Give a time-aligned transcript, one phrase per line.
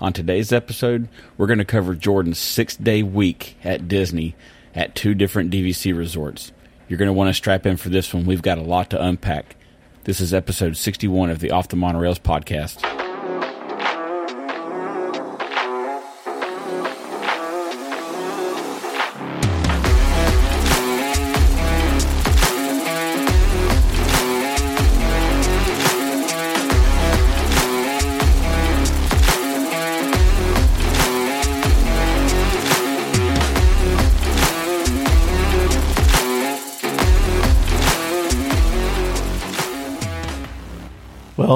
[0.00, 4.36] On today's episode, we're going to cover Jordan's six day week at Disney
[4.74, 6.52] at two different DVC resorts.
[6.88, 8.24] You're going to want to strap in for this one.
[8.24, 9.56] We've got a lot to unpack.
[10.04, 13.07] This is episode 61 of the Off the Monorails podcast.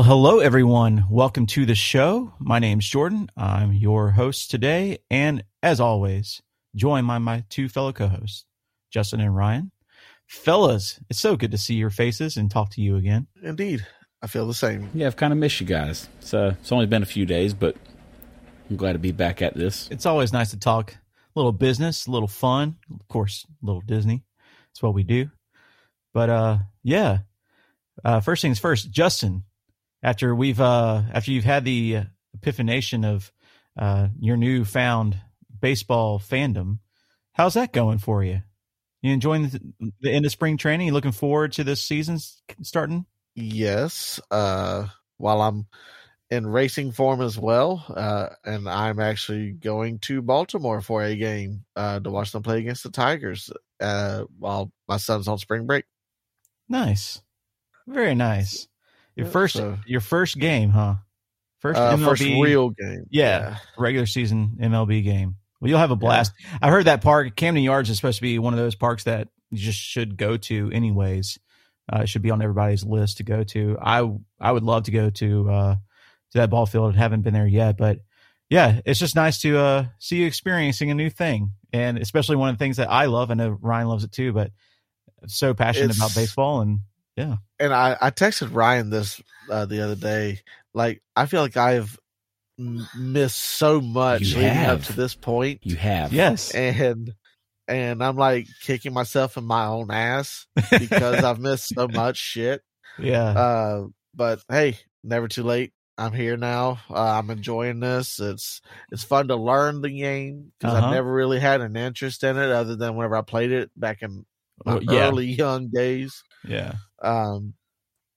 [0.02, 1.06] Well, hello everyone.
[1.08, 2.34] Welcome to the show.
[2.40, 3.30] My name's Jordan.
[3.36, 6.42] I'm your host today, and as always,
[6.74, 8.44] joined by my two fellow co-hosts,
[8.90, 9.70] Justin and Ryan.
[10.26, 13.28] Fellas, it's so good to see your faces and talk to you again.
[13.44, 13.86] Indeed.
[14.20, 14.90] I feel the same.
[14.92, 16.08] Yeah, I've kind of missed you guys.
[16.18, 17.76] It's, uh, it's only been a few days, but
[18.68, 19.86] I'm glad to be back at this.
[19.92, 20.98] It's always nice to talk a
[21.36, 24.24] little business, a little fun, of course, a little Disney.
[24.66, 25.30] That's what we do.
[26.12, 27.18] But uh yeah.
[28.04, 29.44] Uh first things first, Justin,
[30.02, 32.00] after we've uh after you've had the
[32.34, 33.32] epiphanation of
[33.78, 35.18] uh your newfound
[35.60, 36.78] baseball fandom
[37.32, 38.42] how's that going for you
[39.02, 42.18] you enjoying the, the end of spring training you looking forward to this season
[42.62, 44.20] starting Yes.
[44.30, 45.66] Uh, while I'm
[46.30, 51.64] in racing form as well, uh, and I'm actually going to Baltimore for a game
[51.76, 55.84] uh, to watch them play against the Tigers uh, while my son's on spring break.
[56.68, 57.20] nice
[57.86, 58.68] very nice
[59.16, 60.94] your Yeah, first so- your first game huh?
[61.60, 63.04] First Uh, MLB, first real game.
[63.10, 65.36] yeah, regular season mlb game.
[65.60, 66.32] Well you'll have a blast.
[66.60, 69.28] I heard that park camden yards is supposed to be one of those parks that
[69.50, 71.38] you just should go to anyways.
[71.92, 73.76] Uh, it should be on everybody's list to go to.
[73.80, 74.08] I
[74.40, 76.96] i would love to go to uh to that ball field.
[76.96, 77.98] Haven't been there yet but
[78.50, 81.52] yeah it's just nice to uh see you experiencing a new thing.
[81.72, 84.32] And especially one of the things that i love i know ryan loves it too
[84.32, 84.50] but
[85.28, 86.80] so passionate about baseball and
[87.62, 90.40] And I, I texted Ryan this uh, the other day.
[90.74, 91.96] Like, I feel like I've
[92.58, 94.80] m- missed so much You leading have.
[94.80, 95.60] up to this point.
[95.62, 96.12] You have.
[96.12, 97.14] yes and
[97.68, 100.46] and I'm like kicking myself in my own ass
[100.78, 102.62] because I've missed so much shit.
[102.98, 103.84] yeah Uh,
[104.14, 105.72] but hey, never too late.
[105.96, 106.80] I'm here now.
[106.90, 108.18] Uh, I'm enjoying this.
[108.18, 110.86] It's it's fun to learn the game because Uh-huh.
[110.88, 114.02] I've never really had an interest in it other than whenever I played it back
[114.02, 114.26] in
[114.64, 115.08] my Well, yeah.
[115.08, 116.24] early young days.
[116.44, 117.54] yeah Um,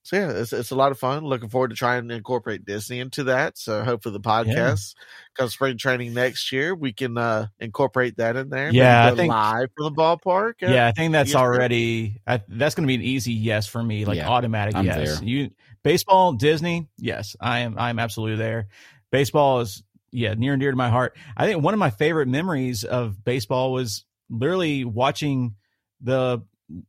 [0.02, 1.24] so yeah, it's it's a lot of fun.
[1.24, 3.58] Looking forward to trying to incorporate Disney into that.
[3.58, 4.94] So hopefully the podcast
[5.34, 8.70] comes spring training next year, we can uh incorporate that in there.
[8.70, 10.62] Yeah, I think- live from the ballpark.
[10.62, 13.82] uh, Yeah, I think that's already I, that's going to be an easy yes for
[13.82, 15.18] me, like Yeah, automatic I'm yes.
[15.18, 15.28] there.
[15.28, 15.50] You
[15.82, 17.76] baseball, Disney, yes, I am.
[17.76, 18.68] I'm absolutely there.
[19.10, 19.82] Baseball is
[20.12, 21.16] yeah near and dear to my heart.
[21.36, 25.56] I think one of my favorite memories of baseball was literally watching
[26.00, 26.42] the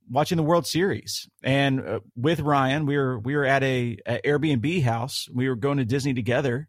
[0.09, 2.85] watching the World Series and uh, with Ryan.
[2.85, 5.27] We were we were at a, a Airbnb house.
[5.33, 6.67] We were going to Disney together,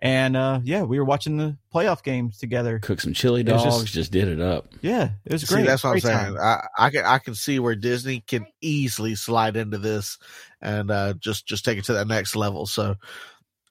[0.00, 2.78] and uh yeah, we were watching the playoff games together.
[2.78, 4.66] Cook some chili dogs, just- just, did it up.
[4.82, 5.66] Yeah, it was See, great.
[5.66, 6.38] that's what I'm saying.
[6.38, 10.18] I, I can I can see where Disney can easily slide into this
[10.60, 12.66] and uh, just just take it to that next level.
[12.66, 12.94] So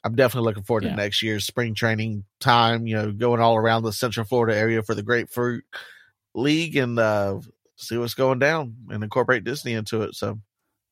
[0.03, 0.91] I'm definitely looking forward Yeah.
[0.91, 2.88] to next year's spring training time.
[2.88, 5.63] You know, going all around the Central Florida area for the Grapefruit
[6.33, 7.39] League and uh,
[7.79, 10.16] see what's going down and incorporate Disney into it.
[10.16, 10.40] So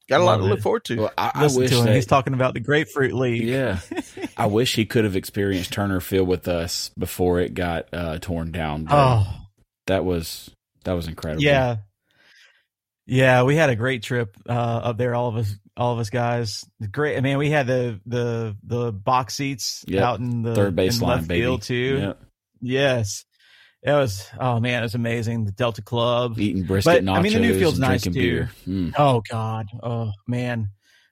[0.09, 0.97] got a lot Love to look forward to.
[1.01, 3.43] Well, I, I wish to that, He's talking about the Grapefruit League.
[3.43, 3.79] Yeah.
[4.37, 8.51] I wish he could have experienced Turner Field with us before it got uh, torn
[8.51, 8.85] down.
[8.85, 9.27] but Oh,
[9.87, 10.49] that was
[10.83, 11.43] that was incredible.
[11.43, 11.77] yeah.
[13.09, 15.15] Yeah, we had a great trip uh, up there.
[15.15, 16.65] All of us, all of us guys.
[16.91, 17.15] Great.
[17.17, 20.03] I mean, we had the the the box seats Yep.
[20.03, 21.41] out in the third in baseline, left baby.
[21.41, 21.97] field too.
[22.01, 22.21] Yep.
[22.59, 23.23] Yes,
[23.87, 24.29] it was.
[24.39, 25.45] Oh man, it was amazing.
[25.45, 26.37] The Delta Club.
[26.39, 27.17] Eating brisket But, nachos.
[27.17, 28.29] I mean, the new field's and nice, drinking too.
[28.31, 28.51] beer.
[28.67, 28.93] Mm.
[28.97, 29.67] Oh God.
[29.81, 30.69] Oh man,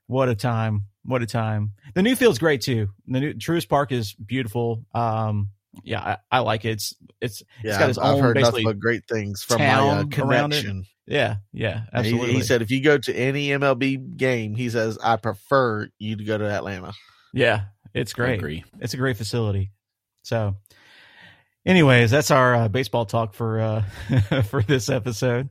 [0.08, 0.86] what a time!
[1.04, 1.72] What a time!
[1.94, 2.90] The new field's great too.
[3.08, 4.84] The new Truist Park is beautiful.
[4.94, 5.50] Um,
[5.84, 6.02] yeah,
[6.32, 6.70] I, I like it.
[6.72, 9.60] It's it's yeah, got I've, his I've own heard basically nothing but great things from
[9.60, 10.86] my uh, town connection.
[11.06, 12.34] yeah yeah He- absolutely.
[12.34, 16.24] He, said if you go to any MLB game, he says I prefer you to
[16.24, 16.94] go to Atlanta.
[17.34, 18.34] yeah, it's I great.
[18.40, 18.64] agree.
[18.80, 19.72] It's a great facility.
[20.24, 20.56] So,
[21.66, 25.50] anyways, that's our uh, baseball talk for uh, for this episode.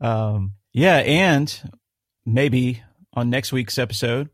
[0.00, 1.72] Um, yeah, and
[2.26, 2.82] maybe
[3.14, 4.30] on next week's episode,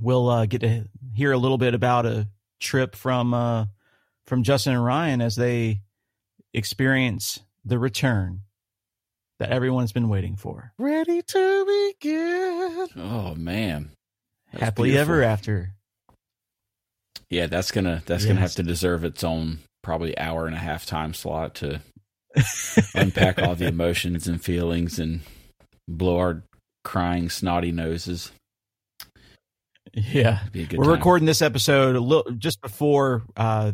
[0.00, 2.28] we'll uh, get to hear a little bit about a
[2.60, 3.66] trip from uh,
[4.26, 5.82] from Justin and Ryan as they
[6.52, 8.40] experience the return
[9.38, 10.72] that everyone's been waiting for.
[10.78, 12.88] Ready to begin.
[12.96, 13.90] Oh man.
[14.52, 15.14] That Happily beautiful.
[15.14, 15.74] ever after.
[17.28, 20.84] Yeah, that's gonna that's gonna have to deserve its own probably hour and a half
[20.86, 21.80] time slot to
[22.94, 25.20] unpack all the emotions and feelings and
[25.86, 26.42] blow our
[26.82, 28.32] crying snotty noses.
[29.92, 30.40] Yeah.
[30.52, 30.94] Be a good We're time.
[30.94, 33.72] recording this episode a little just before uh,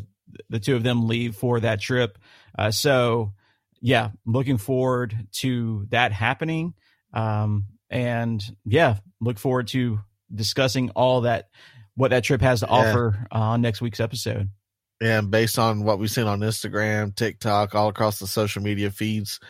[0.50, 2.18] the two of them leave for that trip.
[2.58, 3.32] Uh, so,
[3.80, 6.74] yeah, looking forward to that happening.
[7.14, 10.00] Um, and yeah, look forward to
[10.32, 11.48] discussing all that,
[11.94, 12.72] what that trip has to Yeah.
[12.72, 14.50] offer uh, on next week's episode.
[15.00, 19.40] And based on what we've seen on Instagram, TikTok, all across the social media feeds,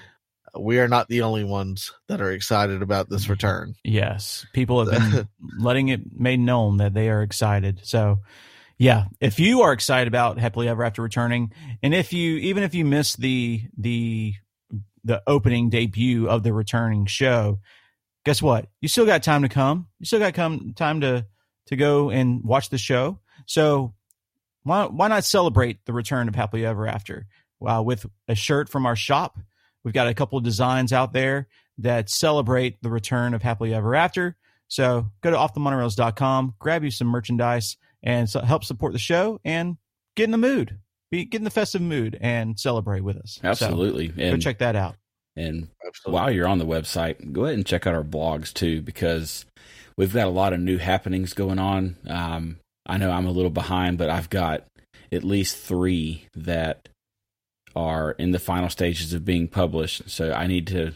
[0.59, 3.75] we are not the only ones that are excited about this return.
[3.85, 7.81] Yes, people have been letting it made known that they are excited.
[7.83, 8.21] So,
[8.79, 11.53] yeah, if you are excited about Happily Ever After returning,
[11.83, 14.35] and if you even if you missed the the
[15.05, 17.61] the opening debut of the returning show,
[18.25, 18.69] guess what?
[18.81, 19.89] You still got time to come.
[19.99, 21.27] You still got come time to
[21.67, 23.21] to go and watch the show.
[23.47, 23.95] So
[24.63, 27.27] why why not celebrate the return of Happily Ever After
[27.67, 29.39] uh, with a shirt from our shop?
[29.85, 31.49] We've got a couple of designs out there
[31.79, 34.37] that celebrate the return of Happily Ever After.
[34.69, 39.77] So go to offthemonorails.com, grab you some merchandise, and so help support the show and
[40.17, 40.79] get in the mood.
[41.11, 43.39] Be get in the festive mood and celebrate with us.
[43.43, 44.09] So, Absolutely.
[44.09, 44.97] go check that out.
[45.35, 46.21] and Absolutely.
[46.21, 49.45] while you're on the website, go ahead and check out our blogs too, because
[49.97, 51.97] we've got a lot of new happenings going on.
[52.07, 52.59] Um,
[52.91, 54.65] I know I'm a little behind, but I've got
[55.13, 56.89] at least three that
[57.77, 60.11] are in the final stages of being published.
[60.11, 60.93] So I need to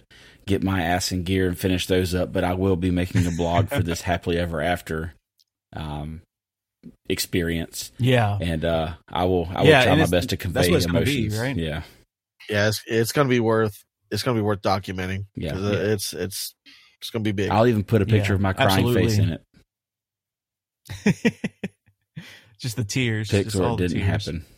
[0.47, 2.33] get my ass in gear and finish those up.
[2.33, 5.15] But I will be making a blog for this happily ever after
[5.73, 6.21] um,
[7.09, 8.39] experience, Yeah.
[8.41, 10.87] and uh, I will I will Yeah, try my best to that's convey what it's
[10.87, 11.41] gonna be, emotions.
[11.41, 11.57] right?
[11.57, 11.83] Yeah,
[12.51, 13.75] yeah, it's, it's going to be worth
[14.11, 15.27] it's going to be worth documenting.
[15.35, 16.55] Yeah, uh, it's it's
[17.01, 17.51] it's going to be big.
[17.51, 19.43] I'll even put a picture Yeah, of my crying face in it.
[22.65, 23.31] just the tears.
[23.31, 24.27] Pics just all it didn't tears.
[24.27, 24.45] happen.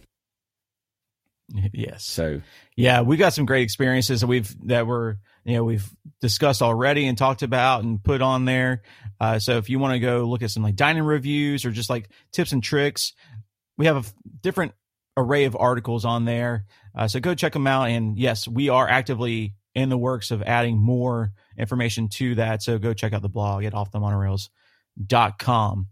[1.72, 2.04] Yes.
[2.04, 2.40] So
[2.76, 5.88] Yeah, we got some great experiences that we've that were you know we've
[6.20, 8.82] discussed already and talked about and put on there.
[9.20, 11.88] Uh, so if you want to go look at some like dining reviews or just
[11.88, 13.12] like tips and tricks,
[13.78, 14.72] we have a f- different
[15.16, 16.64] array of articles on there.
[16.96, 17.90] Uh, so go check them out.
[17.90, 22.62] And yes, we are actively in the works of adding more information to that.
[22.62, 25.86] So go check out the blog at offthemonorails.com.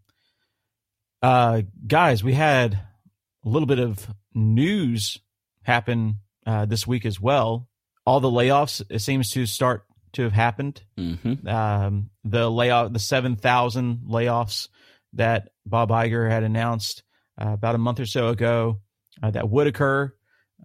[1.24, 5.18] Uh, guys, we had a little bit of news
[5.62, 6.16] happen
[6.46, 7.66] uh, this week as well.
[8.04, 10.82] All the layoffs it seems to start to have happened.
[10.98, 11.48] mhm.
[11.48, 14.68] Um, the layoff, the seven thousand layoffs
[15.14, 17.02] that Bob Iger had announced
[17.40, 18.82] uh, about a month or so ago
[19.22, 20.12] uh, that would occur.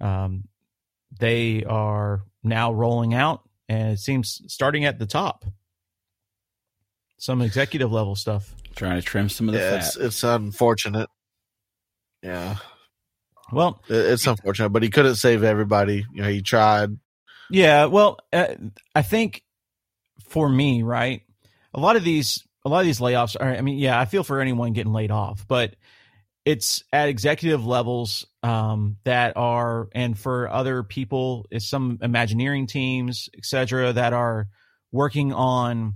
[0.02, 0.50] Um,
[1.22, 5.46] they are now rolling out, and it seems starting at the top.
[7.18, 8.54] Some executive level stuff.
[8.80, 9.78] Trying to trim some of the yeah, fat.
[9.88, 11.10] it's it's unfortunate.
[12.24, 12.56] Yeah,
[13.52, 16.06] Well, it- it's unfortunate, but he couldn't save everybody.
[16.14, 16.90] You know, he tried.
[17.52, 18.56] Yeah, well, uh,
[18.96, 19.44] I think
[20.28, 21.22] for me, right,
[21.74, 23.50] a lot of these, a lot of these layoffs are.
[23.56, 25.76] I mean, yeah, I feel for anyone getting laid off, but
[26.46, 33.30] it's at executive levels um, that are, and for other people, it's some Imagineering teams,
[33.38, 34.48] et cetera, that are
[34.92, 35.96] working on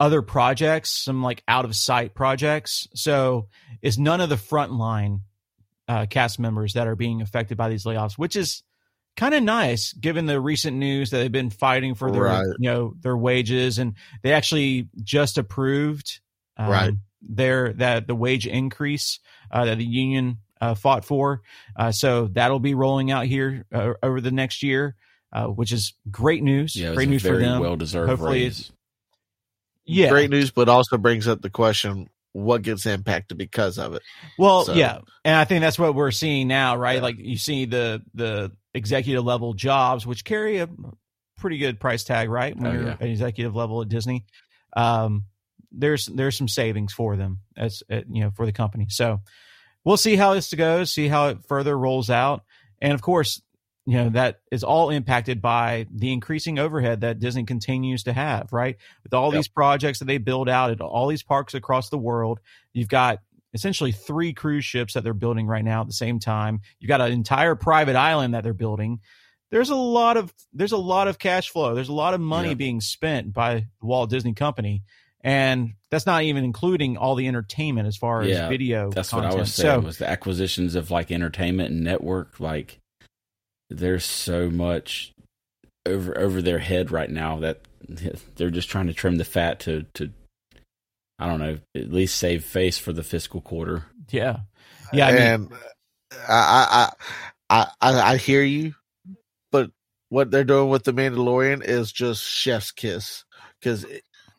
[0.00, 2.86] other projects, some like out of sight projects.
[2.94, 3.48] So
[3.82, 5.20] it's none of the frontline
[5.88, 8.62] uh, cast members that are being affected by these layoffs, which is
[9.16, 12.46] kind of nice given the recent news that they've been fighting for their Right.
[12.60, 16.20] you know their wages and they actually just approved
[16.56, 16.92] um, Right.
[17.22, 19.18] their that the wage increase
[19.50, 21.42] uh, that the union uh, fought for
[21.74, 24.94] uh, so that'll be rolling out here uh, over the next year
[25.32, 28.44] uh, which is great news yeah, great a news for very them well deserved Hopefully
[28.44, 28.70] raise.
[29.88, 34.02] Yeah Great news, but also brings up the question: what gets impacted because of it?
[34.38, 36.96] Well, So- yeah, and I think that's what we're seeing now, right?
[36.96, 37.02] Yeah.
[37.02, 40.68] Like you see the the executive level jobs, which carry a
[41.38, 42.54] pretty good price tag, right?
[42.56, 42.96] When Oh, you're yeah.
[43.00, 44.24] at executive level at Disney,
[44.76, 45.24] um,
[45.72, 48.86] there's there's some savings for them as uh, you know for the company.
[48.90, 49.20] So
[49.84, 52.42] we'll see how this goes, see how it further rolls out,
[52.80, 53.42] and of course,
[53.88, 58.52] you know that is all impacted by the increasing overhead that Disney continues to have,
[58.52, 58.76] right?
[59.02, 59.38] With all Yep.
[59.38, 62.38] these projects that they build out at all these parks across the world,
[62.74, 63.20] you've got
[63.54, 66.60] essentially three cruise ships that they're building right now at the same time.
[66.78, 69.00] You've got an entire private island that they're building.
[69.50, 71.74] There's a lot of there's a lot of cash flow.
[71.74, 72.54] There's a lot of money Yeah.
[72.56, 74.82] being spent by the Walt Disney Company,
[75.22, 78.90] and that's not even including all the entertainment as far as Yeah, video.
[78.90, 79.32] That's content.
[79.32, 82.38] what I was saying So, was the acquisitions of like entertainment and network.
[82.38, 82.80] Like,
[83.70, 85.12] there's so much
[85.86, 87.60] over over their head right now that
[88.36, 90.10] they're just trying to trim the fat to to
[91.18, 93.84] I don't know at least save face for the fiscal quarter.
[94.10, 94.40] Yeah.
[94.92, 95.52] Yeah, I mean- and
[96.28, 96.90] I,
[97.50, 98.74] I, I, I, I hear you,
[99.52, 99.70] but
[100.08, 103.24] what they're doing with the Mandalorian is just chef's kiss
[103.60, 103.84] because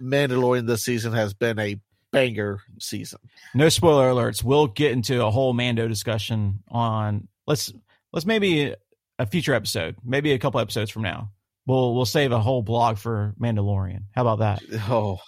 [0.02, 1.80] Mandalorian this season has been a
[2.12, 3.20] banger season.
[3.54, 4.44] no spoiler alerts.
[4.44, 7.72] We'll get into a whole Mando discussion on let's
[8.14, 8.74] let's maybe
[9.20, 11.32] a future episode, maybe a couple episodes from now.
[11.68, 14.06] We'll we'll save a whole blog for Mandalorian.
[14.16, 14.64] How about that?
[14.90, 15.20] Oh,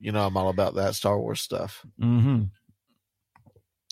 [0.00, 1.84] you know I'm all about that Star Wars stuff.
[2.02, 2.44] Mm-hmm.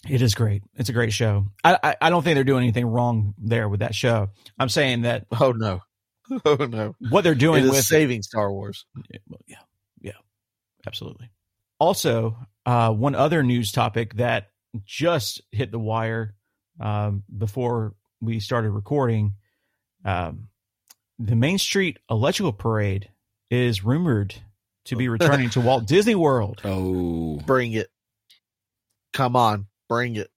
[0.09, 0.63] It is great.
[0.75, 1.47] It's a great show.
[1.63, 4.31] I, I I don't think they're doing anything wrong there with that show.
[4.59, 5.81] I'm saying that Oh no,
[6.45, 8.87] oh no, what they're doing is with saving Star Wars.
[9.47, 9.59] yeah,
[10.01, 10.13] yeah,
[10.87, 11.31] absolutely.
[11.79, 14.49] Also, uh, one other news topic that
[14.85, 16.35] just hit the wire
[16.81, 17.95] um, before
[18.27, 19.33] we started recording:
[20.05, 20.49] um,
[21.19, 23.09] the Main Street Electrical Parade
[23.51, 24.35] is rumored
[24.87, 26.61] to be returning to Walt Disney World.
[26.65, 27.89] Oh, Bring it.
[29.15, 30.31] Come on, bring it.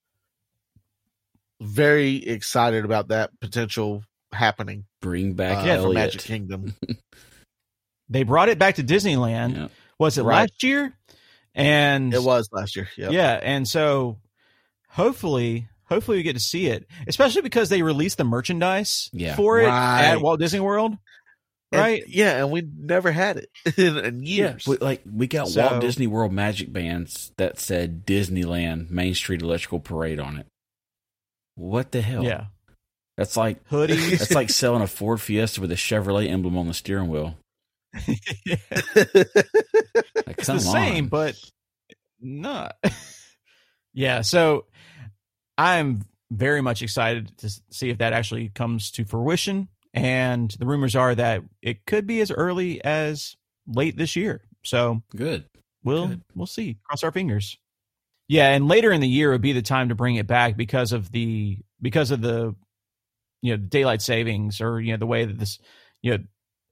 [1.62, 4.86] Very excited about that potential happening.
[5.01, 5.93] bring back uh, for Elliot.
[5.96, 6.75] Magic Kingdom.
[8.12, 9.55] They brought it back to Disneyland.
[9.55, 9.67] Yeah.
[10.00, 10.39] Was it Right.
[10.50, 10.96] last year?
[11.53, 12.89] And It was last year.
[12.98, 13.12] Yep.
[13.12, 14.17] Yeah, and so
[14.88, 19.36] hopefully, hopefully we get to see it, especially because they released the merchandise Yeah.
[19.36, 20.03] for it Right.
[20.05, 20.93] at Walt Disney World.
[21.72, 22.03] And- Right?
[22.08, 24.67] yeah, and we never had it in, in Yeah, years.
[24.67, 29.41] we, like we got So- Walt Disney World magic bands that said Disneyland Main Street
[29.41, 30.48] Electrical Parade on it.
[31.55, 32.24] What the hell?
[32.24, 32.46] Yeah,
[33.17, 34.17] that's like hoodies.
[34.17, 37.36] that's like selling a Ford Fiesta with a Chevrolet emblem on the steering wheel.
[37.93, 38.19] Like,
[40.38, 41.10] it's come the same, on.
[41.10, 41.36] but
[42.22, 42.75] not.
[43.93, 44.65] yeah, so
[45.60, 49.68] I'm very much excited to see if that actually comes to fruition.
[49.94, 53.36] And the rumors are that it could be as early as
[53.68, 54.42] late this year.
[54.63, 55.46] So good.
[55.84, 56.22] we'll Good.
[56.36, 56.78] we'll see.
[56.84, 57.58] Cross our fingers.
[58.28, 60.94] Yeah, and later in the year would be the time to bring it back because
[60.94, 62.56] of the because of the
[63.42, 65.58] you know daylight savings or you know the way that this
[66.04, 66.24] you know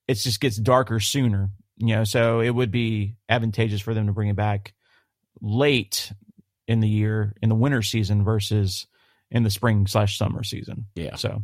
[0.07, 1.49] it just gets darker sooner.
[1.77, 4.73] You know, so it would be advantageous for them to bring it back
[5.41, 6.11] late
[6.67, 8.87] in the year in the winter season versus
[9.31, 10.85] in the spring slash summer season.
[10.95, 11.15] Yeah.
[11.15, 11.43] So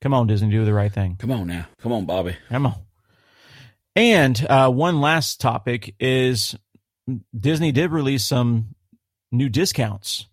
[0.00, 1.16] come on, Disney, do the right thing.
[1.18, 1.66] Come on now.
[1.80, 2.36] Come on, Bobby.
[2.48, 2.74] Come on.
[3.94, 6.56] And uh, one last topic is
[7.38, 8.74] Disney did release some
[9.30, 10.26] new discounts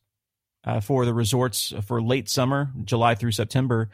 [0.63, 3.89] uh, for the resorts for late summer, July through September.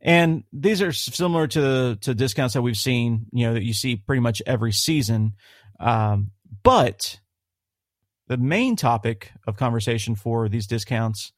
[0.00, 3.72] And these are similar to the to discounts that we've seen, you know, that you
[3.72, 5.34] see pretty much every season.
[5.78, 7.20] Um, but
[8.32, 11.32] the main topic of conversation for these discounts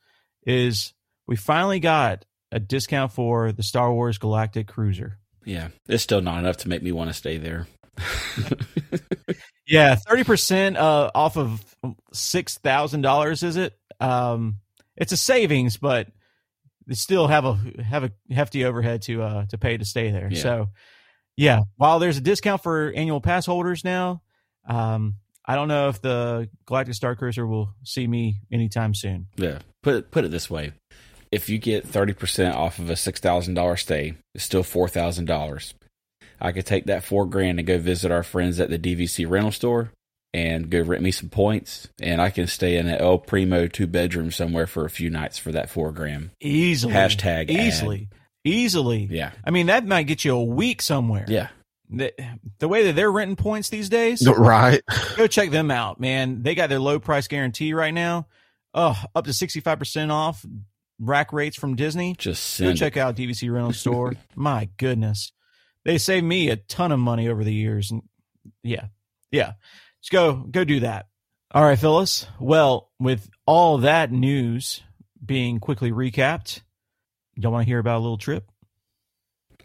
[0.46, 0.94] is
[1.26, 5.18] we finally got a discount for the Star Wars Galactic Cruiser.
[5.44, 7.66] Yeah, it's still not enough to make me want to stay there.
[9.66, 11.64] Yeah, thirty percent uh, off of
[12.12, 13.42] six thousand dollars.
[13.42, 13.74] Is it?
[13.98, 14.56] Um,
[14.96, 16.08] it's a savings, but
[16.86, 20.28] they still have a have a hefty overhead to uh to pay to stay there.
[20.30, 20.42] Yeah.
[20.42, 20.68] So,
[21.36, 24.22] yeah, while there's a discount for annual pass holders now,
[24.68, 29.26] um, I don't know if the Galactic Star Cruiser will see me anytime soon.
[29.36, 29.58] Yeah.
[29.82, 30.72] Put it, put it this way:
[31.30, 34.88] if you get thirty percent off of a six thousand dollar stay, it's still four
[34.88, 35.74] thousand dollars.
[36.40, 39.52] I could take that four grand and go visit our friends at the DVC rental
[39.52, 39.90] store
[40.32, 43.86] and go rent me some points, and I can stay in an El Primo two
[43.86, 46.30] bedroom somewhere for a few nights for that four grand.
[46.40, 47.50] Easily, Hashtag ad.
[47.50, 48.08] easily,
[48.44, 49.06] easily.
[49.10, 49.30] Yeah.
[49.44, 51.24] I mean, that might get you a week somewhere.
[51.28, 51.48] Yeah.
[51.90, 52.12] The,
[52.58, 54.80] the way that they're renting points these days, right.
[55.16, 56.42] go check them out, man.
[56.42, 58.26] They got their low price guarantee right now.
[58.72, 60.44] Oh, up to 65% off
[60.98, 62.14] rack rates from Disney.
[62.18, 64.14] Just Go check out DVC Rental Store.
[64.34, 65.32] My goodness.
[65.84, 67.90] They saved me a ton of money over the years.
[67.90, 68.02] And
[68.62, 68.86] yeah,
[69.30, 69.52] yeah.
[70.00, 71.06] Just go, go do that.
[71.52, 72.26] All right, Phyllis.
[72.40, 74.82] Well, with all that news
[75.24, 76.62] being quickly recapped,
[77.36, 78.50] y'all want to hear about a little trip?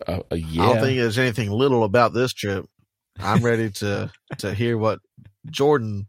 [0.07, 2.65] Uh, uh, I don't think there's anything little about this trip.
[3.19, 4.99] I'm ready to to hear what
[5.49, 6.07] Jordan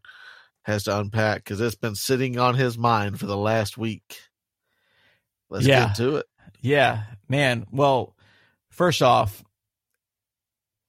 [0.63, 4.21] has to unpack because it's been sitting on his mind for the last week.
[5.49, 5.87] Let's Yeah.
[5.89, 6.27] get to it.
[6.61, 7.67] Yeah, man.
[7.73, 8.15] Well,
[8.71, 9.43] first off,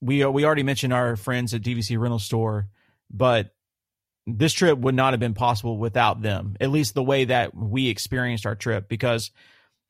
[0.02, 2.68] we we already mentioned our friends at DVC Rental Store,
[3.10, 3.54] but
[4.28, 6.56] this trip would not have been possible without them.
[6.60, 9.32] At least the way that we experienced our trip, because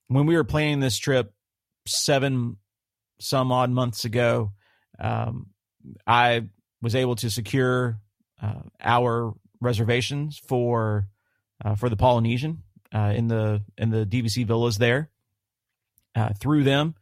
[0.07, 1.33] when we were planning this trip
[1.87, 2.57] seven
[3.21, 4.51] some odd months ago,
[4.99, 5.47] um,
[6.05, 6.43] I
[6.81, 7.99] was able to secure
[8.41, 11.07] uh, our reservations for
[11.63, 12.63] uh, for the Polynesian
[12.93, 15.09] uh, in the in the DVC villas there
[16.15, 16.95] uh, through them.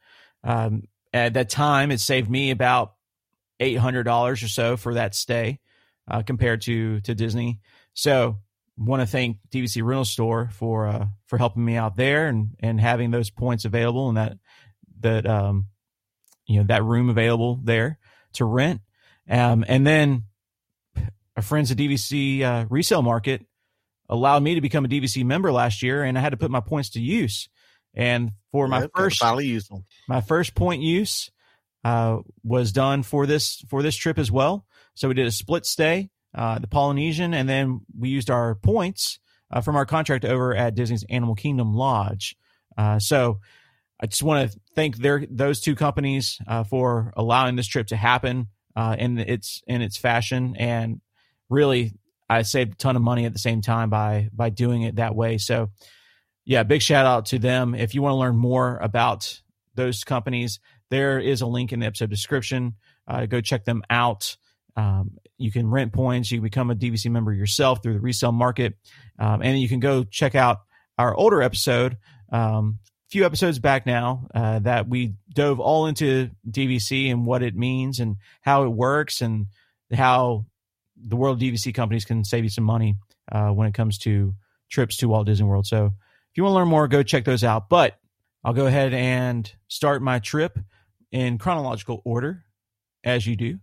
[0.43, 0.83] Um,
[1.13, 2.93] at that time, it saved me about
[3.59, 5.59] eight hundred dollars or so for that stay
[6.09, 7.59] uh, compared to to Disney.
[7.93, 8.37] So
[8.77, 12.79] want to thank DVC Rental Store for uh, for helping me out there and and
[12.79, 14.37] having those points available and that
[15.01, 15.65] that um
[16.49, 17.99] you know that room available there
[18.33, 18.81] to rent.
[19.29, 20.23] Um, and then
[21.37, 23.45] our friends at DVC uh, Resale Market
[24.09, 26.59] allowed me to become a DVC member last year, and I had to put my
[26.59, 27.47] points to use.
[27.93, 29.85] And for my Yep, first finally used them.
[30.07, 31.31] my first point use
[31.83, 34.65] uh, was done for this for this trip as well.
[34.95, 39.19] So we did a split stay, uh, the Polynesian, and then we used our points
[39.51, 42.35] uh, from our contract over at Disney's Animal Kingdom Lodge.
[42.77, 43.39] Uh, so
[44.01, 47.97] I just want to thank their those two companies uh, for allowing this trip to
[47.97, 51.01] happen uh, in its in its fashion, and
[51.49, 51.93] really
[52.29, 55.15] I saved a ton of money at the same time by by doing it that
[55.15, 55.37] way.
[55.37, 55.69] So
[56.45, 57.75] yeah, big shout out to them.
[57.75, 59.41] If you want to learn more about
[59.75, 62.75] those companies, there is a link in the episode description.
[63.07, 64.37] Uh, go check them out.
[64.75, 66.31] Um, you can rent points.
[66.31, 68.75] You can become a DVC member yourself through the resale market,
[69.17, 70.59] um, and you can go check out
[70.97, 71.97] our older episode,
[72.31, 72.79] um,
[73.09, 77.99] few episodes back now, uh, that we dove all into DVC and what it means
[77.99, 79.47] and how it works and
[79.91, 80.45] how
[80.95, 82.95] the world DVC companies can save you some money
[83.31, 84.35] uh, when it comes to
[84.69, 85.65] trips to Walt Disney World.
[85.65, 87.67] So if you want to learn more, go check those out.
[87.69, 87.97] But
[88.43, 90.59] I'll go ahead and start my trip
[91.11, 92.43] in chronological order,
[93.03, 93.59] as you do.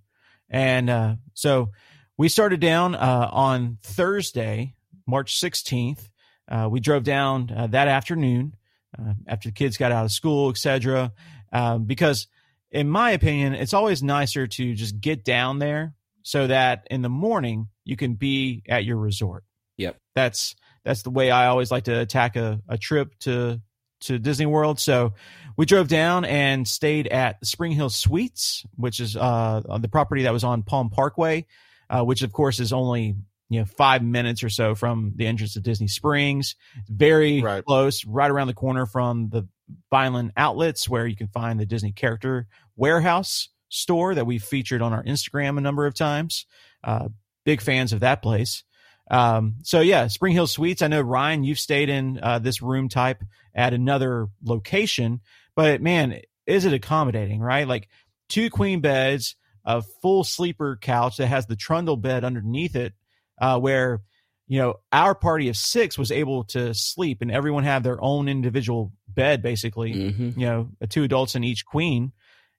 [0.50, 1.70] And uh, so
[2.16, 4.74] we started down uh, on Thursday,
[5.06, 6.08] March 16th.
[6.48, 8.54] Uh, we drove down uh, that afternoon
[8.98, 11.12] uh, after the kids got out of school, etc.
[11.52, 12.26] Um, because,
[12.70, 17.08] in my opinion, it's always nicer to just get down there so that in the
[17.08, 19.44] morning you can be at your resort.
[19.76, 19.96] Yep.
[20.14, 23.60] That's that's the way I always like to attack a, a trip to
[24.02, 24.78] to Disney World.
[24.78, 25.14] So
[25.56, 30.32] we drove down and stayed at Spring Hill Suites, which is uh, the property that
[30.32, 31.46] was on Palm Parkway,
[31.88, 33.14] uh, which of course is only
[33.48, 36.56] you know five minutes or so from the entrance to Disney Springs.
[36.88, 37.64] Very Right.
[37.64, 39.48] close, right around the corner from the
[39.90, 44.92] Vineland Outlets, where you can find the Disney Character Warehouse store that we've featured on
[44.92, 46.46] our Instagram a number of times.
[46.84, 47.08] Uh,
[47.44, 48.62] big fans of that place.
[49.10, 50.82] Um, so yeah, Spring Hill Suites.
[50.82, 53.22] I know Ryan, you've stayed in uh, this room type
[53.54, 55.20] at another location,
[55.54, 57.66] but man, is it accommodating, right?
[57.66, 57.88] Like
[58.28, 62.94] two queen beds, a full sleeper couch that has the trundle bed underneath it,
[63.38, 64.02] uh, where
[64.48, 68.28] you know our party of six was able to sleep, and everyone had their own
[68.28, 69.92] individual bed, basically.
[69.92, 72.12] hmm You know, two adults and each queen,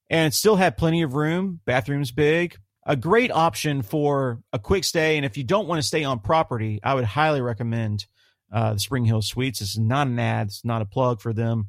[0.10, 1.62] and still had plenty of room.
[1.66, 5.18] Bathrooms big, a great option for a quick stay.
[5.18, 8.06] And if you don't want to stay on property, I would highly recommend
[8.52, 9.60] uh, the Spring Hill Suites.
[9.60, 10.48] This is not an ad.
[10.48, 11.68] It's not a plug for them.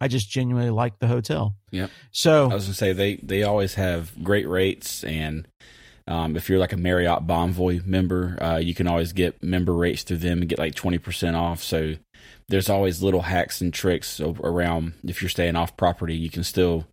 [0.00, 1.56] I just genuinely like the hotel.
[1.70, 5.48] yeah So I was gonna say they they always have great rates, and
[6.06, 10.02] um, if you're like a Marriott Bonvoy member, uh, you can always get member rates
[10.02, 11.62] through them and get like twenty percent off.
[11.62, 11.94] So
[12.48, 14.94] there's always little hacks and tricks around.
[15.04, 16.86] If you're staying off property, you can still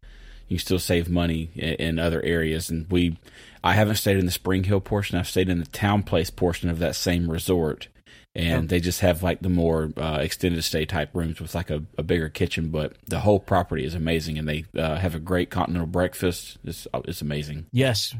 [0.47, 2.69] you can still save money in, in other areas.
[2.69, 3.17] And we,
[3.63, 5.17] I haven't stayed in the Spring Hill portion.
[5.17, 7.87] I've stayed in the TownePlace portion of that same resort.
[8.35, 11.83] And they just have like the more uh, extended stay type rooms with like a,
[11.99, 15.51] a bigger kitchen, but the whole property is amazing, and they uh, have a great
[15.51, 16.57] continental breakfast.
[16.63, 17.67] It's it's amazing.
[17.71, 18.15] Yes,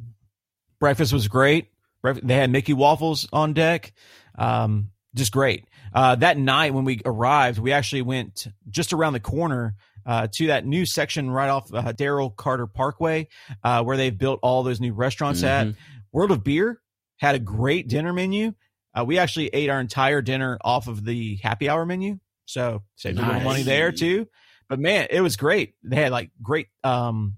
[0.83, 1.69] breakfast was great.
[2.03, 3.93] They had Mickey waffles on deck.
[4.37, 5.63] Um, just great.
[5.93, 10.47] Uh, that night when we arrived, we actually went just around the corner uh, to
[10.47, 13.29] that new section right off uh, Daryl Carter Parkway,
[13.63, 15.67] uh, where they've built all those new restaurants at.
[15.67, 15.75] Mhm.
[16.11, 16.81] World of Beer
[17.15, 18.53] had a great dinner menu.
[18.93, 23.19] Uh, we actually ate our entire dinner off of the happy hour menu, so saved
[23.19, 24.27] a little money there too.
[24.67, 25.75] But man, it was great.
[25.81, 27.37] They had like great um,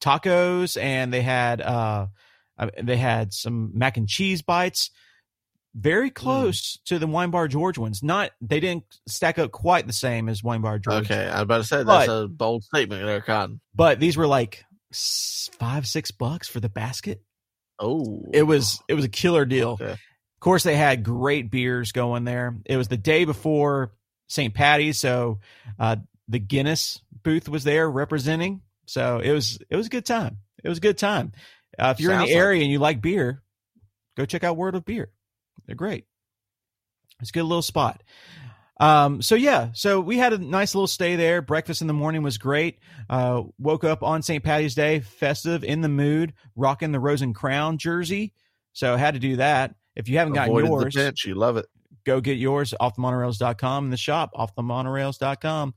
[0.00, 1.60] tacos, and they had
[2.82, 4.90] they had some mac and cheese bites.
[5.74, 8.02] Very close to the Wine Bar George ones.
[8.02, 11.04] Not they didn't stack up quite the same as Wine Bar George.
[11.10, 13.60] Okay, I was about to say But- that's a bold statement there, Cotton.
[13.74, 14.64] but these were like
[15.58, 17.22] five six bucks for the basket.
[17.78, 19.72] Oh, It was it was a killer deal.
[19.80, 19.92] Okay.
[19.92, 22.56] Of course, they had great beers going there.
[22.64, 23.92] It was the day before
[24.28, 24.54] St.
[24.54, 25.40] Patty's, so
[25.78, 25.96] uh,
[26.28, 28.62] the Guinness booth was there representing.
[28.86, 30.38] So it was it was a good time.
[30.64, 31.32] It was a good time.
[31.78, 33.42] Uh, if you're in Sounds the like area and you like beer,
[34.16, 35.10] go check out World of Beer.
[35.66, 36.04] They're great.
[37.20, 38.02] It's a good little spot.
[38.80, 41.42] Um, so yeah, so we had a nice little stay there.
[41.42, 42.78] Breakfast in the morning was great.
[43.10, 44.42] Uh, woke up on St.
[44.42, 48.32] Patty's Day, festive, in the mood, rocking the Rose and Crown jersey.
[48.72, 49.74] So had to do that.
[49.96, 51.24] If you haven't gotten Avoided yours, the pinch.
[51.26, 51.66] You love it.
[52.06, 55.74] go get yours off the monorails.com in the shop off the monorails.com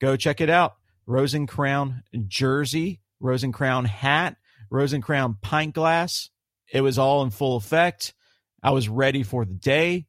[0.00, 4.36] go check it out rose and crown jersey rose and crown hat
[4.70, 6.30] rose and crown pint glass
[6.72, 8.14] it was all in full effect
[8.62, 10.06] i was ready for the day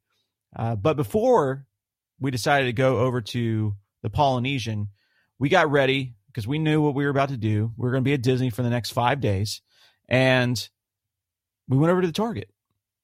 [0.55, 1.65] Uh, but before
[2.19, 4.87] we decided to go over to the Polynesian,
[5.37, 7.71] we got ready because we knew what we were about to do.
[7.77, 9.61] We were going to be at Disney for the next five days.
[10.09, 10.57] And
[11.67, 12.49] we went over to the Target,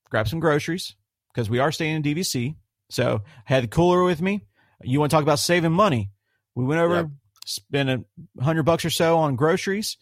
[0.10, 0.96] grabbed some groceries
[1.32, 2.56] because we are staying in DVC.
[2.90, 4.46] So I had the cooler with me.
[4.82, 6.10] You want to talk about saving money?
[6.56, 7.10] We went over, Yep.
[7.46, 8.04] spent a
[8.44, 9.98] hundred bucks or so on groceries.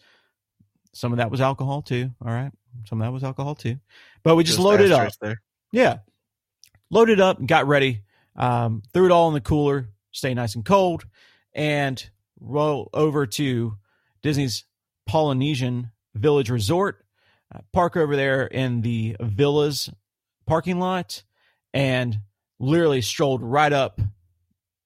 [0.94, 2.10] Some of that was alcohol too.
[2.24, 2.52] All right.
[2.86, 3.76] Some of that was alcohol too.
[4.22, 5.12] But we just, loaded up.
[5.20, 5.40] There.
[5.72, 5.98] Yeah.
[6.90, 8.02] Loaded up and got ready.
[8.36, 11.04] Um, threw it all in the cooler, stay nice and cold,
[11.54, 12.02] and
[12.40, 13.76] roll over to
[14.22, 14.64] Disney's
[15.06, 17.04] Polynesian Village Resort.
[17.54, 19.90] Uh, park over there in the villas
[20.46, 21.22] parking lot
[21.74, 22.18] and
[22.58, 24.00] literally strolled right up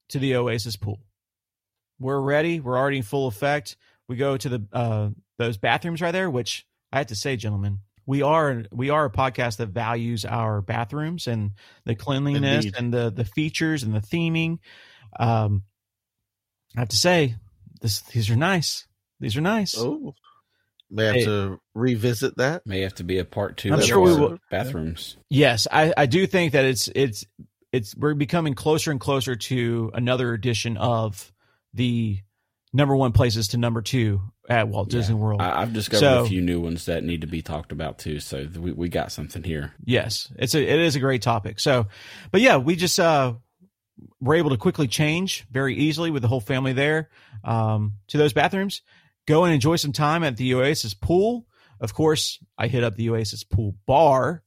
[0.08, 1.00] to the Oasis pool.
[1.98, 2.60] We're ready.
[2.60, 3.76] We're already in full effect.
[4.08, 7.78] We go to the uh, those bathrooms right there, which I have to say, gentlemen,
[8.06, 11.52] we are we are a podcast that values our bathrooms and
[11.84, 12.74] the cleanliness Indeed.
[12.78, 14.58] and the the features and the theming.
[15.18, 15.64] Um,
[16.76, 17.36] I have to say,
[17.80, 18.86] this these are nice.
[19.20, 19.74] These are nice.
[19.78, 20.14] Oh,
[20.90, 21.24] may have Hey.
[21.24, 22.66] to revisit that.
[22.66, 25.16] May have to be a part 2 I'm sure we will- bathrooms.
[25.30, 27.24] Yes, I, I do think that it's it's
[27.72, 31.32] it's we're becoming closer and closer to another edition of
[31.74, 32.18] the
[32.72, 34.98] number one places to number two at Walt Yeah.
[35.00, 35.40] Disney World.
[35.40, 38.20] I, I've discovered So- a few new ones that need to be talked about too.
[38.20, 39.72] So th- we, we got something here.
[39.84, 41.60] Yes, it's a it is a great topic.
[41.60, 41.86] So,
[42.30, 43.34] but yeah, we just uh
[44.20, 47.08] were able to quickly change very easily with the whole family there
[47.44, 48.82] um, to those bathrooms.
[49.26, 51.46] Go and enjoy some time at the Oasis pool.
[51.80, 54.42] Of course, I hit up the Oasis pool bar,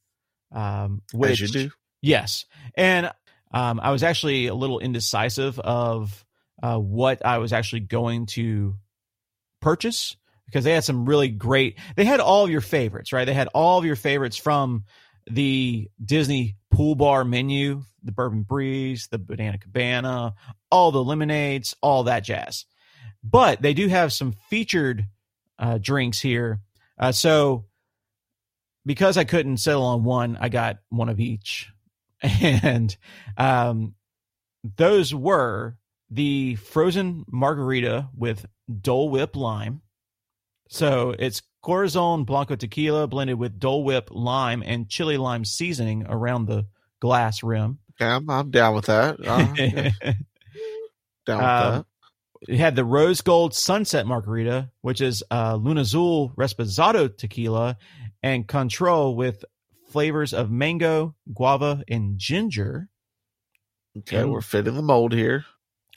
[0.51, 1.71] um, which As you do.
[2.01, 3.11] Yes, and
[3.51, 6.25] um, I was actually a little indecisive of
[6.63, 8.75] uh, what I was actually going to
[9.61, 11.77] purchase because they had some really great.
[11.95, 13.25] They had all of your favorites, right?
[13.25, 14.85] They had all of your favorites from
[15.29, 20.33] the Disney pool bar menu, the Bourbon Breeze, the Banana Cabana,
[20.71, 22.65] all the lemonades, all that jazz.
[23.23, 25.05] But they do have some featured
[25.57, 26.59] uh, drinks here.
[26.97, 27.65] Uh, so
[28.85, 31.69] because I couldn't settle on one, I got one of each.
[32.21, 32.97] And
[33.37, 33.95] um,
[34.75, 35.77] those were
[36.09, 38.45] the frozen margarita with
[38.81, 39.81] Dole Whip lime.
[40.69, 46.45] So it's Corazon Blanco tequila blended with Dole Whip lime and chili lime seasoning around
[46.45, 46.67] the
[46.99, 47.79] glass rim.
[47.99, 49.17] Okay, I'm, I'm down with that.
[49.27, 49.91] Uh, yeah,
[51.25, 51.85] down with Um,
[52.47, 52.53] that.
[52.53, 57.77] it had the rose gold sunset margarita, which is uh, Luna Azul Reposado tequila,
[58.23, 59.43] and Cointreau with
[59.89, 62.87] flavors of mango, guava, and ginger.
[63.97, 65.45] Okay, and- we're fitting the mold here.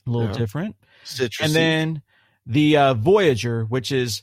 [0.07, 0.39] A little Yeah.
[0.39, 0.77] different.
[1.05, 1.45] Citrusy.
[1.45, 2.03] And then
[2.47, 4.23] the uh, Voyager, which is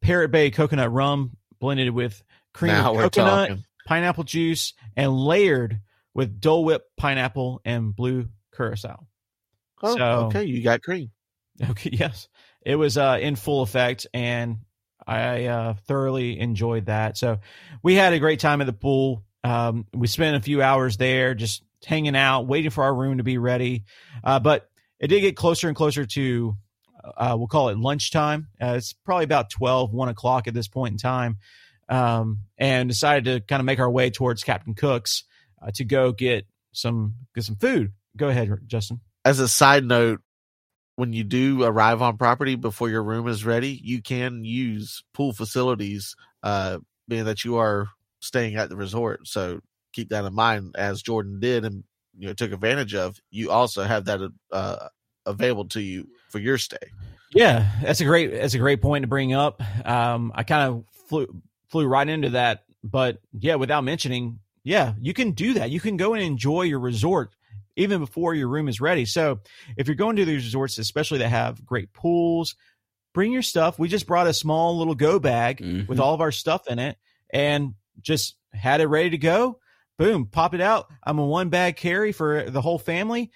[0.00, 2.22] Parrot Bay coconut rum blended with
[2.54, 3.64] cream now of coconut, talking.
[3.86, 5.80] pineapple juice, and layered
[6.14, 9.06] with Dole Whip pineapple and blue curacao.
[9.82, 11.10] Oh, so- okay, you got cream.
[11.70, 12.28] Okay, yes.
[12.64, 14.58] It was uh, in full effect, and
[15.06, 17.16] I uh, thoroughly enjoyed that.
[17.16, 17.38] So
[17.82, 19.24] we had a great time at the pool.
[19.44, 23.24] Um, we spent a few hours there just hanging out, waiting for our room to
[23.24, 23.84] be ready.
[24.22, 26.56] Uh, but it did get closer and closer to,
[27.16, 28.48] uh, we'll call it lunchtime.
[28.60, 31.38] Uh, it's probably about 12, 1 o'clock at this point in time.
[31.88, 35.24] Um, and decided to kind of make our way towards Captain Cook's
[35.62, 37.92] uh, to go get some get some food.
[38.16, 39.00] Go ahead, Justin.
[39.24, 40.20] As a side note,
[40.96, 45.32] when you do arrive on property before your room is ready, you can use pool
[45.32, 47.88] facilities, uh, being that you are
[48.20, 49.26] staying at the resort.
[49.26, 49.60] So
[49.92, 51.84] keep that in mind, as Jordan did and
[52.18, 53.18] you know took advantage of.
[53.30, 54.20] You also have that
[54.52, 54.88] uh,
[55.24, 56.76] available to you for your stay.
[57.32, 59.62] Yeah, that's a great that's a great point to bring up.
[59.86, 61.26] Um, I kind of flew
[61.68, 65.70] flew right into that, but yeah, without mentioning, yeah, you can do that.
[65.70, 67.30] You can go and enjoy your resort
[67.76, 69.04] even before your room is ready.
[69.04, 69.40] So
[69.76, 72.56] if you're going to these resorts, especially that have great pools,
[73.14, 73.78] bring your stuff.
[73.78, 75.86] We just brought a small little go bag Mhm.
[75.86, 76.96] with all of our stuff in it
[77.30, 79.60] and just had it ready to go.
[79.98, 80.86] Boom, pop it out.
[81.04, 83.30] I'm a one bag carry for the whole family.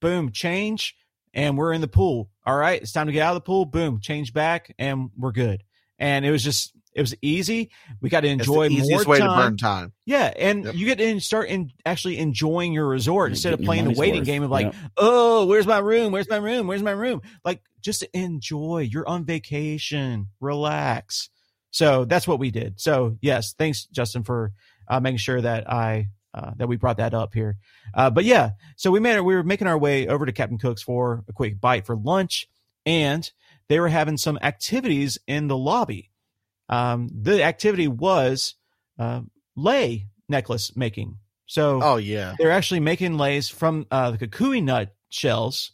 [0.00, 0.94] Boom, change,
[1.34, 2.30] and we're in the pool.
[2.46, 3.64] All right, it's time to get out of the pool.
[3.66, 5.62] Boom, change back, and we're good.
[5.98, 7.70] And it was just, it was easy.
[8.00, 9.28] We got to It's enjoy the easiest more way time.
[9.30, 9.92] to burn time.
[10.06, 10.74] Yeah, and Yep.
[10.74, 14.20] you get to start in actually enjoying your resort Yeah, instead of playing the waiting
[14.20, 14.26] worth.
[14.26, 14.74] game of like, Yep.
[14.96, 16.12] oh, where's my room?
[16.12, 16.66] Where's my room?
[16.66, 17.20] Where's my room?
[17.44, 18.88] Like, just enjoy.
[18.90, 20.28] You're on vacation.
[20.40, 21.30] Relax.
[21.70, 22.80] So that's what we did.
[22.80, 24.52] So yes, thanks, Justin, for
[24.88, 27.56] uh, making sure that I uh, that we brought that up here.
[27.94, 29.20] Uh, but yeah, so we made.
[29.20, 32.48] We were making our way over to Captain Cook's for a quick bite for lunch,
[32.86, 33.30] and
[33.68, 36.10] they were having some activities in the lobby.
[36.68, 38.54] Um, the activity was
[38.98, 39.22] uh,
[39.56, 41.18] lei necklace making.
[41.46, 42.34] So Oh yeah.
[42.38, 45.72] they're actually making leis from uh, the kukui nut shells,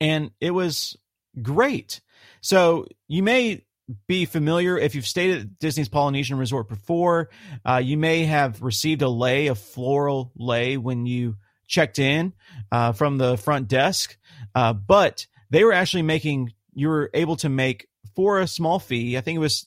[0.00, 0.96] and it was
[1.42, 2.00] great.
[2.40, 3.64] So you may
[4.08, 7.30] be familiar if you've stayed at Disney's Polynesian Resort before.
[7.64, 11.36] Uh, you may have received a lei, a floral lei, when you
[11.68, 12.32] checked in
[12.72, 14.16] uh, from the front desk.
[14.54, 16.52] Uh, but they were actually making.
[16.74, 19.16] You were able to make for a small fee.
[19.16, 19.66] I think it was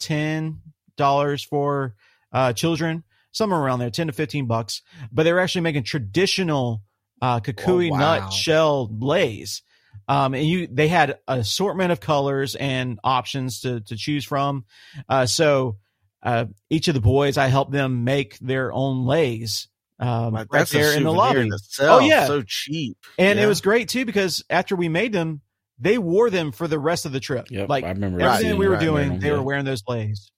[0.00, 0.60] ten
[0.96, 1.94] dollars for
[2.32, 4.82] uh, children, somewhere around there, ten to fifteen bucks.
[5.12, 6.82] But they were actually making traditional
[7.22, 7.98] uh, kukui Oh, wow.
[8.20, 9.62] nut shell leis.
[10.08, 14.64] Um, and you, they had an assortment of colors and options to to choose from.
[15.08, 15.78] Uh, so
[16.22, 20.60] uh, each of the boys, I helped them make their own leis um, Like, right
[20.60, 21.40] that's there in the souvenir lobby.
[21.40, 22.02] in itself.
[22.02, 22.26] Oh, yeah.
[22.26, 22.96] So cheap.
[23.18, 25.40] And it was great too because after we made them,
[25.78, 27.50] they wore them for the rest of the trip.
[27.50, 29.20] Yep, like I remember everything seeing we were right, doing, right.
[29.20, 30.30] they were wearing those leis.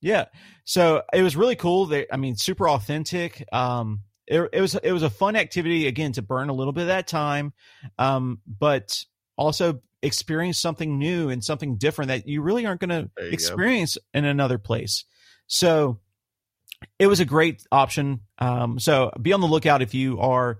[0.00, 0.26] Yeah,
[0.64, 1.86] so it was really cool.
[1.86, 3.44] They, I mean, super authentic.
[3.52, 6.82] Um, it, it was it was a fun activity again to burn a little bit
[6.82, 7.52] of that time,
[7.98, 9.02] um, but
[9.36, 13.32] also experience something new and something different that you really aren't going to you go.
[13.32, 15.04] experience in another place.
[15.46, 16.00] So
[16.98, 18.20] it was a great option.
[18.38, 20.58] Um, so be on the lookout if you are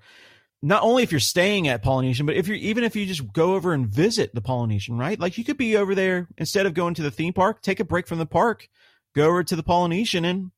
[0.63, 3.55] not only if you're staying at Polynesian, but if you're even if you just go
[3.55, 5.19] over and visit the Polynesian, right?
[5.19, 7.85] Like you could be over there instead of going to the theme park, take a
[7.85, 8.69] break from the park,
[9.15, 10.51] go over to the Polynesian, and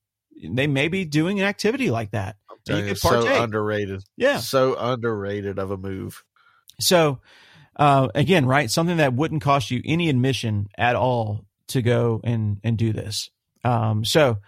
[0.42, 2.36] they may be doing an activity like that.
[2.70, 4.04] I'm And you you, so underrated.
[4.16, 4.38] Yeah.
[4.38, 6.24] So underrated of a move.
[6.80, 7.20] So
[7.76, 12.58] uh, again, right, something that wouldn't cost you any admission at all to go and
[12.64, 13.30] and do this.
[13.64, 14.38] Um, so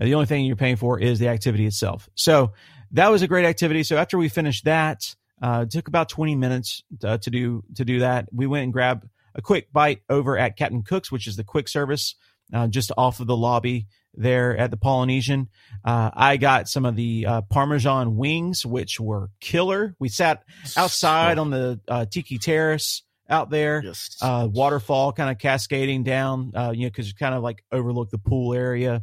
[0.00, 2.08] uh, the only thing you're paying for is the activity itself.
[2.14, 2.52] So
[2.92, 3.82] that was a great activity.
[3.82, 7.84] So after we finished that, uh, it took about 20 minutes uh, to do to
[7.84, 8.28] do that.
[8.32, 11.68] We went and grabbed a quick bite over at Captain Cook's, which is the quick
[11.68, 12.14] service
[12.52, 15.48] uh, just off of the lobby there at the Polynesian.
[15.84, 19.94] Uh, I got some of the uh, Parmesan wings, which were killer.
[19.98, 20.44] We sat
[20.76, 24.16] outside on the uh, Tiki Terrace out there yes.
[24.20, 28.10] uh, waterfall kind of cascading down, uh, you know, because you kind of like overlook
[28.10, 29.02] the pool area.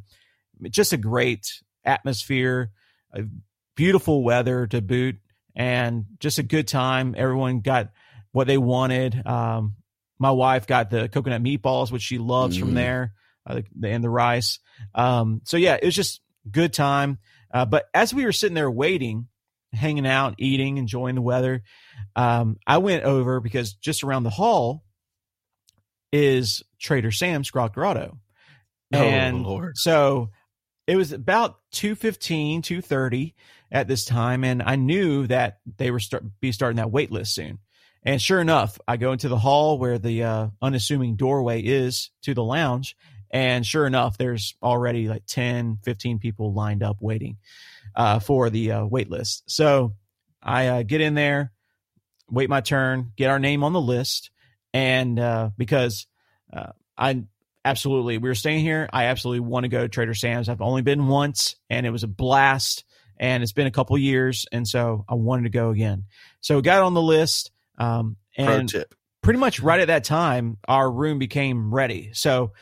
[0.70, 1.48] Just a great
[1.84, 2.72] atmosphere,
[3.18, 3.24] uh,
[3.76, 5.16] beautiful weather to boot,
[5.56, 7.16] and just a good time.
[7.18, 7.90] Everyone got
[8.32, 9.26] what they wanted.
[9.26, 9.76] Um,
[10.20, 12.76] my wife got the coconut meatballs, which she loves from Mm.
[12.76, 13.14] there,
[13.46, 14.60] uh, and the rice.
[14.96, 17.18] Um, so yeah, it was just good time.
[17.54, 19.28] Uh, but as we were sitting there waiting,
[19.74, 21.64] hanging out, eating, enjoying the weather,
[22.16, 24.84] um, I went over because just around the hall
[26.12, 28.18] is Trader Sam's Grog Grotto.
[28.94, 29.78] Oh, And Lord.
[29.78, 30.30] so
[30.88, 33.36] it was about 215, 230
[33.72, 34.44] at this time.
[34.44, 37.60] And I knew that they were start be starting that wait list soon.
[38.04, 42.34] And sure enough, I go into the hall where the uh, unassuming doorway is to
[42.34, 42.98] the lounge.
[43.32, 47.38] And sure enough, there's already like 10, 15 people lined up waiting
[47.96, 49.44] uh, for the uh, wait list.
[49.48, 49.94] So
[50.44, 51.54] I uh, get in there,
[52.30, 54.32] wait my turn, get our name on the list.
[54.74, 56.08] And uh, because
[56.52, 57.24] uh, I
[57.64, 60.50] absolutely, we were staying here, I absolutely want to go to Trader Sam's.
[60.50, 62.84] I've only been once and it was a blast.
[63.18, 64.48] And it's been a couple years.
[64.52, 66.06] And so I wanted to go again.
[66.40, 67.52] So we got on the list.
[67.78, 68.74] Um, and
[69.22, 72.10] pretty much right at that time, our room became ready.
[72.14, 72.54] So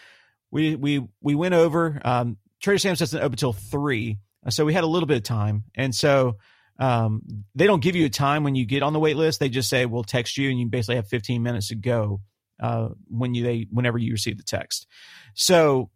[0.51, 2.01] we we we went over.
[2.03, 4.17] Um, Trader Sam's doesn't open until three,
[4.49, 6.38] so we had a little bit of time, and so
[6.79, 7.21] um,
[7.55, 9.39] they don't give you a time when you get on the wait list.
[9.39, 12.21] They just say we'll text you, and you basically have 15 minutes to go
[12.59, 14.88] uh, when you they whenever you receive the text.
[15.33, 15.89] So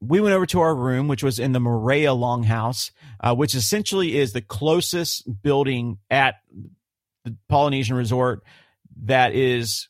[0.00, 2.90] we went over to our room, which was in the Moorea Longhouse,
[3.20, 6.36] uh, which essentially is the closest building at
[7.24, 8.42] the Polynesian Resort
[9.04, 9.88] that is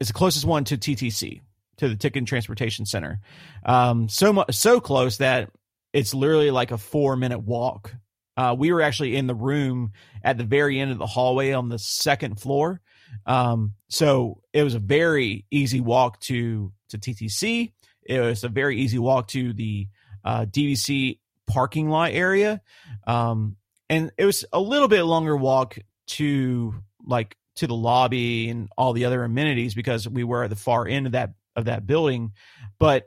[0.00, 1.40] is the closest one to TTC
[1.78, 3.20] to the Ticket and Transportation Center.
[3.64, 5.50] Um, so much so close that
[5.92, 7.94] it's literally like a four minute walk.
[8.36, 9.92] Uh, we were actually in the room
[10.24, 12.80] at the very end of the hallway on the second floor.
[13.26, 17.72] Um, so it was a very easy walk to to TTC.
[18.04, 19.88] It was a very easy walk to the
[20.24, 22.62] uh, DVC parking lot area,
[23.06, 23.56] um,
[23.90, 28.92] and it was a little bit longer walk to like to the lobby and all
[28.92, 32.32] the other amenities because we were at the far end of that of that building.
[32.78, 33.04] But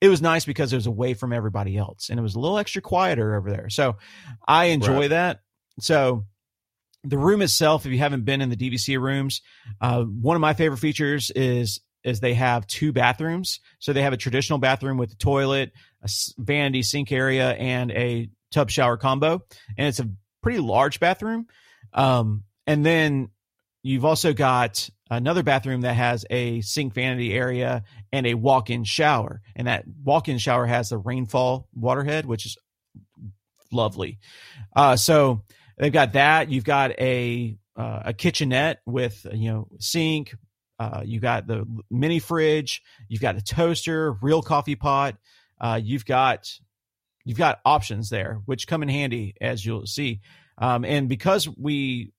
[0.00, 2.58] it was nice because it was away from everybody else and it was a little
[2.58, 3.70] extra quieter over there.
[3.70, 3.96] So
[4.46, 5.10] I enjoy Right.
[5.10, 5.40] that.
[5.80, 6.26] So
[7.02, 9.40] the room itself, if you haven't been in the DVC rooms,
[9.80, 13.58] uh, one of my favorite features is is they have two bathrooms.
[13.80, 18.28] So they have a traditional bathroom with a toilet, a vanity sink area, and a
[18.52, 19.42] tub shower combo,
[19.76, 20.08] and it's a
[20.40, 21.46] pretty large bathroom.
[21.92, 23.30] Um, and then
[23.82, 29.40] you've also got another bathroom that has a sink vanity area and a walk-in shower,
[29.54, 32.56] and that walk-in shower has the rainfall waterhead, which is
[33.72, 34.18] lovely.
[34.74, 35.42] Uh, so
[35.78, 36.50] they've got that.
[36.50, 40.34] You've got a uh, a kitchenette with you know sink.
[40.78, 42.82] Uh, you got the mini fridge.
[43.08, 45.16] You've got a toaster, real coffee pot.
[45.60, 46.50] Uh, you've got
[47.24, 50.20] you've got options there, which come in handy as you'll see.
[50.58, 52.12] Um, and because we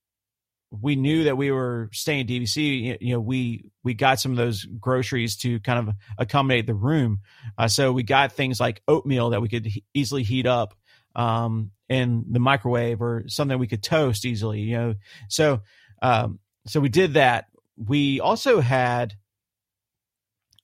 [0.70, 4.64] we knew that we were staying DVC, you know, we we got some of those
[4.64, 7.20] groceries to kind of accommodate the room.
[7.56, 10.74] Uh, so we got things like oatmeal that we could he- easily heat up
[11.16, 14.60] um, in the microwave or something we could toast easily.
[14.60, 14.94] You know,
[15.28, 15.62] so
[16.02, 17.46] um, so we did that.
[17.76, 19.14] We also had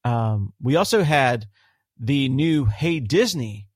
[0.04, 1.46] um, we also had
[1.98, 3.68] the new Hey Disney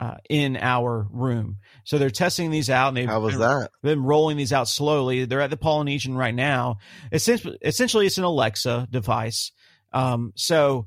[0.00, 1.56] uh, in our room.
[1.84, 3.70] So they're testing these out, and they've How was been, that?
[3.82, 5.24] been rolling these out slowly.
[5.24, 6.78] They're at the Polynesian right now.
[7.10, 9.52] Essentially, essentially it's an Alexa device.
[9.92, 10.86] Um, so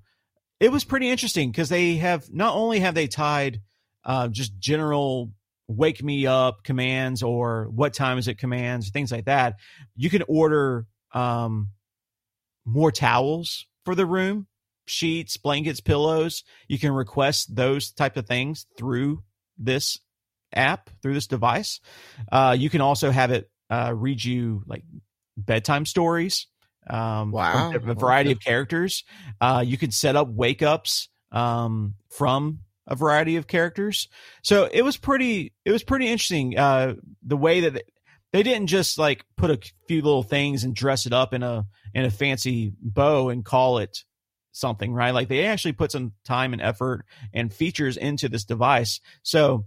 [0.59, 3.61] it was pretty interesting because they have not only have they tied
[4.05, 5.31] uh, just general
[5.67, 9.55] wake me up commands or what time is it commands things like that
[9.95, 11.69] you can order um,
[12.65, 14.47] more towels for the room
[14.85, 19.23] sheets blankets pillows you can request those type of things through
[19.57, 19.99] this
[20.53, 21.79] app through this device.
[22.31, 24.83] Uh, you can also have it uh, read you like
[25.37, 26.47] bedtime stories
[26.89, 27.71] um, Wow.
[27.73, 29.03] a variety of characters.
[29.39, 34.07] Uh, you can set up wake ups um, from a variety of characters.
[34.43, 37.83] So it was pretty it was pretty interesting uh, the way that they,
[38.33, 41.65] they didn't just like put a few little things and dress it up in a
[41.93, 43.99] in a fancy bow and call it
[44.51, 45.11] something right?
[45.11, 48.99] Like they actually put some time and effort and features into this device.
[49.23, 49.65] So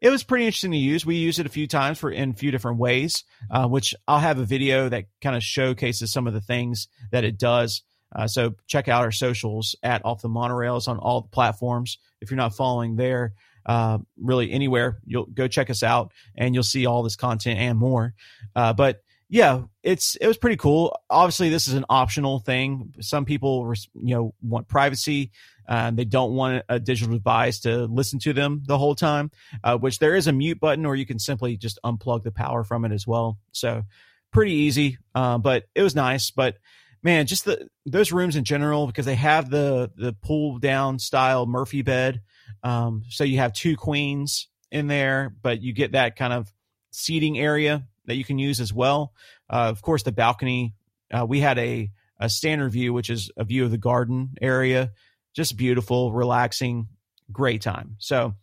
[0.00, 1.04] it was pretty interesting to use.
[1.04, 4.18] We used it a few times for in a few different ways uh, which i'll
[4.18, 7.82] have a video that kind of showcases some of the things that it does.
[8.14, 11.98] Uh, so check out our socials at off the monorails on all the platforms.
[12.20, 13.34] If you're not following there
[13.66, 17.78] uh, really anywhere you'll go check us out and you'll see all this content and
[17.78, 18.14] more.
[18.56, 20.98] Uh, but yeah it's it was pretty cool.
[21.08, 22.92] Obviously this is an optional thing.
[23.00, 25.30] Some people you know want privacy
[25.68, 29.30] uh, they don't want a digital device to listen to them the whole time
[29.64, 32.64] uh, which there is a mute button or you can simply just unplug the power
[32.64, 33.38] from it as well.
[33.52, 33.84] So
[34.32, 36.30] pretty easy uh, but it was nice.
[36.30, 36.56] But
[37.02, 41.46] man just the those rooms in general because they have the the pull down style
[41.46, 42.20] murphy bed
[42.62, 46.52] um, so you have two queens in there but you get that kind of
[46.90, 49.12] seating area that you can use as well.
[49.48, 50.74] Uh, of course the balcony
[51.12, 54.90] uh, we had a a standard view which is a view of the garden area.
[55.34, 56.88] Just beautiful relaxing
[57.32, 57.96] great time.
[57.98, 58.34] So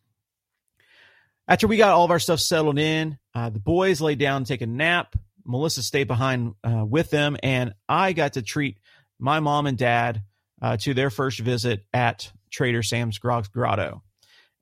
[1.48, 4.62] after we got all of our stuff settled in uh, the boys laid down take
[4.62, 5.16] a nap.
[5.46, 8.80] Melissa stayed behind uh, with them and i got to treat
[9.20, 10.24] my mom and dad
[10.62, 14.02] uh, to their first visit at trader sam's grotto.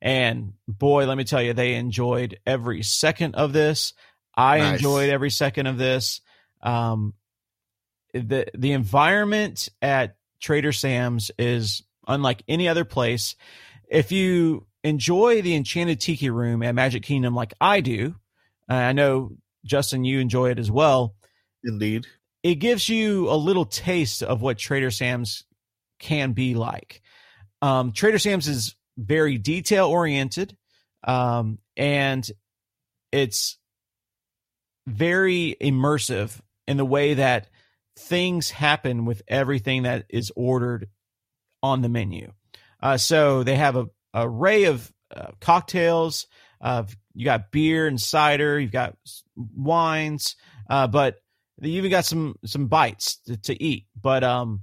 [0.01, 3.93] And boy let me tell you they enjoyed every second of this
[4.37, 4.75] i Nice.
[4.77, 6.21] enjoyed every second of this
[6.61, 7.13] um,
[8.13, 13.35] the the environment at Trader Sam's is unlike any other place.
[13.89, 18.15] If you enjoy the Enchanted Tiki Room at Magic Kingdom like I do,
[18.69, 19.31] uh, I know
[19.65, 21.15] Justin you enjoy it as well.
[21.63, 22.05] Indeed.
[22.43, 25.43] It gives you a little taste of what Trader Sam's
[25.99, 27.01] can be like.
[27.61, 30.55] Um, Trader Sam's is very detail oriented,
[31.03, 32.29] um, and
[33.11, 33.57] it's
[34.87, 37.49] very immersive in the way that
[37.97, 40.89] things happen with everything that is ordered
[41.63, 42.31] on the menu.
[42.81, 46.27] Uh, so they have a, a array of uh, cocktails.
[46.61, 48.59] Uh, you got beer and cider.
[48.59, 48.95] You've got
[49.35, 50.35] wines,
[50.69, 51.17] uh, but
[51.61, 53.87] you even got some some bites to, to eat.
[53.99, 54.61] But um,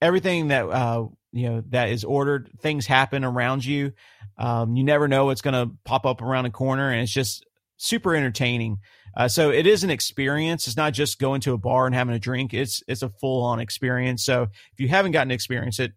[0.00, 3.92] everything that uh, you know that is ordered, things happen around you.
[4.38, 7.44] Um, you never know what's going to pop up around a corner, and it's just
[7.76, 8.78] super entertaining.
[9.16, 10.66] Uh, so it is an experience.
[10.66, 12.52] It's not just going to a bar and having a drink.
[12.52, 14.24] It's it's a full on experience.
[14.24, 15.92] So if you haven't gotten to experience it,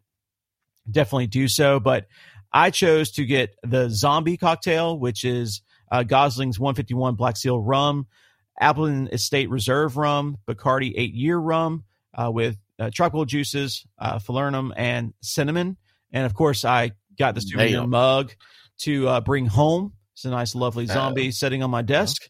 [0.89, 1.79] definitely do so.
[1.79, 2.07] But
[2.53, 5.61] I chose to get the zombie cocktail, which is
[5.91, 8.07] uh, Gosling's 151 Black Seal rum,
[8.59, 14.71] Appleton Estate Reserve rum, Bacardi eight year rum uh, with uh, tropical juices, uh, falernum,
[14.77, 15.75] and cinnamon.
[16.13, 18.33] And of course, I got the souvenir mug
[18.79, 19.93] to uh, bring home.
[20.13, 22.29] It's a nice, lovely zombie sitting on my desk.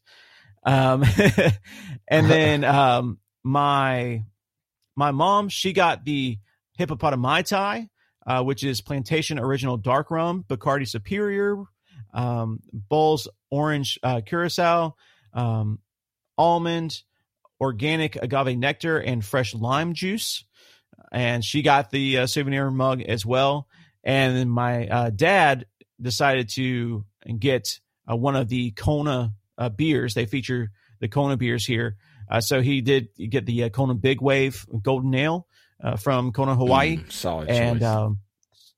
[0.69, 1.03] Um,
[2.07, 4.23] and then um, my
[4.95, 6.37] my mom, she got the
[6.77, 7.89] HippopotoMai-Tai,
[8.27, 11.63] uh, which is plantation original dark rum, Bacardi Superior,
[12.13, 12.59] um,
[12.91, 14.95] Bols orange uh, curacao,
[15.33, 15.79] um,
[16.37, 17.01] almond,
[17.59, 20.45] organic agave nectar, and fresh lime juice.
[21.11, 23.67] And she got the uh, souvenir mug as well.
[24.03, 25.65] And then my uh, dad
[25.99, 27.05] decided to
[27.39, 30.15] get uh, one of the Kona uh, beers.
[30.15, 31.97] They feature the Kona beers here.
[32.29, 35.47] Uh, so he did get the uh, Kona Big Wave Golden Ale
[35.83, 36.97] uh, from Kona, Hawaii.
[36.97, 37.87] Mm, solid and choice.
[37.87, 38.19] um,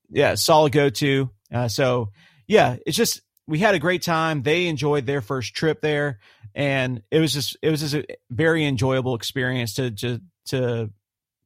[0.09, 1.29] yeah, solid go to.
[1.53, 2.09] Uh, so
[2.47, 4.41] yeah, it's just we had a great time.
[4.43, 6.19] They enjoyed their first trip there,
[6.55, 10.89] and it was just it was just a very enjoyable experience to to to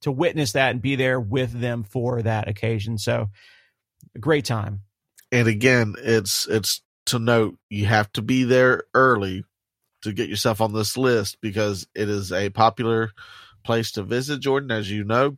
[0.01, 2.97] to witness that and be there with them for that occasion.
[2.97, 3.29] So
[4.15, 4.81] a great time.
[5.31, 9.43] And again, it's it's to note you have to be there early
[10.01, 13.12] to get yourself on this list because it is a popular
[13.64, 15.38] place to visit Jordan, as you know.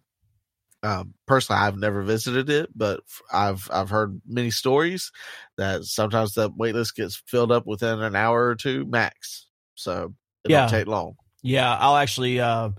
[0.84, 3.02] Um, personally, I've never visited it, but
[3.34, 5.12] i've I've heard many stories
[5.58, 9.48] that sometimes the wait list gets filled up within an hour or two max.
[9.76, 10.14] So
[10.46, 10.62] it Yeah.
[10.62, 11.16] don't take long.
[11.42, 12.40] Yeah, I'll actually.
[12.40, 12.72] Uh,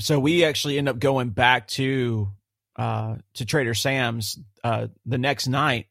[0.00, 2.28] so we actually end up going back to
[2.76, 5.86] uh, to Trader Sam's uh, the next night,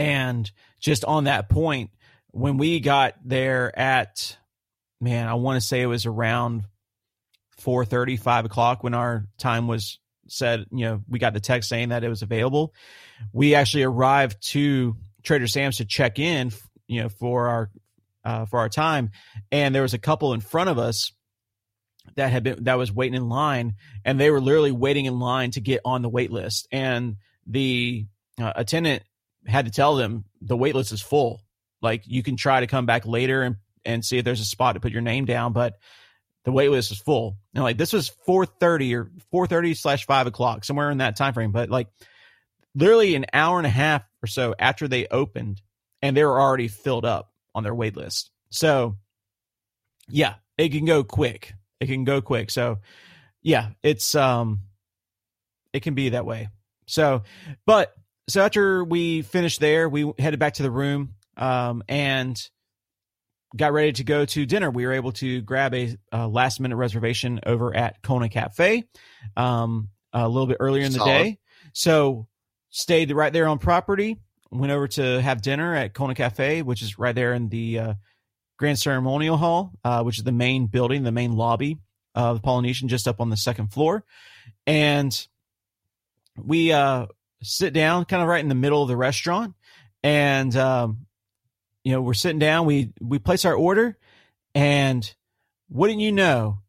[0.00, 1.90] and just on that point,
[2.30, 4.38] when we got there at
[4.98, 6.64] man, I want to say it was around
[7.58, 10.64] four thirty, five o'clock when our time was said.
[10.72, 12.72] You know, we got the text saying that it was available.
[13.30, 16.50] We actually arrived to Trader Sam's to check in.
[16.86, 17.70] You know, for our
[18.24, 19.10] uh, for our time,
[19.52, 21.12] and there was a couple in front of us
[22.16, 25.50] that had been that was waiting in line and they were literally waiting in line
[25.50, 28.06] to get on the wait list and the
[28.40, 29.02] uh, attendant
[29.46, 31.42] had to tell them the wait list is full.
[31.82, 34.74] Like you can try to come back later and and see if there's a spot
[34.74, 35.78] to put your name down but
[36.44, 37.36] the wait list is full.
[37.54, 38.94] And like this was 4.30
[39.32, 41.88] or 4.30 slash 5 o'clock somewhere in that time frame but like
[42.74, 45.60] literally an hour and a half or so after they opened
[46.02, 48.30] and they were already filled up on their wait list.
[48.50, 48.96] So
[50.08, 51.54] yeah it can go quick.
[51.80, 52.50] It can go quick.
[52.50, 52.78] So
[53.42, 54.60] yeah it's um
[55.72, 56.48] it can be that way.
[56.86, 57.22] So
[57.66, 57.94] but
[58.30, 62.48] so after we finished there we headed back to the room um and
[63.56, 66.76] got ready to go to dinner we were able to grab a, uh last minute
[66.76, 68.84] reservation over at kona cafe
[69.36, 71.10] um a little bit earlier in the Solid.
[71.10, 71.38] day
[71.72, 72.26] so
[72.70, 74.18] stayed right there on property
[74.50, 77.94] went over to have dinner at kona cafe which is right there in the uh
[78.60, 81.78] Grand Ceremonial Hall, uh, which is the main building, the main lobby
[82.14, 84.04] of the Polynesian, just up on the second floor.
[84.66, 85.26] And
[86.36, 87.06] we uh,
[87.42, 89.54] sit down kind of right in the middle of the restaurant.
[90.02, 91.06] And, um,
[91.84, 93.96] you know, we're sitting down, we, we place our order.
[94.54, 95.12] And
[95.68, 96.60] wouldn't you know,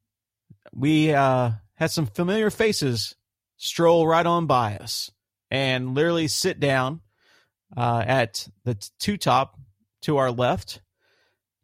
[0.73, 3.15] we uh, had some familiar faces
[3.57, 5.11] stroll right on by us
[5.49, 7.01] and literally sit down
[7.75, 9.59] uh, at the two top
[10.01, 10.81] to our left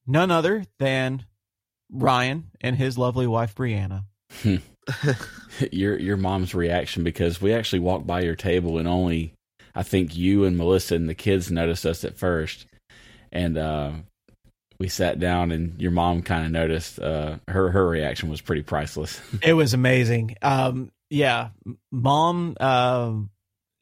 [0.08, 1.26] none other than
[1.92, 4.06] Ryan and his lovely wife Brianna.
[5.72, 9.34] your your mom's reaction because we actually walked by your table and only
[9.78, 12.66] I think you and Melissa and the kids noticed us at first,
[13.32, 13.92] and uh,
[14.80, 17.00] we sat down and your mom kind of noticed.
[17.00, 19.22] Uh, her her reaction was pretty priceless.
[19.44, 20.36] It was amazing.
[20.42, 21.50] Um, yeah,
[21.92, 22.58] mom.
[22.60, 23.30] Um,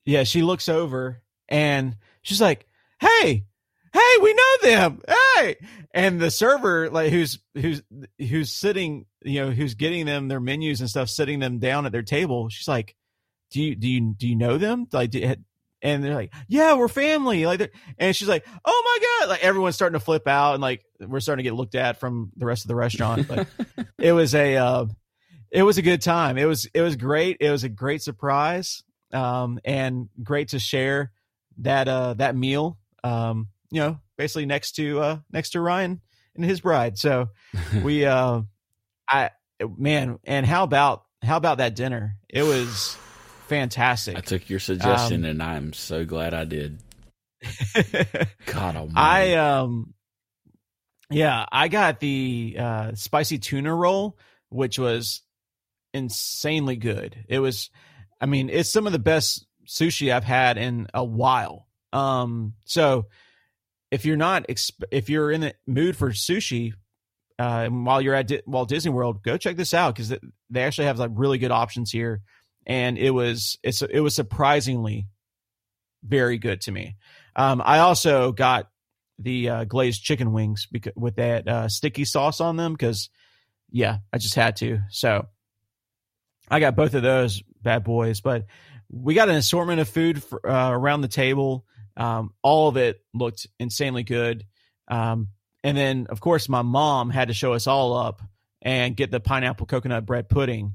[0.06, 2.68] yeah, she looks over and she's like,
[3.00, 3.46] "Hey,
[3.94, 5.02] hey, we know them.
[5.08, 5.25] Hey!"
[5.94, 7.82] And the server, like, who's who's
[8.20, 11.92] who's sitting, you know, who's getting them their menus and stuff, sitting them down at
[11.92, 12.50] their table.
[12.50, 12.96] She's like,
[13.52, 14.88] "Do you do you do you know them?
[14.92, 15.36] Like, do,
[15.82, 19.76] and they're like, "Yeah, we're family." Like, and she's like, "Oh my god!" Like everyone's
[19.76, 22.64] starting to flip out, and like we're starting to get looked at from the rest
[22.64, 23.28] of the restaurant.
[23.28, 23.48] But
[24.00, 24.86] it was a, uh,
[25.52, 26.38] it was a good time.
[26.38, 27.38] It was it was great.
[27.40, 28.84] It was a great surprise,
[29.14, 31.12] um, and great to share
[31.60, 32.78] that uh that meal.
[33.04, 36.02] Um, you know, basically next to uh next to Ryan
[36.36, 36.98] and his bride.
[36.98, 37.30] So
[37.84, 38.42] we uh,
[39.08, 39.30] I
[39.78, 42.18] man, and how about how about that dinner?
[42.30, 42.98] It was
[43.48, 44.18] fantastic.
[44.18, 46.80] I took your suggestion, Um, and I'm so glad I did.
[48.46, 48.94] God Almighty!
[48.96, 49.94] I um
[51.10, 54.18] yeah, I got the uh spicy tuna roll,
[54.50, 55.22] which was
[55.94, 57.16] insanely good.
[57.28, 57.70] It was
[58.20, 61.68] I mean, it's some of the best sushi I've had in a while.
[61.94, 63.08] Um so
[63.96, 64.46] if you're not
[64.92, 66.74] if you're in the mood for sushi
[67.40, 70.14] uh while you're at Di- Walt Disney World, go check this out cuz
[70.50, 72.22] they actually have like really good options here
[72.66, 75.08] and it was it's it was surprisingly
[76.04, 76.96] very good to me.
[77.36, 78.70] Um, I also got
[79.20, 83.10] the uh, glazed chicken wings because, with that uh, sticky sauce on them because,
[83.72, 84.80] yeah, I just had to.
[84.90, 85.28] So
[86.50, 88.22] I got both of those bad boys.
[88.22, 88.46] But
[88.90, 91.66] we got an assortment of food for, uh, around the table.
[91.98, 94.46] Um, all of it looked insanely good.
[94.88, 95.30] Um,
[95.64, 98.22] and then, of course, my mom had to show us all up
[98.62, 100.74] and get the pineapple coconut bread pudding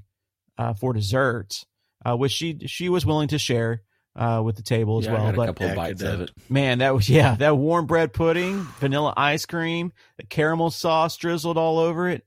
[0.59, 1.65] uh, for dessert,
[2.05, 3.83] uh, which she she was willing to share
[4.17, 5.25] uh, with the table as Yeah, I well.
[5.25, 6.31] got a But couple of Yeah, bites of it.
[6.49, 11.57] man, that was yeah, that warm bread pudding, vanilla ice cream, the caramel sauce drizzled
[11.57, 12.25] all over it.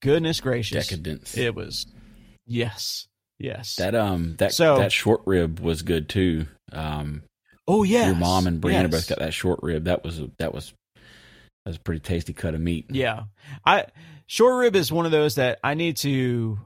[0.00, 1.36] Goodness gracious, Decadence.
[1.36, 1.86] it was.
[2.46, 3.76] Yes, yes.
[3.76, 6.46] That um that So- that short rib was good too.
[6.72, 7.22] Um,
[7.66, 8.90] oh yeah, your mom and Brianna yes.
[8.90, 9.84] both got that short rib.
[9.84, 10.72] That was that was
[11.64, 12.86] that was a pretty tasty cut of meat.
[12.90, 13.24] Yeah.
[13.64, 13.86] I
[14.26, 16.58] short rib is one of those that I need to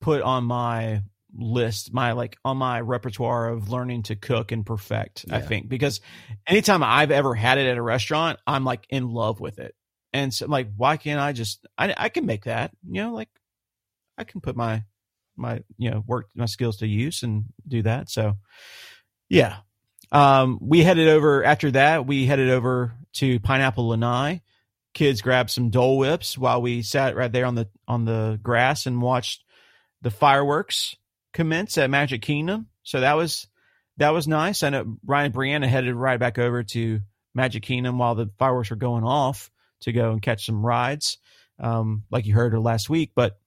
[0.00, 1.02] put on my
[1.34, 5.68] list, my like on my repertoire of learning to cook and perfect, I think.
[5.68, 6.00] Because
[6.46, 9.74] anytime I've ever had it at a restaurant, I'm like in love with it.
[10.14, 13.28] And so like why can't I just I I can make that, you know, like
[14.16, 14.84] I can put my
[15.36, 18.08] my you know work my skills to use and do that.
[18.08, 18.36] So
[19.28, 19.56] yeah.
[20.12, 24.42] Um we headed over after that, we headed over to Pineapple Lanai
[24.96, 28.86] kids grabbed some Dole Whips while we sat right there on the on the grass
[28.86, 29.44] and watched
[30.00, 30.96] the fireworks
[31.34, 32.68] commence at Magic Kingdom.
[32.82, 33.46] So that was
[33.98, 34.62] that was nice.
[34.62, 37.00] I know Ryan and Brianna headed right back over to
[37.34, 39.50] Magic Kingdom while the fireworks were going off
[39.80, 41.18] to go and catch some rides,
[41.60, 43.12] um, like you heard her last week.
[43.14, 43.38] But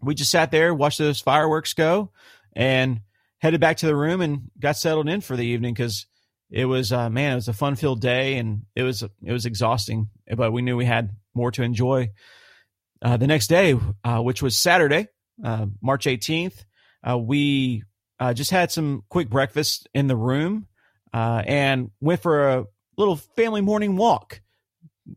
[0.00, 2.12] we just sat there, watched those fireworks go,
[2.52, 3.00] and
[3.40, 6.06] headed back to the room and got settled in for the evening because
[6.50, 9.46] it was uh, man, it was a fun filled day and it was it was
[9.46, 12.10] exhausting, but we knew we had more to enjoy.
[13.02, 15.08] Uh, the next day, uh, which was Saturday,
[15.44, 16.64] uh, March eighteenth,
[17.08, 17.82] uh, we
[18.18, 20.66] uh, just had some quick breakfast in the room
[21.12, 22.64] and went for a
[22.96, 24.40] little family morning walk.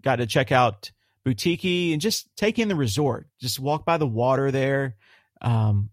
[0.02, 0.92] Got to check out
[1.26, 3.28] BouTiki and just take in the resort.
[3.40, 4.96] Just walk by the water there.
[5.42, 5.92] Um,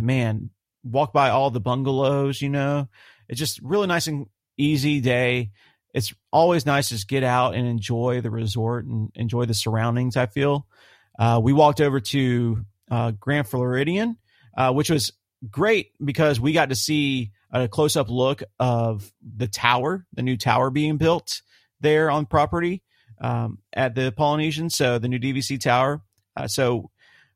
[0.00, 0.50] man,
[0.84, 2.40] walk by all the bungalows.
[2.40, 2.88] You know,
[3.28, 4.26] it's just really nice and
[4.56, 5.50] easy day.
[5.92, 10.16] It's always nice to just get out and enjoy the resort and enjoy the surroundings.
[10.16, 10.66] I feel.
[11.18, 14.16] Uh, we walked over to uh, Grand Floridian,
[14.56, 15.12] uh, which was
[15.50, 20.36] great because we got to see a close up look of the tower, the new
[20.36, 21.42] tower being built
[21.80, 22.82] there on property
[23.20, 24.70] um, at the Polynesian.
[24.70, 26.02] So the new DVC tower.
[26.36, 26.90] Uh, so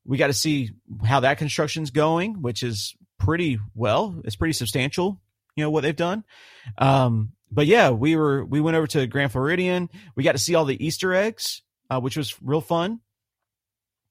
[0.04, 0.70] we got to see
[1.04, 4.20] how that construction's going, which is pretty well.
[4.24, 5.20] It's pretty substantial,
[5.56, 6.24] you know, what they've done.
[6.76, 9.88] Um, but yeah, we were we went over to Grand Floridian.
[10.14, 13.00] We got to see all the Easter eggs, uh, which was real fun.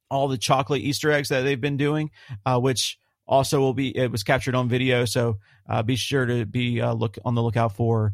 [0.10, 2.12] All the chocolate Easter eggs that they've been doing,
[2.46, 2.98] uh, which
[3.28, 5.06] also will be it was captured on video.
[5.06, 5.38] So
[5.70, 8.14] uh, be sure to be uh, look on the lookout for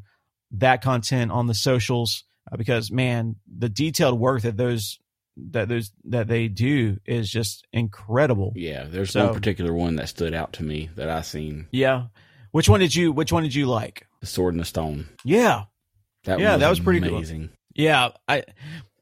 [0.51, 4.99] that content on the socials uh, because man, the detailed work that those
[5.36, 8.53] that those that they do is just incredible.
[8.55, 11.67] Yeah, there's So- one particular one that stood out to me that I seen.
[11.71, 12.07] Yeah.
[12.51, 14.05] Which one did you Which one did you like?
[14.19, 15.09] The Sword and the Stone.
[15.25, 15.63] Yeah.
[16.25, 17.49] That Yeah, one that was pretty amazing.
[17.75, 18.43] Yeah, I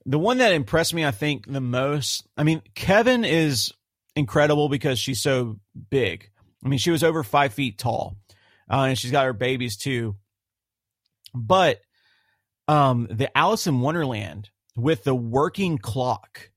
[0.06, 2.28] the one that impressed me, I think, the most.
[2.38, 3.72] I mean, Kevin is
[4.16, 5.60] incredible because she's so
[5.90, 6.30] big.
[6.66, 8.16] I mean, she was over five feet tall,
[8.72, 10.16] uh, and she's got her babies too.
[11.36, 11.82] But
[12.68, 16.52] um, the Alice in Wonderland with the working clock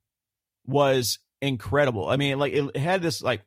[0.67, 2.09] was incredible.
[2.09, 3.43] I mean, like it had this like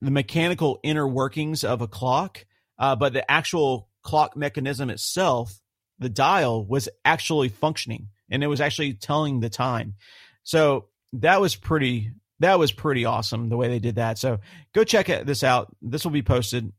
[0.00, 2.44] the mechanical inner workings of a clock,
[2.78, 5.60] uh, but the actual clock mechanism itself
[5.98, 9.94] the dial was actually functioning and it was actually telling the time.
[10.42, 14.18] So that was pretty that was pretty awesome the way they did that.
[14.18, 14.40] So
[14.74, 15.74] go check this out.
[15.80, 16.70] This will be posted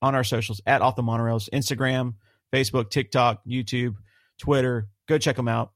[0.00, 2.14] on our socials at off the monorails, Instagram,
[2.52, 3.96] Facebook, TikTok, YouTube,
[4.38, 4.88] Twitter.
[5.08, 5.72] Go check them out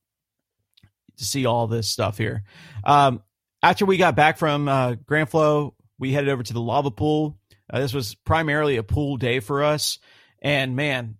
[1.19, 2.45] to see all this stuff here.
[2.85, 3.23] Um,
[3.63, 7.39] after we got back from uh, Grand Flow, we headed over to the lava pool.
[7.73, 9.99] Uh, this was primarily a pool day for us,
[10.41, 11.17] and man,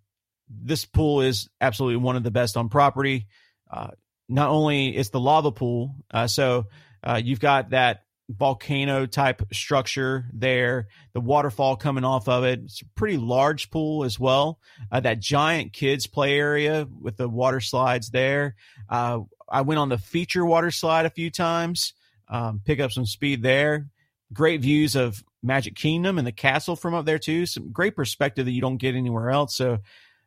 [0.49, 3.27] this pool is absolutely one of the best on property.
[3.71, 3.89] Uh,
[4.29, 6.67] not only is the lava pool, uh, so
[7.03, 12.61] uh, you've got that volcano type structure there, the waterfall coming off of it.
[12.65, 14.59] It's a pretty large pool as well.
[14.91, 18.57] Uh, that giant kids play area with the water slides there.
[18.89, 21.95] Uh, I went on the feature water slide a few times,
[22.29, 23.89] um, pick up some speed there.
[24.33, 27.47] Great views of Magic Kingdom and the castle from up there too.
[27.47, 29.55] Some great perspective that you don't get anywhere else.
[29.55, 29.79] So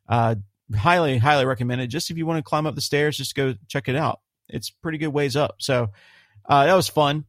[0.07, 0.36] uh,
[0.74, 1.89] highly, highly recommended.
[1.89, 4.22] Just if you want to climb up the stairs, just go check it out.
[4.47, 5.55] It's pretty good ways up.
[5.59, 5.89] So
[6.47, 7.26] uh, that was fun.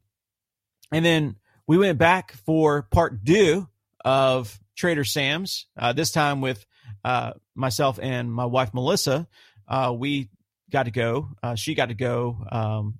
[0.93, 1.37] And then
[1.67, 3.69] we went back for part two
[4.05, 5.67] of Trader Sam's.
[5.77, 6.65] Uh, this time with
[7.05, 9.29] uh, myself and my wife Melissa.
[9.69, 10.29] Uh, we
[10.71, 11.29] got to go.
[11.43, 12.99] Uh, she got to go um,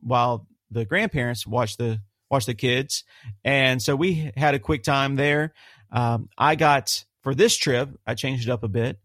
[0.00, 2.00] while the grandparents watched the
[2.30, 3.04] watched the kids,
[3.44, 5.52] and so we had a quick time there.
[5.92, 8.98] Um, I got for this trip, I changed it up a bit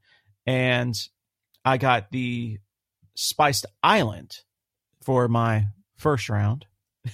[0.45, 0.95] and
[1.63, 2.59] I got the
[3.15, 4.37] spiced island
[5.03, 6.65] for my first round,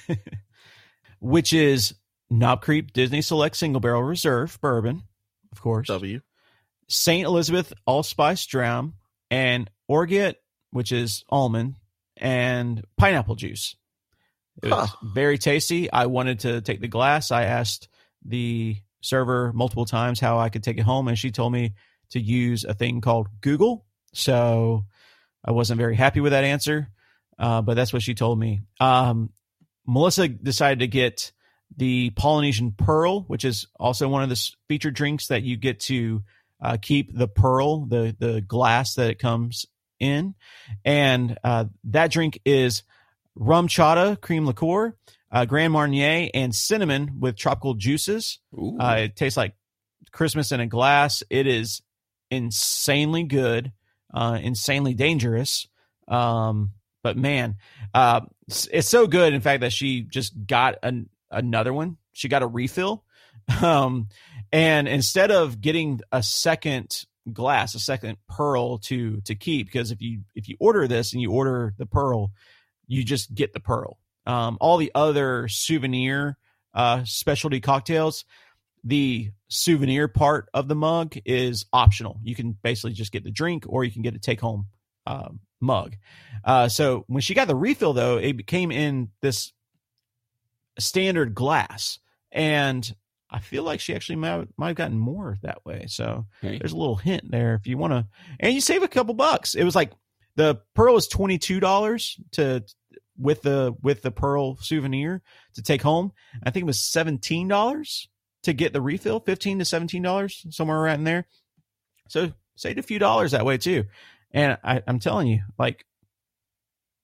[1.19, 1.93] which is
[2.29, 5.03] Knob Creek Disney Select Single Barrel Reserve bourbon,
[5.51, 5.87] of course.
[5.87, 6.21] W.
[6.87, 8.95] Saint Elizabeth allspice dram,
[9.29, 10.37] and orgeat,
[10.71, 11.75] which is almond,
[12.17, 13.75] and pineapple juice.
[14.61, 15.91] It was very tasty.
[15.91, 17.31] I wanted to take the glass.
[17.31, 17.87] I asked
[18.23, 21.73] the server multiple times how I could take it home, and she told me
[22.11, 23.85] to use a thing called Google.
[24.13, 24.85] So
[25.43, 26.89] I wasn't very happy with that answer,
[27.39, 28.61] uh, but that's what she told me.
[28.79, 29.31] Um,
[29.87, 31.31] Melissa decided to get
[31.75, 36.21] the Polynesian Pearl, which is also one of the featured drinks that you get to
[36.61, 39.65] uh, keep the pearl, the the glass that it comes
[40.01, 40.35] in,
[40.83, 42.83] and uh, that drink is
[43.37, 44.95] RumChata cream liqueur,
[45.31, 48.39] uh, Grand Marnier, and cinnamon with tropical juices.
[48.79, 49.55] Uh, it tastes like
[50.11, 51.23] Christmas in a glass.
[51.29, 51.81] It is
[52.29, 53.71] insanely good,
[54.13, 55.67] uh, insanely dangerous.
[56.07, 56.71] Um,
[57.03, 57.55] but man,
[57.93, 59.33] uh, it's, it's so good.
[59.33, 61.97] In fact, that she just got an, another one.
[62.13, 63.03] She got a refill.
[63.61, 64.07] Um,
[64.53, 70.01] and instead of getting a second glass, a second pearl to to keep, because if
[70.01, 72.31] you if you order this and you order the pearl,
[72.87, 73.97] you just get the pearl.
[74.25, 76.37] Um, all the other souvenir
[76.73, 78.25] uh, specialty cocktails,
[78.83, 82.19] the souvenir part of the mug is optional.
[82.23, 84.67] You can basically just get the drink, or you can get a take home
[85.05, 85.95] um, mug.
[86.43, 89.53] Uh, so when she got the refill, though, it came in this
[90.79, 91.99] standard glass,
[92.31, 92.95] and
[93.31, 95.85] I feel like she actually might, might have gotten more that way.
[95.87, 96.57] So Okay.
[96.59, 98.05] there's a little hint there if you want to,
[98.39, 99.55] and you save a couple bucks.
[99.55, 99.91] It was like
[100.35, 102.63] the pearl is twenty two dollars to
[103.17, 105.21] with the with the pearl souvenir
[105.55, 106.11] to take home.
[106.43, 108.09] I think it was seventeen dollars
[108.43, 111.27] to get the refill, fifteen to seventeen dollars somewhere around there.
[112.09, 113.85] So saved a few dollars that way too.
[114.31, 115.85] And I, I'm telling you, like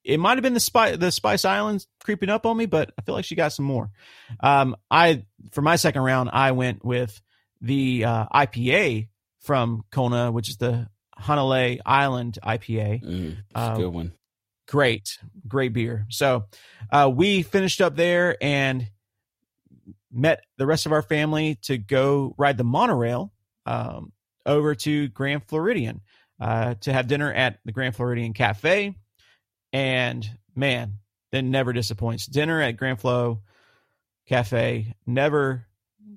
[0.08, 3.02] it might have been the spice the Spice Islands creeping up on me, but I
[3.02, 3.92] feel like she got some more.
[4.40, 7.22] Um, I for my second round, I went with
[7.62, 9.10] the uh, IPA
[9.42, 10.88] from Kona, which is the
[11.20, 13.04] Hanalei Island IPA.
[13.04, 14.12] Mm, that's Uh, a good one.
[14.68, 16.06] Great, great beer.
[16.10, 16.46] So
[16.92, 18.88] uh, we finished up there and
[20.12, 23.34] met the rest of our family to go ride the monorail
[23.66, 24.12] um,
[24.46, 26.02] over to Grand Floridian
[26.40, 28.96] uh, to have dinner at the Grand Floridian Cafe.
[29.78, 30.94] And man,
[31.32, 32.26] that never disappoints.
[32.26, 33.44] Dinner at Grand Flo
[34.28, 35.68] Cafe never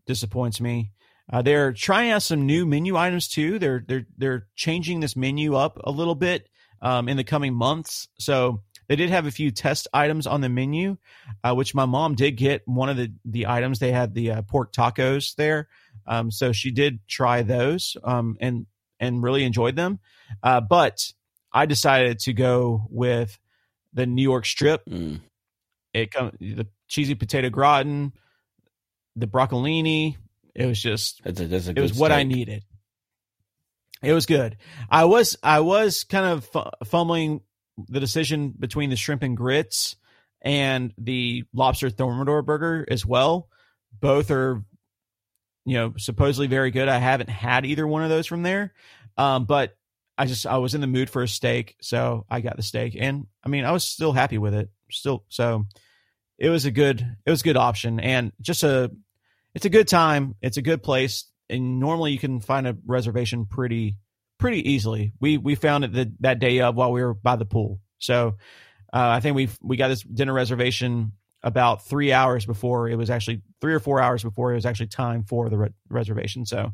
[0.07, 0.93] disappoints me.
[1.31, 3.59] Uh, they're trying out some new menu items too.
[3.59, 6.49] They're they're they're changing this menu up a little bit
[6.81, 8.09] um, in the coming months.
[8.19, 10.97] So they did have a few test items on the menu,
[11.45, 12.63] uh, which my mom did get.
[12.65, 15.69] One of the the items they had the uh, pork tacos there,
[16.07, 18.65] um, so she did try those um, and
[18.99, 19.99] and really enjoyed them.
[20.43, 21.13] Uh, but
[21.53, 23.39] I decided to go with
[23.93, 24.85] the New York strip.
[24.87, 25.21] Mm.
[25.93, 28.13] It come the cheesy potato gratin,
[29.17, 30.17] the broccolini.
[30.55, 32.65] It was just That's a, that's a it was good what I needed.
[34.03, 34.57] It was good.
[34.89, 37.41] I was I was kind of fu- fumbling
[37.89, 39.97] the decision between the shrimp and grits
[40.43, 43.49] and the lobster thermidor burger as well.
[44.01, 44.63] Both are,
[45.67, 46.89] you know, supposedly very good.
[46.89, 48.73] I haven't had either one of those from there,
[49.17, 49.77] um, but
[50.21, 52.95] I just I was in the mood for a steak, so I got the steak,
[52.95, 54.69] and I mean I was still happy with it.
[54.91, 55.65] Still, so
[56.39, 58.91] it was a good it was a good option, and just a
[59.55, 60.35] it's a good time.
[60.43, 63.97] It's a good place, and normally you can find a reservation pretty
[64.37, 65.15] pretty easily.
[65.23, 67.81] We we found it the, that day of while we were by the pool.
[67.97, 68.35] So
[68.93, 71.13] uh, I think we we got this dinner reservation
[71.43, 74.89] about three hours before it was actually three or four hours before it was actually
[74.89, 76.45] time for the re- reservation.
[76.45, 76.73] So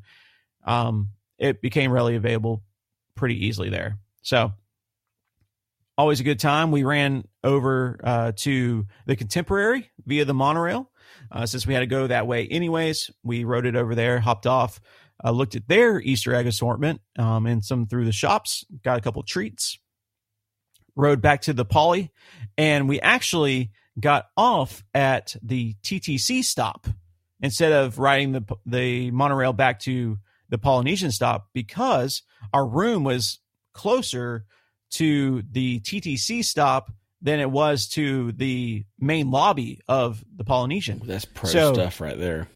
[0.65, 2.65] um, it became readily available
[3.17, 3.99] pretty easily there.
[4.23, 4.53] So
[5.99, 6.71] always a good time.
[6.71, 10.91] We ran over uh, to the Contemporary via the monorail.
[11.31, 14.47] Uh, since we had to go that way anyways, we rode it over there, hopped
[14.47, 14.81] off,
[15.25, 19.01] uh, looked at their Easter egg assortment um, and some through the shops, got a
[19.01, 19.79] couple treats,
[20.95, 22.13] rode back to the Poly,
[22.59, 26.87] and we actually got off at the TTC stop
[27.41, 30.19] instead of riding the the monorail back to
[30.49, 32.23] the Polynesian stop because
[32.53, 33.39] our room was
[33.75, 34.45] closer
[34.93, 36.93] to the TTC stop
[37.23, 41.03] than it was to the main lobby of the Polynesian.
[41.05, 42.49] That's pro So- stuff right there.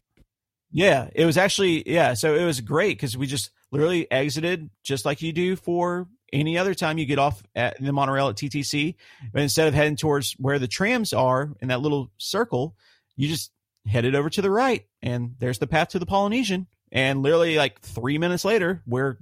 [0.73, 5.03] Yeah, it was actually yeah, so it was great because we just literally exited just
[5.03, 8.95] like you do for any other time you get off at the monorail at TTC.
[9.33, 12.77] But instead of heading towards where the trams are in that little circle,
[13.17, 13.51] you just
[13.85, 16.67] headed over to the right, and there's the path to the Polynesian.
[16.91, 19.17] And literally, like three minutes later, we're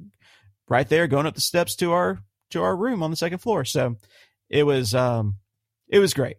[0.68, 2.20] right there going up the steps to our
[2.52, 3.64] to our room on the second floor.
[3.66, 3.96] So
[4.50, 5.36] it was um
[5.88, 6.38] it was great.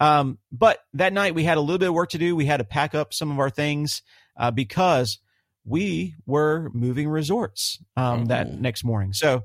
[0.00, 2.36] Um, but that night we had a little bit of work to do.
[2.36, 4.02] We had to pack up some of our things
[4.36, 5.18] uh, because
[5.64, 8.56] we were moving resorts um, that Oh.
[8.58, 9.12] next morning.
[9.12, 9.42] So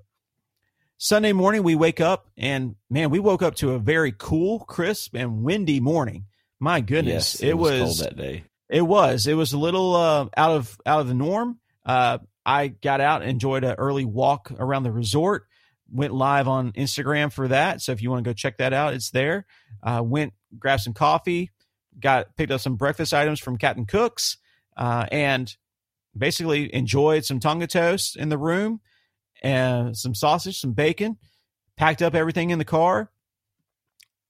[0.97, 5.15] Sunday morning, we wake up and man, we woke up to a very cool, crisp,
[5.15, 6.25] and windy morning.
[6.59, 8.43] My goodness, Yes, it, was, cold that day.
[8.69, 11.59] It was it was a little uh, out of out of the norm.
[11.85, 15.47] Uh, I got out, enjoyed an early walk around the resort.
[15.89, 18.93] Went live on Instagram for that, so if you want to go check that out,
[18.93, 19.45] it's there.
[19.81, 21.51] Uh, went grabbed some coffee,
[21.99, 24.37] got picked up some breakfast items from Captain Cook's,
[24.75, 25.55] uh, and
[26.17, 28.81] basically enjoyed some tonga toast in the room
[29.41, 31.17] and some sausage, some bacon.
[31.77, 33.11] Packed up everything in the car,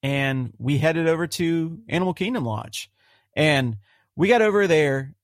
[0.04, 2.92] and we headed over to Animal Kingdom Lodge.
[3.38, 3.78] And
[4.18, 5.16] we got over there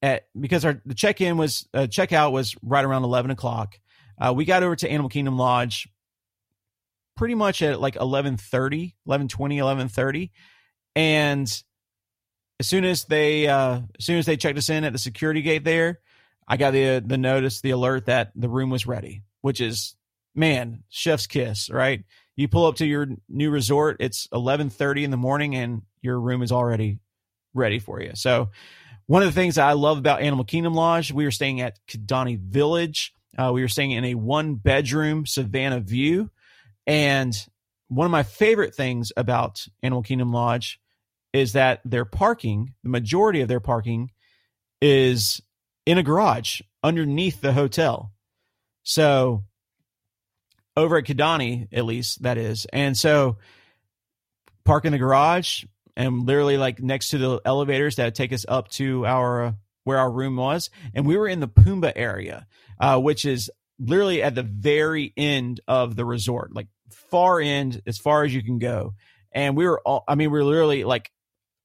[0.00, 3.78] at because our the check in was uh, checkout was right around eleven o'clock.
[4.18, 5.88] Uh, we got over to Animal Kingdom Lodge
[7.16, 10.30] pretty much at like 11.30 11.20 11.30
[10.94, 11.62] and
[12.60, 15.42] as soon as they uh, as soon as they checked us in at the security
[15.42, 16.00] gate there
[16.46, 19.96] i got the the notice the alert that the room was ready which is
[20.34, 22.04] man chef's kiss right
[22.36, 26.42] you pull up to your new resort it's 11.30 in the morning and your room
[26.42, 26.98] is already
[27.56, 28.12] ready for you.
[28.14, 28.50] So
[29.06, 32.38] one of the things i love about animal kingdom lodge we were staying at kidani
[32.38, 33.12] village.
[33.38, 36.30] Uh, we were staying in a one bedroom savannah view.
[36.86, 37.36] And
[37.88, 40.80] one of my favorite things about animal kingdom lodge
[41.32, 44.10] is that their parking the majority of their parking
[44.80, 45.40] is
[45.84, 48.12] in a garage underneath the hotel.
[48.82, 49.44] So
[50.76, 52.66] over at Kidani, at least that is.
[52.72, 53.38] And so
[54.64, 55.64] park in the garage
[55.96, 59.52] and literally like next to the elevators that take us up to our uh,
[59.84, 60.68] where our room was.
[60.94, 62.46] And we were in the Pumbaa area,
[62.80, 67.98] uh, which is literally at the very end of the resort, like far end as
[67.98, 68.94] far as you can go.
[69.32, 71.10] And we were all, I mean, we were literally like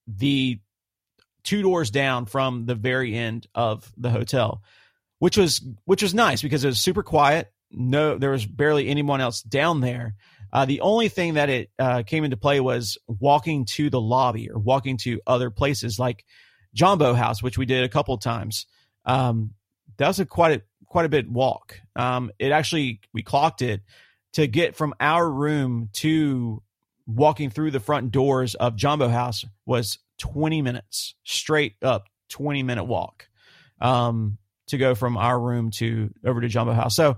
[0.07, 0.59] the
[1.43, 4.61] two doors down from the very end of the hotel,
[5.19, 7.51] which was which was nice because it was super quiet.
[7.71, 10.15] No, there was barely anyone else down there.
[10.53, 14.49] Uh, the only thing that it uh, came into play was walking to the lobby
[14.49, 16.25] or walking to other places like
[16.73, 18.65] Jambo House, which we did a couple times.
[19.05, 19.51] Um,
[19.97, 21.79] that was a quite a quite a bit walk.
[21.95, 23.81] Um, it actually we clocked it
[24.33, 26.61] to get from our room to
[27.05, 32.85] walking through the front doors of Jambo House was 20 minutes straight up 20 minute
[32.85, 33.27] walk
[33.81, 34.37] um,
[34.67, 36.95] to go from our room to over to Jambo House.
[36.95, 37.17] So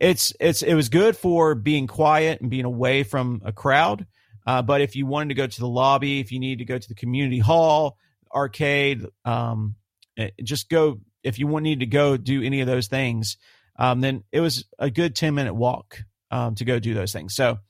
[0.00, 4.06] it's it's it was good for being quiet and being away from a crowd.
[4.46, 6.78] Uh, but if you wanted to go to the lobby, if you need to go
[6.78, 7.96] to the community hall,
[8.34, 9.76] arcade, um,
[10.16, 11.00] eh, just go.
[11.22, 13.38] If you need to go do any of those things,
[13.76, 17.34] um, then it was a good ten minute walk um, to go do those things.
[17.34, 17.60] So,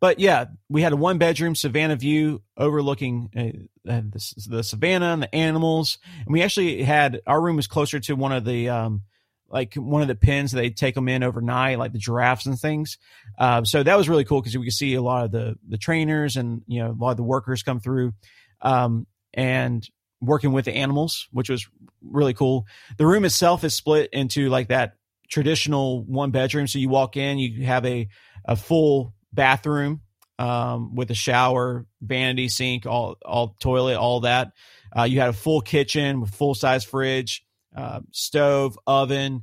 [0.00, 5.22] but yeah, we had a one bedroom Savannah view overlooking uh, the, the Savannah and
[5.22, 9.02] the animals, and we actually had our room was closer to one of the um,
[9.50, 12.98] like one of the pens they take them in overnight, like the giraffes and things.
[13.38, 15.78] Uh, so that was really cool because we could see a lot of the the
[15.78, 18.12] trainers and you know a lot of the workers come through,
[18.60, 19.88] um, and
[20.20, 21.68] working with the animals, which was
[22.02, 22.66] really cool.
[22.96, 24.94] The room itself is split into like that
[25.28, 26.66] traditional one bedroom.
[26.66, 28.08] So you walk in, you have a
[28.44, 30.02] a full bathroom
[30.38, 34.52] um, with a shower, vanity sink, all all toilet, all that.
[34.96, 37.44] Uh, you had a full kitchen with full size fridge,
[37.76, 39.42] uh, stove, oven,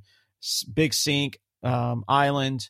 [0.73, 2.69] big sink, um, island,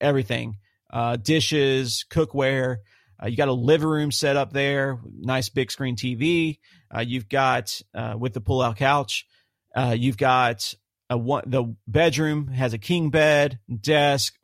[0.00, 0.58] everything,
[0.92, 2.78] uh, dishes, cookware.
[3.22, 6.58] Uh, you got a living room set up there, nice big screen TV.
[6.94, 9.26] Uh, you've got uh, with the pull out couch.
[9.74, 10.74] Uh, you've got
[11.10, 11.44] a one.
[11.46, 14.34] The bedroom has a king bed, desk,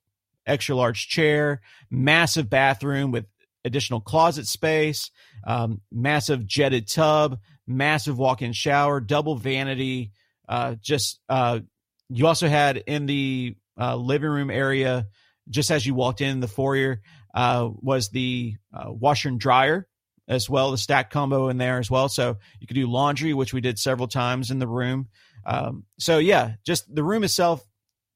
[0.47, 3.27] extra large chair, massive bathroom with
[3.65, 5.11] additional closet space,
[5.47, 10.13] um, massive jetted tub, massive walk-in shower, double vanity.
[10.51, 11.61] Uh, just uh,
[12.09, 15.07] you also had in the uh, living room area,
[15.49, 17.01] just as you walked in the foyer,
[17.35, 19.87] uh, was the uh, washer and dryer
[20.29, 22.09] as well, the stack combo in there as well.
[22.09, 25.09] So you could do laundry, which we did several times in the room.
[25.47, 27.65] Um, so yeah, just the room itself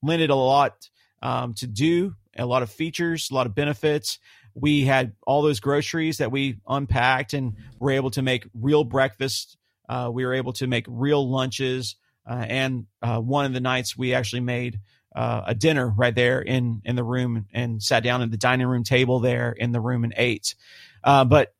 [0.03, 0.89] lended a lot
[1.21, 4.19] um, to do, a lot of features, a lot of benefits.
[4.53, 9.57] We had all those groceries that we unpacked and were able to make real breakfast.
[9.87, 11.95] Uh, we were able to make real lunches,
[12.27, 14.79] uh, and uh, one of the nights we actually made
[15.15, 18.67] uh, a dinner right there in in the room and sat down at the dining
[18.67, 20.55] room table there in the room and ate.
[21.03, 21.53] Uh, but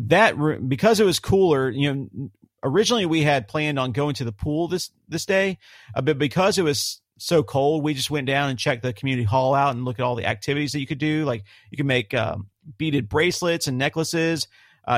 [0.00, 2.30] that room, because it was cooler, you know,
[2.62, 5.58] originally we had planned on going to the pool this this day,
[5.94, 9.24] uh, but because it was so cold, we just went down and checked the community
[9.24, 11.24] hall out and look at all the activities that you could do.
[11.24, 14.48] Like you could make um, beaded bracelets and necklaces.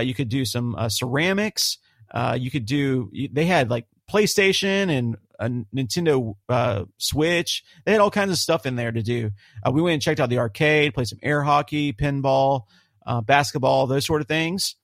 [0.02, 1.78] You could do some ceramics.
[2.36, 3.10] You could do.
[3.32, 7.62] They had like PlayStation and a Nintendo uh, Switch.
[7.84, 9.30] They had all kinds of stuff in there to do.
[9.64, 12.62] Uh, we went and checked out the arcade, played some air hockey, pinball,
[13.06, 14.76] uh, basketball, those sort of things.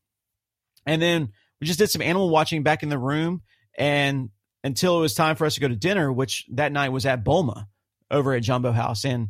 [0.87, 3.43] And then we just did some animal watching back in the room.
[3.77, 4.31] And
[4.65, 7.25] until it was time for us to go to dinner, which that night was at
[7.25, 7.69] Boma
[8.11, 9.05] over at Jambo House.
[9.05, 9.29] And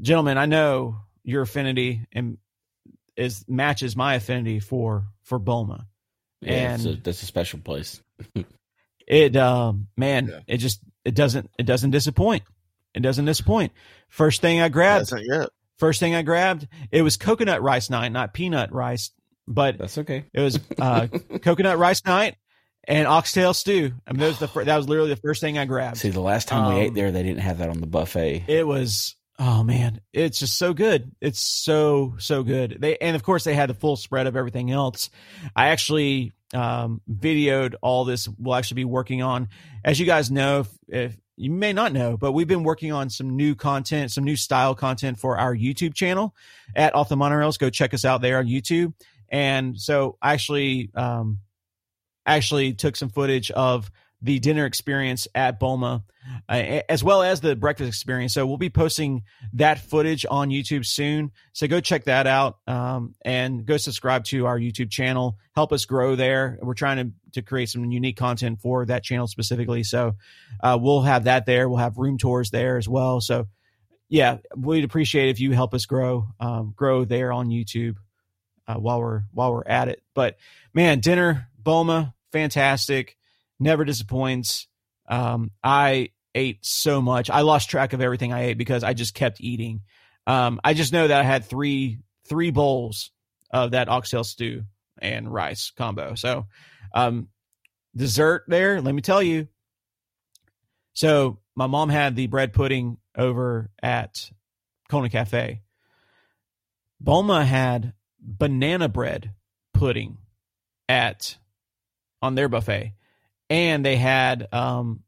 [0.00, 2.38] gentlemen, I know your affinity and
[3.16, 5.86] is matches my affinity for for Boma.
[6.40, 8.00] Yeah, and a, that's a special place.
[9.06, 10.40] it um man, Yeah.
[10.46, 12.42] it just it doesn't it doesn't disappoint.
[12.94, 13.72] It doesn't disappoint.
[14.08, 15.48] First thing I grabbed, Hasn't yet.
[15.78, 19.10] first thing I grabbed, it was coconut rice night, not peanut rice,
[19.48, 20.24] but That's okay.
[20.32, 21.06] it was uh
[21.42, 22.36] coconut rice night
[22.88, 23.92] and oxtail stew.
[24.06, 25.96] I mean, that was the fir- that was literally the first thing I grabbed.
[25.98, 28.44] See, the last time we Um, ate there, they didn't have that on the buffet.
[28.48, 31.10] It was oh man, it's just so good.
[31.20, 32.76] It's so so good.
[32.78, 35.10] They and of course they had the full spread of everything else.
[35.56, 38.28] I actually um, videoed all this.
[38.38, 39.48] We'll actually be working on,
[39.84, 43.10] as you guys know, if, if you may not know, but we've been working on
[43.10, 46.36] some new content, some new style content for our YouTube channel
[46.76, 47.58] at Off the Monorails.
[47.58, 48.94] Go check us out there on YouTube.
[49.28, 51.38] And so I actually um,
[52.24, 53.90] actually took some footage of
[54.22, 56.04] the dinner experience at Boma,
[56.48, 58.32] uh, as well as the breakfast experience.
[58.32, 61.32] So we'll be posting that footage on YouTube soon.
[61.52, 65.38] So go check that out um, and go subscribe to our YouTube channel.
[65.54, 66.58] Help us grow there.
[66.62, 69.82] We're trying to, to create some unique content for that channel specifically.
[69.82, 70.14] So
[70.62, 71.68] uh, we'll have that there.
[71.68, 73.20] We'll have room tours there as well.
[73.20, 73.48] So
[74.08, 77.96] yeah, we'd appreciate if you help us grow um, grow there on YouTube
[78.68, 80.02] uh, while we're while we're at it.
[80.14, 80.36] But
[80.74, 83.16] man, dinner Boma, fantastic,
[83.62, 84.68] never disappoints.
[85.08, 87.30] Um, I ate so much.
[87.30, 89.82] I lost track of everything I ate because I just kept eating.
[90.26, 91.98] Um, I just know that I had three
[92.28, 93.10] three bowls
[93.50, 94.64] of that oxtail stew
[94.98, 96.14] and rice combo.
[96.14, 96.46] So,
[96.94, 97.28] um,
[97.94, 98.80] dessert there.
[98.80, 99.48] Let me tell you.
[100.94, 104.30] So my mom had the bread pudding over at
[104.88, 105.60] Kona Cafe.
[107.00, 109.32] Boma had banana bread
[109.74, 110.18] pudding
[110.88, 111.36] at
[112.20, 112.94] on their buffet,
[113.52, 115.00] and they had um,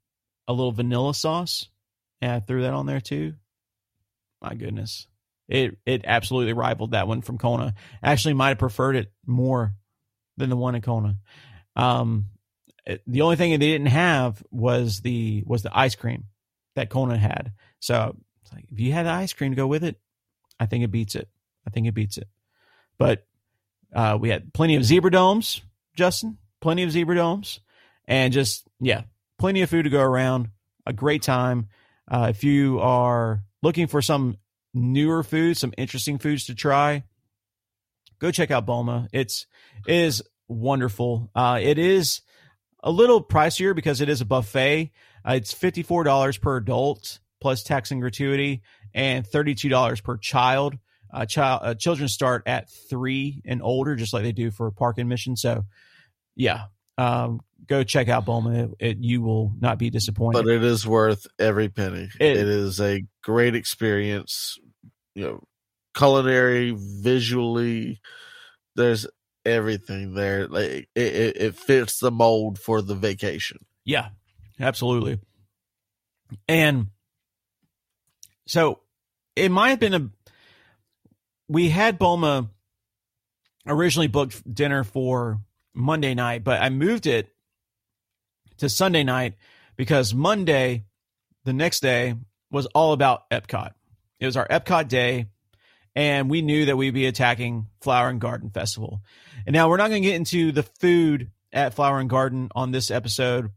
[0.47, 1.66] a little vanilla sauce,
[2.20, 3.34] and I threw that on there too.
[4.42, 5.07] My goodness,
[5.49, 7.74] it it absolutely rivaled that one from Kona.
[8.03, 9.74] Actually, might have preferred it more
[10.36, 11.16] than the one at Kona.
[11.74, 12.26] Um,
[12.84, 16.24] it- the only thing they didn't have was the was the ice cream
[16.76, 17.53] that Kona had.
[17.80, 18.16] So
[18.53, 19.99] like if you had the ice cream to go with it,
[20.61, 21.28] I think it beats it.
[21.66, 22.28] I think it beats it.
[22.99, 23.26] But
[23.95, 25.62] uh, we had plenty of zebra domes,
[25.97, 26.36] Justin.
[26.61, 27.61] Plenty of zebra domes,
[28.07, 29.02] and just yeah,
[29.38, 30.48] plenty of food to go around.
[30.86, 31.68] A great time.
[32.11, 34.36] Uh, if you are looking for some
[34.74, 37.05] newer food, some interesting foods to try,
[38.18, 39.09] go check out Boma.
[39.12, 39.46] It's
[39.86, 41.30] it is wonderful.
[41.34, 42.20] Uh, it is
[42.82, 44.92] a little pricier because it is a buffet.
[45.26, 50.00] Uh, it's fifty four dollars per adult plus tax and gratuity, and thirty two dollars
[50.00, 50.76] per child.
[51.12, 54.98] Uh, child uh, children start at three and older, just like they do for park
[54.98, 55.36] admission.
[55.36, 55.64] So,
[56.34, 56.64] yeah,
[56.98, 58.64] um, go check out Boma.
[58.64, 60.44] It, it, you will not be disappointed.
[60.44, 62.08] but it is worth every penny.
[62.20, 64.58] It- it is a great experience.
[65.14, 65.44] You know,
[65.96, 68.00] culinary, visually,
[68.74, 69.06] there's
[69.44, 70.48] everything there.
[70.48, 73.58] Like it, it, it fits the mold for the vacation.
[73.84, 74.08] Yeah,
[74.58, 75.20] absolutely.
[76.48, 76.88] And
[78.46, 78.80] so
[79.36, 80.10] it might have been a.
[81.48, 82.48] We had Boma
[83.66, 85.40] originally booked dinner for
[85.74, 87.34] Monday night, but I moved it
[88.59, 89.34] to Sunday night
[89.76, 90.84] because Monday,
[91.44, 92.14] the next day,
[92.50, 93.72] was all about Epcot.
[94.20, 95.26] It was our Epcot day,
[95.94, 99.02] and we knew that we'd be attacking Flower and Garden Festival.
[99.46, 102.70] And now we're not going to get into the food at Flower and Garden on
[102.70, 103.50] this episode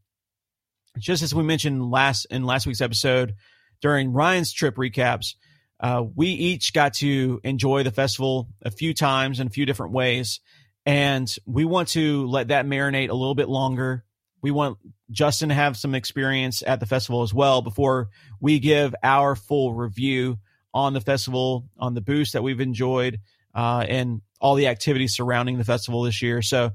[0.98, 3.36] just as we mentioned last in last week's episode
[3.82, 5.36] during Ryan's trip recaps,
[5.80, 9.94] uh, we each got to enjoy the festival a few times in a few different
[9.94, 10.40] ways,
[10.86, 14.04] and we want to let that marinate a little bit longer.
[14.42, 14.78] We want
[15.12, 18.10] Justin to have some experience at the festival as well before
[18.40, 20.38] we give our full review
[20.74, 23.20] on the festival, on the boost that we've enjoyed,
[23.56, 26.42] uh, and all the activities surrounding the festival this year.
[26.42, 26.72] So,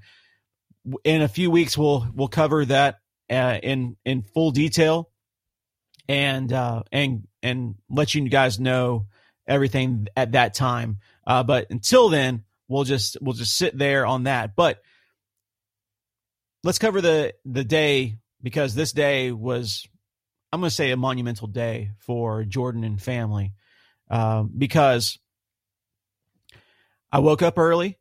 [1.04, 2.98] in a few weeks, we'll we'll cover that
[3.30, 5.10] uh, in in full detail
[6.08, 9.06] and uh, and and let you guys know
[9.46, 10.98] everything at that time.
[11.26, 14.56] Uh, but until then, we'll just we'll just sit there on that.
[14.56, 14.80] But
[16.64, 19.86] let's cover the the day because this day was
[20.52, 23.52] I'm going to say a monumental day for Jordan and family
[24.10, 25.18] um, because
[27.10, 27.98] I woke up early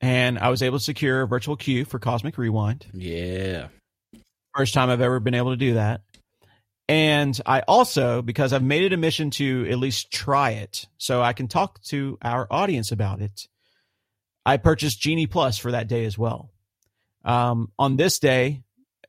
[0.00, 3.68] and I was able to secure a virtual queue for Cosmic Rewind Yeah.
[4.56, 6.00] First time I've ever been able to do that.
[6.88, 11.22] And I also, because I've made it a mission to at least try it so
[11.22, 13.46] I can talk to our audience about it,
[14.44, 16.50] I purchased Genie Plus for that day as well.
[17.24, 18.62] Um, on this day,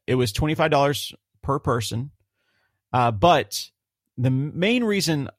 [0.07, 2.11] it was $25 per person.
[2.91, 3.69] Uh, but
[4.17, 5.29] the main reason,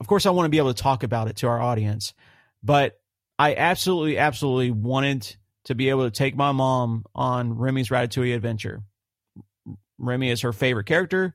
[0.00, 2.14] of course, I want to be able to talk about it to our audience,
[2.62, 2.98] but
[3.38, 8.82] I absolutely, absolutely wanted to be able to take my mom on Remy's Ratatouille adventure.
[9.98, 11.34] Remy is her favorite character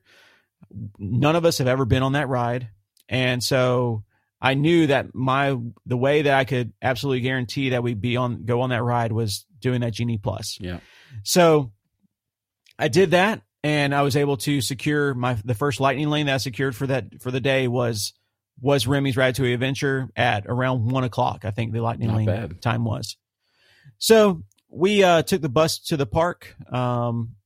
[0.98, 2.68] none of us have ever been on that ride.
[3.08, 4.04] And so
[4.40, 8.44] I knew that my the way that I could absolutely guarantee that we'd be on
[8.44, 10.58] go on that ride was doing that Genie Plus.
[10.60, 10.80] Yeah.
[11.22, 11.72] So
[12.78, 16.34] I did that and I was able to secure my the first lightning lane that
[16.34, 18.12] I secured for that for the day was
[18.60, 21.44] was Remy's Ratatouille Adventure at around one o'clock.
[21.44, 22.62] I think the lightning Not lane bad.
[22.62, 23.16] time was.
[23.98, 26.54] So we uh, took the bus to the park.
[26.72, 27.36] Um,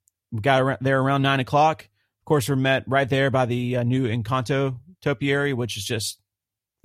[0.41, 1.83] got around, there around nine o'clock.
[1.83, 6.19] Of course, we're met right there by the uh, new Encanto topiary, which is just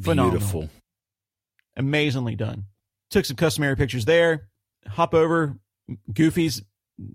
[0.01, 0.69] phenomenal, Beautiful.
[1.75, 2.65] amazingly done.
[3.09, 4.47] Took some customary pictures there.
[4.87, 5.57] Hop over.
[6.13, 6.61] Goofy's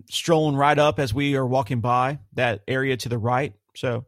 [0.09, 3.53] strolling right up as we are walking by that area to the right.
[3.75, 4.05] So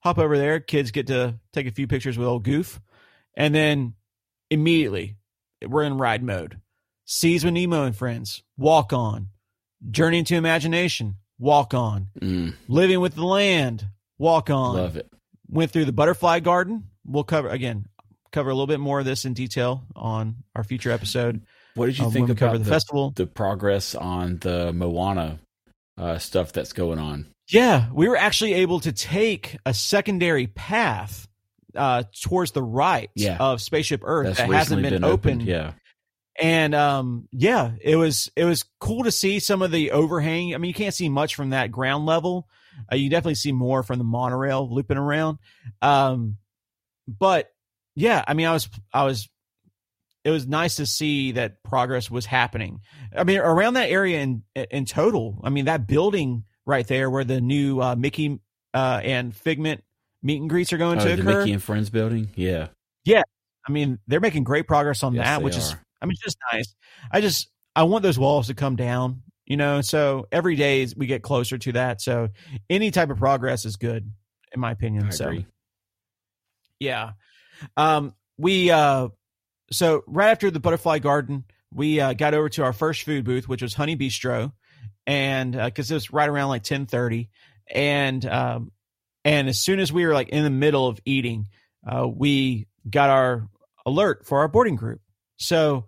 [0.00, 0.60] hop over there.
[0.60, 2.80] Kids get to take a few pictures with old Goof,
[3.36, 3.94] and then
[4.50, 5.16] immediately
[5.66, 6.58] we're in ride mode.
[7.04, 8.42] Seas with Nemo and friends.
[8.56, 9.28] Walk on.
[9.90, 11.16] Journey into imagination.
[11.38, 12.08] Walk on.
[12.20, 13.86] Mm, Living with the land.
[14.18, 15.10] Walk on love it.
[15.48, 16.84] went through the butterfly garden.
[17.04, 17.86] We'll cover again,
[18.30, 21.42] cover a little bit more of this in detail on our future episode.
[21.74, 23.10] What did you think when we cover about the, the, festival?
[23.16, 25.38] the progress on the Moana
[25.98, 27.26] uh, stuff that's going on?
[27.48, 31.28] Yeah, we were actually able to take a secondary path
[31.74, 33.36] uh, towards the right Yeah.
[33.38, 35.42] of Spaceship Earth That's that hasn't been, been opened.
[35.42, 35.48] opened.
[35.48, 35.72] Yeah.
[36.40, 40.54] And um, yeah, it was it was cool to see some of the overhang.
[40.54, 42.48] I mean, you can't see much from that ground level.
[42.90, 45.38] Uh, you definitely see more from the monorail looping around.
[45.82, 46.38] Um,
[47.06, 47.50] but
[47.94, 49.28] yeah, I mean, I was I was
[50.24, 52.80] it was nice to see that progress was happening.
[53.16, 55.40] I mean, around that area in in total.
[55.42, 58.38] I mean, that building right there where the new uh, Mickey
[58.72, 59.82] uh, and Figment
[60.22, 61.40] meet and greets are going Oh, to the occur.
[61.40, 62.30] Mickey and Friends building.
[62.36, 62.68] Yeah.
[63.04, 63.22] Yeah.
[63.66, 65.74] I mean, they're making great progress on Yes, that, which is.
[66.00, 66.74] I mean, just nice.
[67.12, 69.80] I just, I want those walls to come down, you know.
[69.82, 72.00] So every day we get closer to that.
[72.00, 72.28] So
[72.68, 74.10] any type of progress is good,
[74.52, 75.06] in my opinion.
[75.06, 75.46] I so agree.
[76.80, 77.12] yeah,
[77.76, 79.08] um, we, uh,
[79.72, 81.44] so right after the butterfly garden,
[81.74, 84.52] we uh, got over to our first food booth, which was Honey Bee-stro,
[85.06, 87.30] and because it was right around like ten thirty,
[87.68, 88.72] and um,
[89.24, 91.48] and as soon as we were like in the middle of eating,
[91.86, 93.48] uh, we got our
[93.86, 95.00] alert for our boarding group.
[95.36, 95.86] So,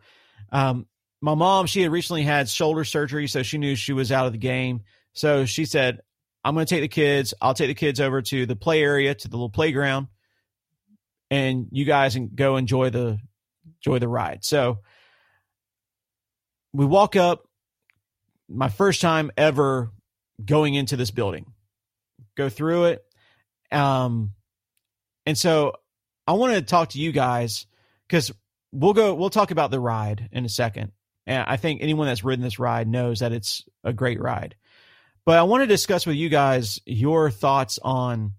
[0.51, 0.87] um,
[1.21, 4.33] my mom, she had recently had shoulder surgery, so she knew she was out of
[4.33, 4.83] the game.
[5.13, 6.01] So she said,
[6.45, 7.35] "I'm going to take the kids.
[7.41, 10.09] I'll take the kids over to the play area, to the little playground,
[11.31, 13.19] and you guys can go enjoy the
[13.85, 14.79] enjoy the ride." So
[16.73, 17.49] we walk up.
[18.49, 19.91] My first time ever
[20.45, 21.47] going into this building.
[22.37, 23.05] Go through it.
[23.71, 24.33] Um,
[25.27, 25.75] and so
[26.27, 27.67] I want to talk to you guys
[28.09, 28.33] because
[28.73, 29.15] we'll go.
[29.15, 30.93] We'll talk about the ride in a second,
[31.27, 34.57] and I think anyone that's ridden this ride knows that it's a great ride.
[35.27, 38.33] But I want to discuss with you guys your thoughts on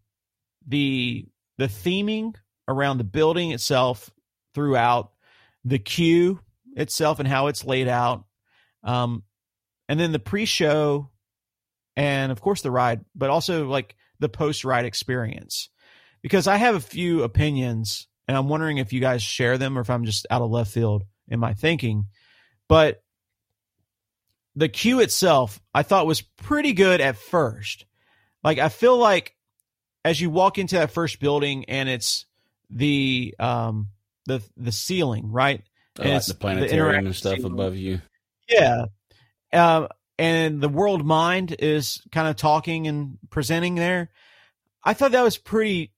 [0.67, 1.25] the
[1.57, 2.35] the theming
[2.67, 4.11] around the building itself
[4.53, 5.11] throughout
[5.65, 6.39] the queue
[6.75, 8.23] itself and how it's laid out,
[8.83, 9.23] um,
[9.89, 11.09] and then the pre-show,
[11.97, 15.69] and of course the ride, but also like the post-ride experience
[16.25, 19.81] because I have a few opinions and I'm wondering if you guys share them or
[19.81, 22.05] if I'm just out of left field in my thinking.
[22.67, 23.03] But
[24.55, 27.85] the queue itself, I thought was pretty good at first.
[28.43, 29.35] Like I feel like
[30.03, 32.25] as you walk into that first building and it's
[32.71, 33.89] the um
[34.25, 35.63] the the ceiling, right?
[35.99, 37.53] I And like it's the the planetarium interactive and stuff ceiling.
[37.53, 38.01] above you.
[38.49, 38.85] Yeah.
[39.53, 44.09] Um, and the Worldmind is kind of talking and presenting there.
[44.83, 45.93] I thought that was pretty,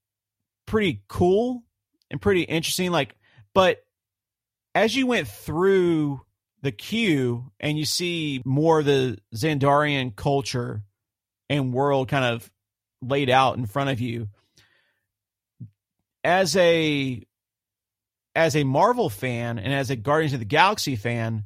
[0.65, 1.63] pretty cool
[2.09, 2.91] and pretty interesting.
[2.91, 3.15] Like,
[3.53, 3.84] but
[4.73, 6.21] as you went through
[6.61, 10.84] the queue and you see more of the Xandarian culture
[11.49, 12.49] and world kind of
[13.01, 14.30] laid out in front of you,
[16.23, 17.23] as a
[18.38, 21.43] as a Marvel fan and as a Guardians of the Galaxy fan,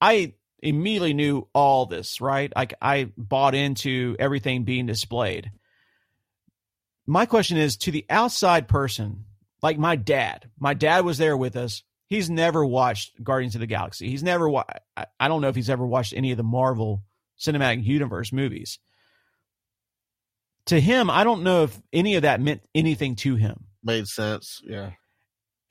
[0.00, 2.52] I immediately knew all this, right?
[2.56, 5.52] Like I bought into everything being displayed.
[7.06, 9.26] My question is to the outside person,
[9.62, 10.50] like my dad.
[10.58, 11.82] My dad was there with us.
[12.08, 14.08] He's never watched Guardians of the Galaxy.
[14.08, 14.64] He's never wa-
[14.96, 17.04] I I don't know if he's ever watched any of the Marvel
[17.38, 18.78] Cinematic Universe movies.
[20.66, 23.66] to him, I don't know if any of that meant anything to him.
[23.84, 24.60] Made sense.
[24.64, 24.92] Yeah.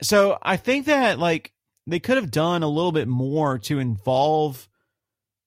[0.02, 1.52] So I think that like
[1.86, 4.68] they could have done a little bit more to involve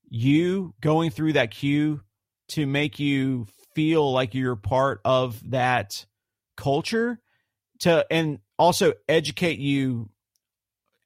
[0.09, 2.01] you going through that queue
[2.49, 3.45] to make you
[3.75, 6.05] feel like you're part of that
[6.57, 7.19] culture
[7.79, 10.09] to and also educate you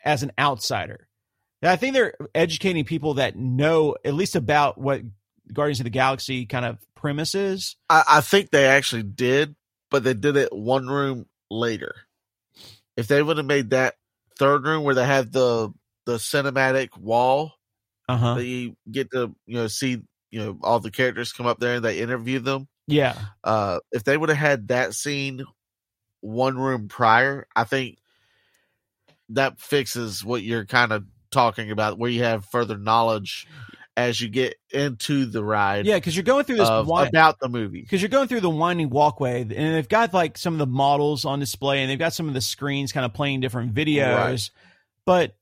[0.03, 1.07] as an outsider.
[1.61, 5.01] I think they're educating people that know at least about what
[5.51, 7.77] Guardians of the Galaxy kind of premises.
[7.89, 9.55] I, I think they actually did,
[9.89, 11.95] but they did it one room later.
[12.95, 13.95] If they would have made that
[14.37, 15.73] third room where they have the
[16.05, 17.53] the cinematic wall
[18.09, 18.33] Uh huh.
[18.35, 21.75] that you get to you know see you know all the characters come up there
[21.75, 22.67] and they interview them.
[22.87, 23.15] Yeah.
[23.43, 25.45] Uh, if they would have had that scene
[26.21, 27.97] one room prior, I think
[29.29, 33.47] that fixes what you're kind of talking about, where you have further knowledge
[33.95, 37.39] as you get into the ride Yeah, because you're going through this of, wi- about
[37.39, 37.81] the movie.
[37.81, 41.25] because you're going through the winding walkway and they've got like some of the models
[41.25, 44.49] on display and they've got some of the screens kind of playing different videos Right.
[45.05, 45.35] but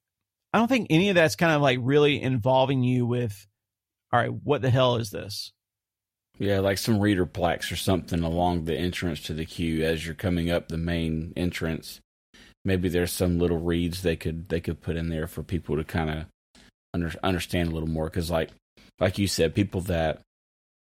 [0.54, 3.48] i don't think any of that's kind of like really involving you with
[4.12, 5.54] all right what the hell is this
[6.38, 10.16] Yeah, like some reader plaques or something along the entrance to the queue as you're
[10.16, 12.02] coming up the main entrance.
[12.66, 15.84] Maybe there's some little reads they could they could put in there for people to
[15.84, 16.26] kind of
[16.94, 18.50] under, understand a little more because like
[19.00, 20.22] like you said, people that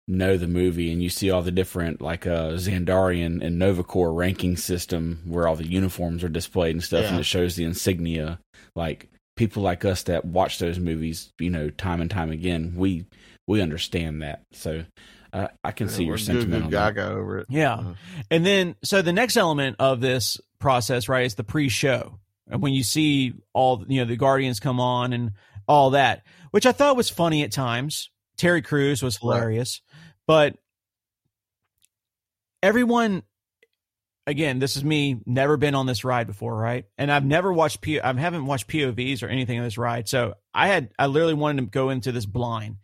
[0.08, 4.12] know the movie and you see all the different like uh Xandarian and Nova Corps
[4.12, 8.40] ranking system where all the uniforms are displayed and stuff and it shows the insignia.
[8.74, 13.06] Like people like us that watch those movies you know time and time again we
[13.46, 14.42] we understand that.
[14.52, 14.84] So
[15.32, 16.94] uh, I can see your we're sentiment goo on goo that.
[16.94, 17.46] gaga over it.
[17.48, 17.74] yeah.
[17.74, 17.94] Uh,
[18.30, 22.18] and then so the next element of this process right is the pre-show.
[22.50, 25.32] And when you see all you know the guardians come on and
[25.70, 28.10] all that which i thought was funny at times.
[28.36, 29.36] Terry Crews was Right.
[29.36, 29.82] hilarious.
[30.26, 30.56] But
[32.62, 33.22] everyone
[34.26, 36.84] again this is me never been on this ride before right?
[36.98, 40.08] And i've never watched P- i haven't watched povs or anything on this ride.
[40.08, 42.76] So i had i literally wanted to go into this blind.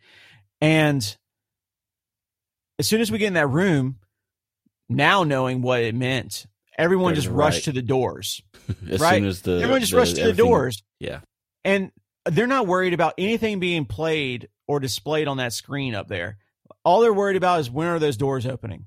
[0.61, 1.01] And
[2.79, 3.97] as soon as we get in that room
[4.89, 6.45] now knowing what it meant
[6.77, 7.63] everyone There's just rushed right.
[7.65, 8.41] to the doors
[8.89, 9.15] as right.
[9.17, 10.83] soon as the everyone just the- rushed to the doors.
[10.99, 11.19] Yeah,
[11.63, 11.91] and
[12.29, 16.37] they're not worried about anything being played or displayed on that screen up there.
[16.83, 18.85] All they're worried about is when are those doors opening,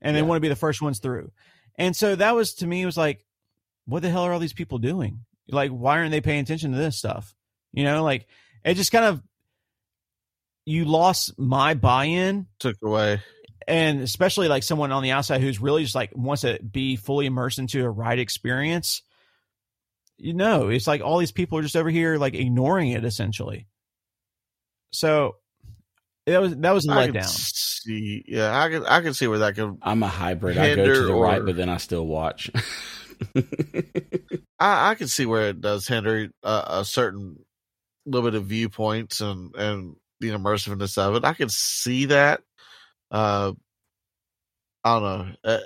[0.00, 1.30] and they want to be the first ones through.
[1.76, 3.24] And so that was to me it was like,
[3.86, 5.24] what the hell are all these people doing?
[5.48, 7.34] Like, why aren't they paying attention to this stuff?
[7.72, 8.26] You know, like
[8.64, 9.22] it just kind of
[10.64, 13.20] you lost my buy-in took away.
[13.66, 17.26] and especially like someone on the outside who's really just like wants to be fully
[17.26, 19.02] immersed into a ride experience
[20.22, 23.66] you know it's like all these people are just over here like ignoring it essentially
[24.92, 25.36] so
[26.26, 29.40] that was that was a I letdown see, yeah, I can I can see where
[29.40, 29.78] that could.
[29.82, 30.58] I'm a hybrid.
[30.58, 32.50] I go to Hinder the right, but then I still watch.
[34.58, 37.44] I, I can see where it does hinder uh, a certain
[38.06, 41.24] little bit of viewpoints and and the immersiveness of it.
[41.24, 42.42] I can see that.
[43.10, 43.52] Uh,
[44.84, 45.34] I don't know.
[45.44, 45.58] Uh,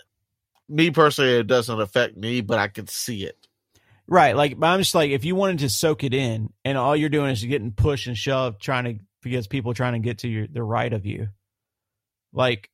[0.69, 3.46] me personally, it doesn't affect me, but I can see it.
[4.09, 6.95] Right like but i'm just like if you wanted to soak it in and all
[6.97, 10.29] you're doing is getting pushed and shoved trying to because people trying to get to
[10.29, 11.29] your the right of you
[12.33, 12.71] like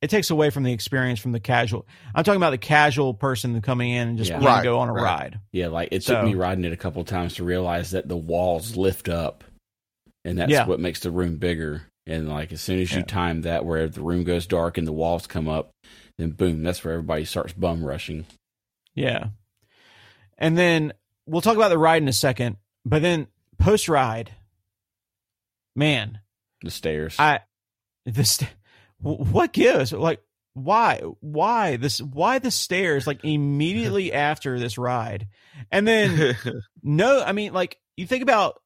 [0.00, 3.60] it takes away from the experience from the casual i'm talking about the casual person
[3.60, 4.36] coming in and just Yeah.
[4.38, 5.02] wanting to Right, go on a right.
[5.02, 8.08] ride yeah, like it So- took me riding it a couple times to realize that
[8.08, 9.44] the walls lift up,
[10.24, 10.66] and that's Yeah.
[10.66, 11.82] what makes the room bigger.
[12.06, 13.04] And like as soon as you Yeah.
[13.04, 15.70] time that, where the room goes dark and the walls come up,
[16.18, 18.26] then boom, that's where everybody starts bum rushing.
[18.94, 19.28] Yeah.
[20.42, 20.92] And then
[21.24, 23.28] we'll talk about the ride in a second, but then
[23.58, 24.32] post ride,
[25.76, 26.18] man,
[26.62, 27.14] The stairs.
[27.16, 27.40] I
[28.04, 28.42] this
[28.98, 30.20] what gives like
[30.54, 35.28] why why this why the stairs like immediately after this ride,
[35.70, 36.36] and then
[36.82, 38.60] no, I mean like you think about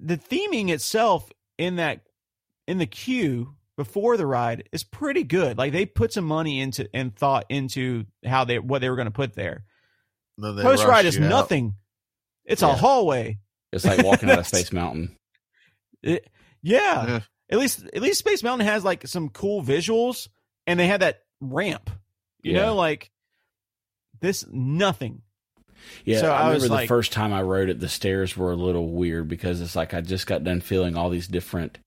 [0.00, 2.00] the theming itself in that
[2.66, 5.58] in the queue before the ride is pretty good.
[5.58, 9.04] Like they put some money into and thought into how they what they were going
[9.04, 9.64] to put there.
[10.42, 11.28] Then they Post ride is you out.
[11.30, 11.74] nothing.
[12.44, 13.38] It's a hallway.
[13.72, 15.16] it's like walking out of Space Mountain.
[16.02, 16.28] It-
[16.62, 17.06] yeah.
[17.06, 17.20] Yeah.
[17.50, 20.28] At least at least Space Mountain has like some cool visuals
[20.66, 21.90] and they had that ramp.
[22.42, 22.62] You Yeah.
[22.66, 23.10] know, like
[24.20, 25.22] this nothing.
[26.04, 28.36] Yeah, So I, I remember was the like- first time I rode it, the stairs
[28.36, 31.78] were a little weird because it's like I just got done feeling all these different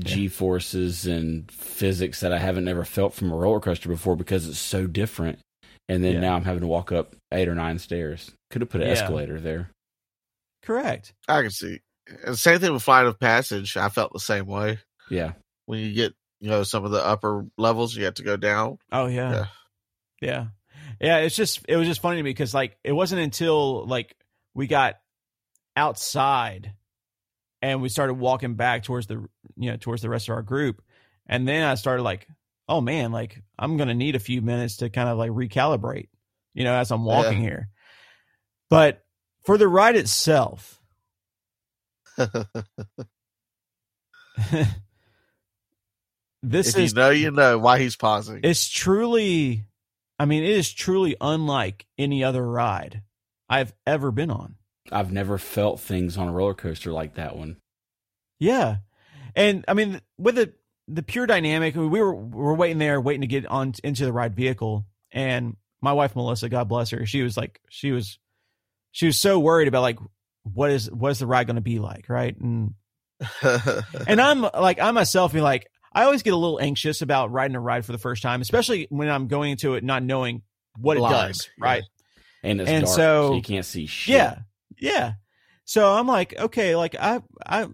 [0.00, 4.48] G forces and physics that I haven't ever felt from a roller coaster before because
[4.48, 5.38] it's so different.
[5.88, 6.20] And then Yeah.
[6.20, 8.32] now I'm having to walk up eight or nine stairs.
[8.50, 8.94] Could have put an Yeah.
[8.94, 9.70] escalator there.
[10.62, 11.12] Correct.
[11.28, 11.80] I can see.
[12.24, 13.76] And same thing with Flight of Passage.
[13.76, 14.78] I felt the same way
[15.10, 15.32] Yeah,
[15.66, 18.78] when you get you know some of the upper levels you have to go down.
[18.92, 19.32] Oh yeah.
[19.32, 19.46] Yeah.
[20.20, 20.46] yeah.
[21.00, 21.16] Yeah.
[21.18, 24.16] It's just it was just funny to me because like it wasn't until like
[24.54, 25.00] we got
[25.76, 26.72] outside
[27.62, 30.82] and we started walking back towards the you know towards the rest of our group
[31.26, 32.28] and then i started like
[32.68, 36.08] oh man like i'm gonna need a few minutes to kind of like recalibrate
[36.54, 37.68] you know as i'm walking here
[38.70, 39.04] but
[39.44, 40.80] for the ride itself
[46.42, 48.40] this if you is know, you know why he's pausing.
[48.42, 49.64] it's truly
[50.18, 53.02] i mean it is truly unlike any other ride
[53.48, 54.56] i've ever been on
[54.92, 57.56] I've never felt things on a roller coaster like that one.
[58.38, 58.78] Yeah,
[59.34, 60.52] and I mean with the
[60.88, 64.12] the pure dynamic, we were we were waiting there, waiting to get on into the
[64.12, 68.18] ride vehicle, and my wife Melissa, God bless her, she was like she was
[68.92, 69.98] she was so worried about like
[70.42, 72.36] what is what is the ride going to be like, right?
[72.38, 72.74] And
[74.06, 77.54] and I'm like I myself be like I always get a little anxious about riding
[77.56, 80.42] a ride for the first time, especially when I'm going into it not knowing
[80.76, 81.84] what it does, right?
[82.42, 84.14] And it's And dark, so- so, you can't see shit.
[84.16, 84.38] Yeah.
[84.78, 85.12] Yeah.
[85.64, 87.68] So I'm like, okay, like I I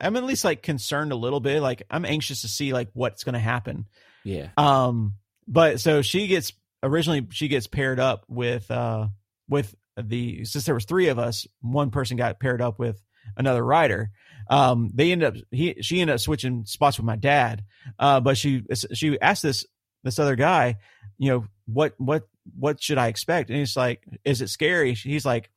[0.00, 1.60] I'm at least like concerned a little bit.
[1.60, 3.86] Like I'm anxious to see like what's gonna happen.
[4.24, 4.48] Yeah.
[4.56, 5.14] Um
[5.46, 6.52] but so she gets
[6.82, 9.08] originally she gets paired up with uh
[9.48, 13.02] with the since there was three of us, one person got paired up with
[13.36, 14.10] another rider.
[14.48, 17.64] Um they end up he she ended up switching spots with my dad.
[17.98, 19.66] Uh but she she asked this
[20.02, 20.78] this other guy,
[21.18, 22.26] you know, what what
[22.58, 23.50] what should I expect?
[23.50, 24.94] And he's like, is it scary?
[24.94, 25.50] He's like,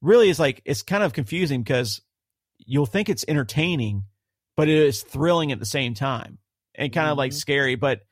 [0.00, 2.00] really is like it's kind of confusing because
[2.68, 4.04] you'll think it's entertaining,
[4.56, 6.38] but it is thrilling at the same time
[6.74, 7.40] and kind of like Mhm.
[7.40, 7.74] scary.
[7.74, 8.02] But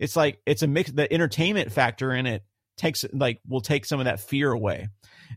[0.00, 0.90] it's like it's a mix.
[0.90, 2.44] The entertainment factor in it
[2.76, 4.88] takes like will take some of that fear away.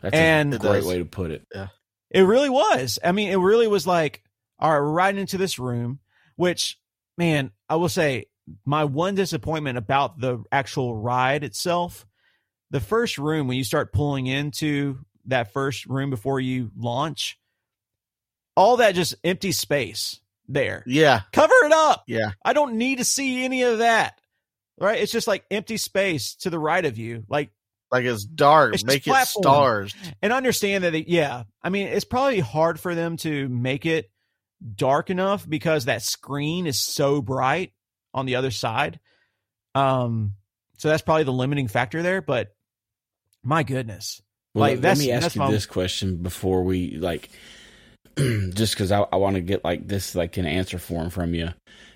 [0.02, 1.46] That's And- a great way to put it.
[1.54, 1.68] Yeah.
[2.12, 3.00] It really was.
[3.04, 4.24] I mean, it really was like,
[4.60, 6.00] all right, we're riding into this room,
[6.36, 6.80] which,
[7.18, 8.26] man, I will say,
[8.66, 12.06] my one disappointment about the actual ride itself,
[12.72, 17.38] the first room, when you start pulling into that first room before you launch,
[18.58, 20.20] all that just empty space
[20.50, 20.84] there.
[20.86, 22.04] yeah, Cover it up.
[22.08, 24.20] yeah, I don't need to see any of that.
[24.80, 25.00] Right?
[25.02, 27.24] It's just like empty space to the right of you.
[27.30, 27.50] Like,
[27.92, 28.74] like it's dark.
[28.74, 29.96] It's just Make it stars.
[30.22, 34.12] and understand that it, yeah i mean it's probably hard for them to make it
[34.76, 37.72] dark enough because that screen is so bright
[38.14, 39.00] on the other side
[39.74, 40.34] um
[40.78, 42.50] so that's probably the limiting factor there but
[43.44, 44.22] my goodness
[44.54, 47.30] Well, Like, let- let me ask that's you my- this question before we like,
[48.54, 51.50] just because I, I want to get like this like an answer form from you.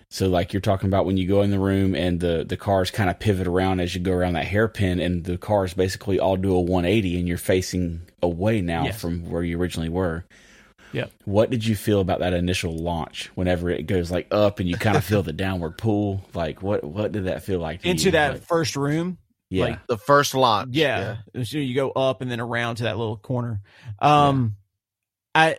[0.09, 2.91] So like you're talking about when you go in the room and the the cars
[2.91, 6.35] kind of pivot around as you go around that hairpin, and the cars basically all
[6.37, 8.99] do a 180, and you're facing away now Yes.
[8.99, 10.25] from where you originally were.
[10.93, 11.09] Yep.
[11.23, 13.27] What did you feel about that initial launch?
[13.35, 16.83] Whenever it goes like up and you kind of feel the downward pull, like what
[16.83, 18.11] what did that feel like to into you?
[18.11, 19.17] that Like, first room
[19.49, 20.69] yeah, like, The first launch.
[20.75, 21.17] yeah.
[21.43, 23.61] So you go up and then around to that little corner.
[23.99, 24.55] Um,
[25.35, 25.57] I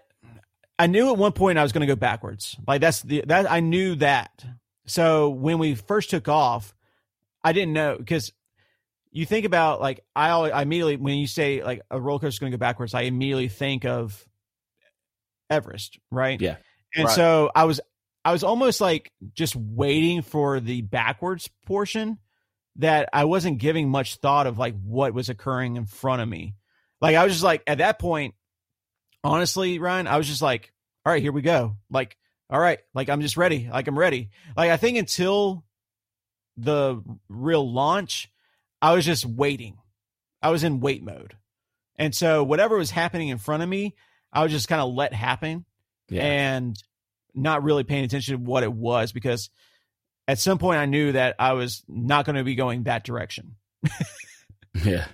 [0.79, 2.57] I knew at one point I was going to go backwards.
[2.67, 4.45] Like that's the that I knew that.
[4.87, 6.75] So when we first took off,
[7.45, 8.33] I didn't know because
[9.11, 12.29] you think about like I always I immediately when you say like a roller coaster
[12.29, 14.27] is going to go backwards, I immediately think of
[15.51, 16.41] Everest, right?
[16.41, 16.57] Yeah.
[16.95, 17.15] And Right.
[17.15, 17.81] so I was
[18.25, 22.19] I was almost like just waiting for the backwards portion
[22.77, 26.55] that I wasn't giving much thought of like what was occurring in front of me.
[27.01, 28.35] Like I was just like at that point,
[29.25, 30.73] honestly, Ryan, I was just like,
[31.05, 31.77] all right, here we go.
[31.91, 32.17] Like,
[32.51, 33.69] all right, like I'm just ready.
[33.71, 34.31] Like I'm ready.
[34.57, 35.65] Like I think until
[36.57, 38.31] the real launch,
[38.81, 39.79] I was just waiting.
[40.43, 41.37] I was in wait mode.
[41.97, 43.95] And so whatever was happening in front of me,
[44.33, 45.65] I was just kind of let happen
[46.09, 46.23] yeah.
[46.23, 46.77] and
[47.35, 49.51] not really paying attention to what it was because
[50.29, 53.57] at some point I knew that I was not going to be going that direction.
[54.85, 55.07] yeah.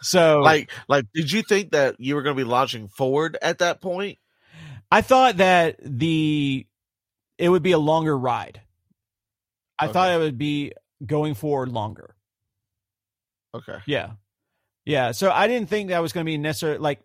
[0.00, 3.58] So like, like, did you think that you were going to be launching forward at
[3.58, 4.18] that point?
[4.90, 6.66] I thought that the
[7.38, 8.60] it would be a longer ride.
[9.78, 9.92] I Okay.
[9.92, 10.72] thought it would be
[11.04, 12.14] going forward longer.
[13.54, 13.78] Okay.
[13.86, 14.12] Yeah.
[14.84, 15.12] Yeah.
[15.12, 16.78] So I didn't think that was going to be necessary.
[16.78, 17.00] Like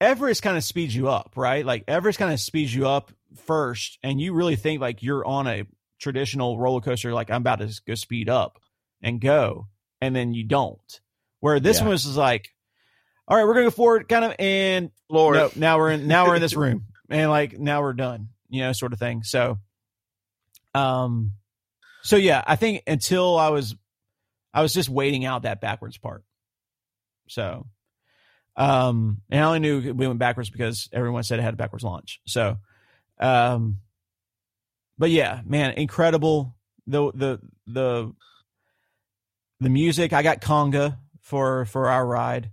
[0.00, 1.64] Everest kind of speeds you up, right?
[1.64, 3.12] Like Everest kind of speeds you up
[3.46, 5.64] first, and you really think like you're on a
[5.98, 8.58] traditional roller coaster, like I'm about to go speed up
[9.02, 9.68] and go,
[10.00, 11.00] and then you don't.
[11.40, 11.84] Where this Yeah.
[11.84, 12.48] one was like,
[13.28, 16.26] all right, we're gonna go forward, kind of, and Lord, no, now we're in now
[16.26, 19.22] we're in this room, and like now we're done, you know, sort of thing.
[19.22, 19.58] So,
[20.74, 21.32] um,
[22.02, 23.74] so yeah, I think until I was,
[24.54, 26.24] I was just waiting out that backwards part.
[27.28, 27.66] So,
[28.56, 31.84] um, and I only knew we went backwards because everyone said it had a backwards
[31.84, 32.20] launch.
[32.26, 32.56] So,
[33.18, 33.78] um,
[34.98, 36.54] but yeah, man, incredible.
[36.86, 38.12] the the the
[39.60, 40.12] the music.
[40.12, 42.50] I got conga for for our ride,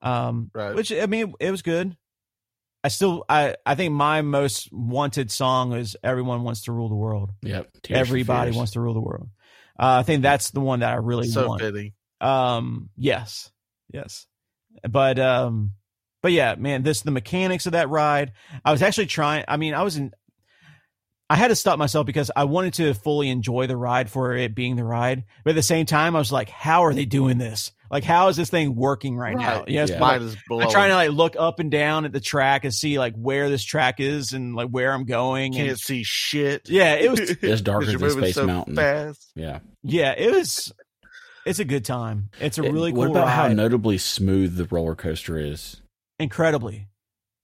[0.00, 0.74] um, Right.
[0.74, 1.94] which I mean it was good.
[2.82, 6.94] I still I I think my most wanted song is "Everyone Wants to Rule the
[6.94, 7.70] World." Yep.
[7.82, 9.28] Tears Everybody wants to rule the world.
[9.78, 11.60] Uh, I think that's the one that I really so want.
[11.60, 11.92] fitting.
[12.20, 13.50] Um, yes,
[13.92, 14.26] yes,
[14.88, 15.72] but um,
[16.22, 18.32] but yeah, man, this the mechanics of that ride.
[18.64, 19.44] I was actually trying.
[19.48, 20.12] I mean, I was in.
[21.28, 24.54] I had to stop myself because I wanted to fully enjoy the ride for it
[24.54, 27.38] being the ride, but at the same time, I was like, "How are they doing
[27.38, 27.72] this?
[27.94, 29.68] Like, how is this thing working right, now?" Right.
[29.68, 29.98] Yes, Yeah.
[30.00, 30.66] but, like, Mine is blowing.
[30.66, 33.48] I'm trying to like look up and down at the track and see like where
[33.48, 35.52] this track is and like where I'm going.
[35.54, 36.68] can't And, see shit.
[36.68, 38.74] yeah, it was It's darker You're than moving Space so Mountain.
[38.76, 39.30] Fast.
[39.36, 39.60] Yeah.
[39.82, 40.72] yeah, it was.
[41.46, 42.30] It's a good time.
[42.40, 43.56] It's a It- really what cool about how ride.
[43.56, 45.80] notably smooth the roller coaster is?
[46.20, 46.86] incredibly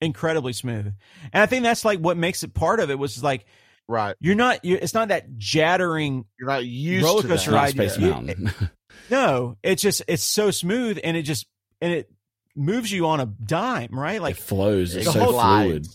[0.01, 0.87] incredibly smooth
[1.33, 3.45] and i think that's like what makes it part of it was like
[3.89, 4.15] Right.
[4.21, 7.57] you're not you're, it's not that jattering You're not used Roller to coaster that.
[7.57, 8.09] Not ride, Space yeah.
[8.11, 8.51] Mountain.
[9.11, 11.47] no it's just it's so smooth and it just
[11.81, 12.11] and it
[12.57, 14.95] moves you on a dime right Like it flows.
[14.97, 15.87] It's so fluid.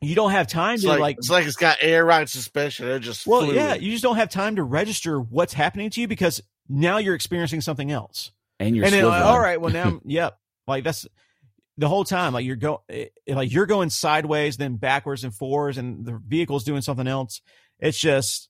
[0.00, 2.88] you don't have time It's to like, like, it's like it's got air ride suspension.
[2.88, 3.56] It just well fluid.
[3.56, 7.14] yeah you just don't have time to register what's happening to you because now you're
[7.14, 8.30] experiencing something else
[8.60, 11.06] And you're and then like, all right well now yep like that's
[11.76, 15.76] the whole time like you're going eh, like you're going sideways then backwards and forwards
[15.76, 17.40] and the vehicle's doing something else
[17.80, 18.48] it's just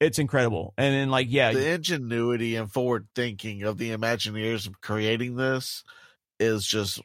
[0.00, 4.80] it's incredible and then like yeah the ingenuity and forward thinking of the Imagineers of
[4.80, 5.84] creating this
[6.40, 7.00] is just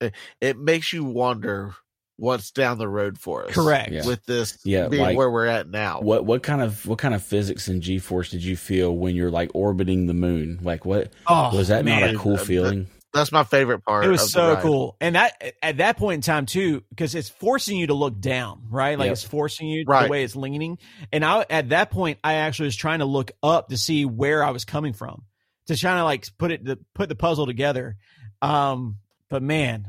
[0.00, 1.74] it, it makes you wonder
[2.16, 3.54] what's down the road for us.
[3.54, 4.06] correct Yeah.
[4.06, 6.00] With this Yeah, being like- where we're at now.
[6.00, 9.16] What what kind of what kind of physics and G force did you feel when
[9.16, 10.60] you're like orbiting the moon?
[10.62, 12.86] Like what oh was that not a cool uh, that- feeling?
[13.14, 14.04] That's my favorite part.
[14.04, 17.76] it was so cool and that at that point in time too because it's forcing
[17.76, 19.12] you to look down right like Yep.
[19.12, 20.78] it's forcing you the way it's leaning
[21.12, 24.42] and i at that point i actually was trying to look up to see where
[24.42, 25.22] i was coming from
[25.66, 27.96] to try to like put it to put the puzzle together
[28.40, 28.96] um
[29.28, 29.88] but man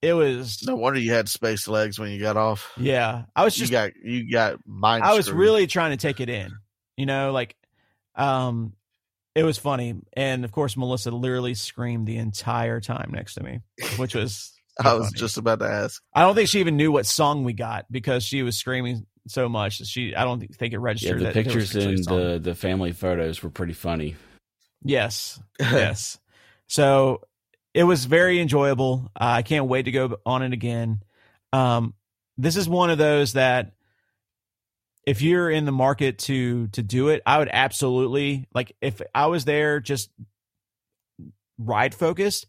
[0.00, 2.72] it was No wonder you had space legs when you got off.
[2.76, 5.04] yeah i was You just got you got mind.
[5.04, 5.40] I was screwed.
[5.40, 6.52] really trying to take it in.
[6.96, 7.56] You know, like
[8.14, 8.72] um
[9.34, 9.94] it was funny.
[10.14, 13.60] And of course Melissa literally screamed the entire time next to me,
[13.96, 15.18] which was so I was funny.
[15.18, 16.02] just about to ask.
[16.14, 19.48] I don't think she even knew what song we got because she was screaming so
[19.48, 22.04] much that she I don't think it Yeah, registered the that pictures actually a and
[22.04, 22.18] song.
[22.20, 24.16] the the family photos were pretty funny.
[24.84, 25.40] Yes.
[25.60, 26.18] yes.
[26.66, 27.22] So
[27.74, 29.10] it was very enjoyable.
[29.14, 31.02] Uh, I can't wait to go on it again.
[31.52, 31.94] Um,
[32.36, 33.72] this is one of those that
[35.04, 39.26] if you're in the market to to do it, I would absolutely like if I
[39.26, 40.10] was there just
[41.58, 42.46] ride focused,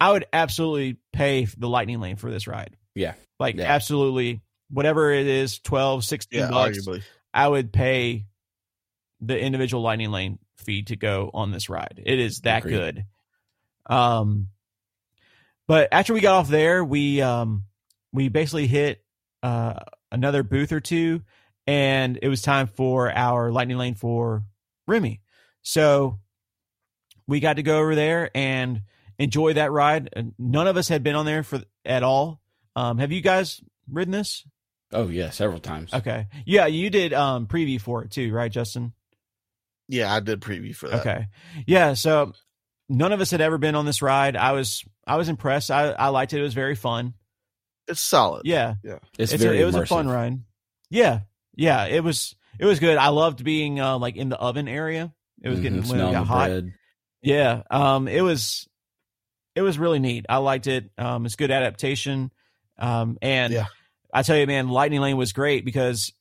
[0.00, 2.76] I would absolutely pay the lightning lane for this ride.
[2.94, 3.14] Yeah.
[3.38, 3.64] Like Yeah.
[3.72, 4.40] absolutely
[4.70, 6.78] whatever it is, 12, 16 yeah, bucks.
[6.78, 7.02] arguably.
[7.32, 8.26] I would pay
[9.20, 12.02] the individual lightning lane fee to go on this ride.
[12.04, 12.72] It is that Agreed.
[12.72, 13.04] good.
[13.86, 14.48] Um,
[15.66, 17.64] but after we got off there, we um
[18.12, 19.02] we basically hit
[19.42, 19.80] uh
[20.12, 21.22] another booth or two,
[21.66, 24.42] and it was time for our lightning lane for
[24.86, 25.20] Remy.
[25.62, 26.18] So
[27.26, 28.82] we got to go over there and
[29.18, 30.32] enjoy that ride.
[30.38, 32.40] None of us had been on there for at all.
[32.76, 33.60] Um, have you guys
[33.90, 34.44] ridden this?
[34.92, 35.92] Oh yeah, several times.
[35.94, 36.26] Okay.
[36.44, 38.92] Yeah, you did um preview for it too, right, Justin?
[39.88, 41.00] Yeah, I did preview for that.
[41.00, 41.26] Okay.
[41.66, 42.32] Yeah, so
[42.88, 44.36] none of us had ever been on this ride.
[44.36, 45.70] I was I was impressed.
[45.70, 46.40] I, I liked it.
[46.40, 47.14] It was very fun.
[47.88, 48.42] It's solid.
[48.46, 48.74] Yeah.
[49.18, 49.82] It's, It's a- very it was immersive.
[49.82, 50.38] a fun ride.
[50.90, 51.20] Yeah.
[51.56, 52.96] Yeah, it was it was good.
[52.98, 55.12] I loved being uh like in the oven area.
[55.42, 56.46] It was getting Mhm, when it got hot.
[56.48, 56.72] bread.
[57.22, 57.62] Yeah.
[57.70, 58.68] Um it was
[59.54, 60.26] it was really neat.
[60.28, 60.90] I liked it.
[60.98, 62.30] Um it's good adaptation.
[62.78, 63.66] Um and Yeah.
[64.12, 66.12] I tell you man, Lightning Lane was great because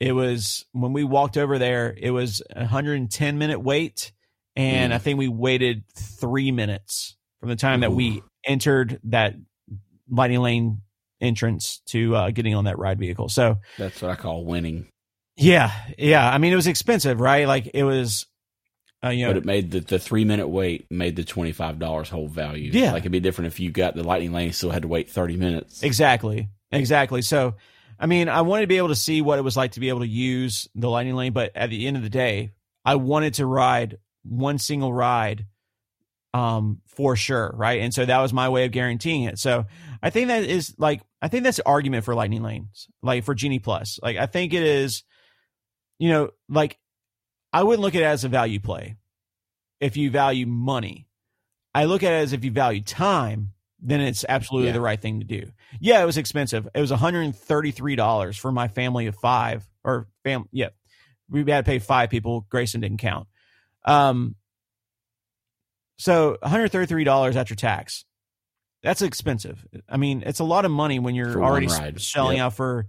[0.00, 4.12] it was when we walked over there, it was a 110 minute wait
[4.56, 4.94] and Mm.
[4.94, 9.34] I think we waited 3 minutes from the time that we entered that
[10.10, 10.82] Lightning Lane
[11.20, 13.28] entrance to uh, getting on that ride vehicle.
[13.28, 14.88] So, That's what I call winning.
[15.36, 17.46] yeah, yeah, I mean it was expensive, right?
[17.46, 18.26] Like it was
[19.04, 21.78] uh, you know, But it made the, the three minute wait made the twenty five
[21.78, 22.70] dollars whole value.
[22.72, 22.92] Yeah.
[22.92, 25.36] like it'd be different if you got the lightning lane, still had to wait thirty
[25.36, 25.82] minutes.
[25.82, 26.48] Exactly.
[26.72, 27.22] Exactly.
[27.22, 27.54] So,
[27.98, 29.88] I mean, I wanted to be able to see what it was like to be
[29.88, 32.50] able to use the lightning lane, but at the end of the day,
[32.84, 35.46] I wanted to ride one single ride
[36.34, 37.80] um for sure, right?
[37.80, 39.38] And so that was my way of guaranteeing it.
[39.38, 39.66] So,
[40.02, 43.34] I think that is like I think that's an argument for lightning lanes, like for
[43.34, 43.98] Genie Plus.
[44.02, 45.02] Like I think it is
[45.98, 46.78] you know, like
[47.52, 48.96] I wouldn't look at it as a value play
[49.80, 51.08] if you value money.
[51.74, 54.74] I look at it as if you value time, then it's absolutely Yeah.
[54.74, 55.50] the right thing to do.
[55.80, 56.68] Yeah, it was expensive.
[56.74, 60.68] It was $133 for my family of five or fam yeah,
[61.28, 62.46] we had to pay five people.
[62.48, 63.26] Grayson didn't count.
[63.84, 64.34] Um,
[65.98, 68.04] so one hundred thirty three dollars after tax.
[68.82, 69.66] That's expensive.
[69.88, 71.66] I mean, it's a lot of money when you're already
[71.98, 72.46] selling Yep.
[72.46, 72.86] out for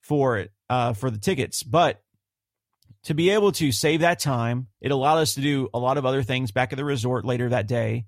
[0.00, 1.62] for it uh, for the tickets.
[1.62, 2.02] But
[3.04, 6.06] to be able to save that time, it allowed us to do a lot of
[6.06, 8.06] other things back at the resort later that day,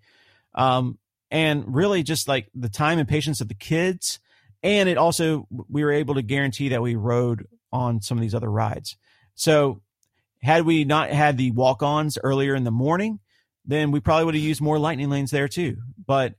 [0.54, 0.98] um,
[1.30, 4.20] and really just like the time and patience of the kids.
[4.62, 8.34] And it also we were able to guarantee that we rode on some of these
[8.34, 8.96] other rides.
[9.34, 9.82] So
[10.42, 13.20] had we not had the walk-ons earlier in the morning,
[13.66, 15.76] then we probably would have used more lightning lanes there too.
[16.06, 16.34] But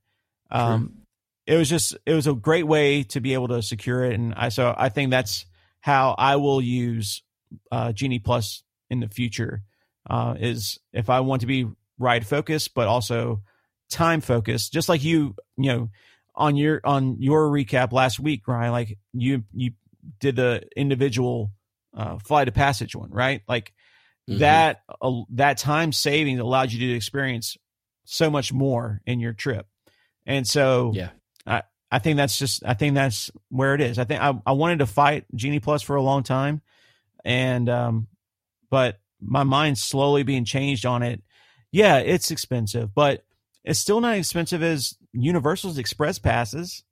[0.51, 0.99] um,
[1.45, 4.34] it was just it was a great way to be able to secure it, and
[4.35, 5.45] I so I think that's
[5.81, 7.23] how I will use
[7.71, 9.63] uh, Genie Plus in the future.
[10.09, 11.67] Uh, is if I want to be
[11.97, 13.41] ride focused, but also
[13.89, 15.89] time focused, just like you, you know,
[16.35, 19.71] on your on your recap last week, Ryan, like you you
[20.19, 21.51] did the individual
[21.95, 23.41] uh, flight of passage one, right?
[23.47, 23.73] Like
[24.30, 24.39] Mhm.
[24.39, 27.57] that uh, that time saving allowed you to experience
[28.05, 29.67] so much more in your trip,
[30.30, 31.10] and so Yeah.
[31.45, 33.97] I I think that's just I think that's where it is.
[33.97, 36.61] I think I, I wanted to fight Genie Plus for a long time,
[37.26, 38.07] and um,
[38.69, 41.22] but my mind's slowly being changed on it.
[41.72, 43.23] Yeah, it's expensive, but
[43.64, 46.84] it's still not expensive as Universal's Express passes.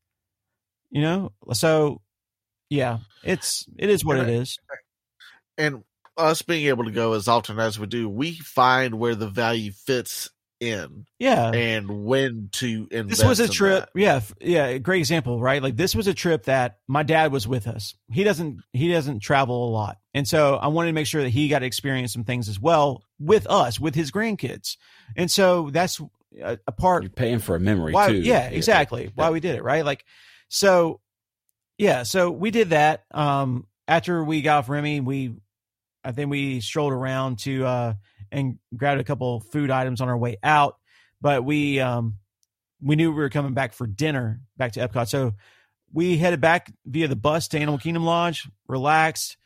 [0.90, 2.02] You know, so
[2.70, 4.58] yeah, it's it is what it is.
[5.58, 5.84] and
[6.18, 9.72] us being able to go as often as we do, we find where the value
[9.72, 13.20] fits in Yeah, and when to invest.
[13.22, 14.00] this was a trip that.
[14.00, 17.68] yeah yeah great example right like this was a trip that my dad was with
[17.68, 21.22] us he doesn't he doesn't travel a lot and so i wanted to make sure
[21.22, 24.78] that he got to experience some things as well with us with his grandkids
[25.16, 26.02] and so that's
[26.42, 28.16] a, a part You're paying for a memory why, too.
[28.18, 30.04] yeah exactly why we did it right like
[30.50, 31.00] so
[31.78, 35.34] yeah so we did that um after we got off remy we
[36.04, 37.94] i think we strolled around to uh
[38.32, 40.78] and grabbed a couple food items on our way out
[41.22, 42.16] but we um
[42.82, 45.10] we knew we were coming back for dinner back to epcot.
[45.10, 45.34] So
[45.92, 49.38] we headed back via the bus to animal kingdom lodge relaxed.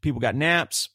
[0.00, 0.90] People got naps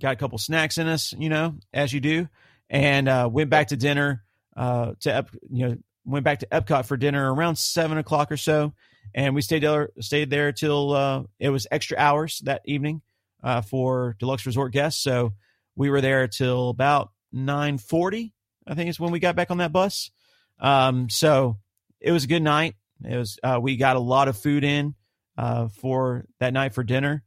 [0.00, 2.28] got a couple snacks in us you know as you do
[2.68, 4.22] and uh went back to dinner
[4.54, 8.36] uh to Ep- you know went back to epcot for dinner around seven o'clock or
[8.36, 8.74] so
[9.14, 13.00] and we stayed there stayed there till uh it was extra hours that evening
[13.42, 15.02] uh for deluxe resort guests.
[15.02, 15.32] So
[15.76, 18.32] we were there till about 940
[18.66, 20.10] i think is when we got back on that bus.
[20.58, 21.58] Um so
[22.00, 22.74] it was a good night.
[23.04, 24.94] It was uh we got a lot of food in
[25.36, 27.22] uh for that night for dinner.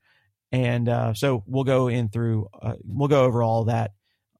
[0.52, 3.92] And uh so we'll go in through uh, we'll go over all that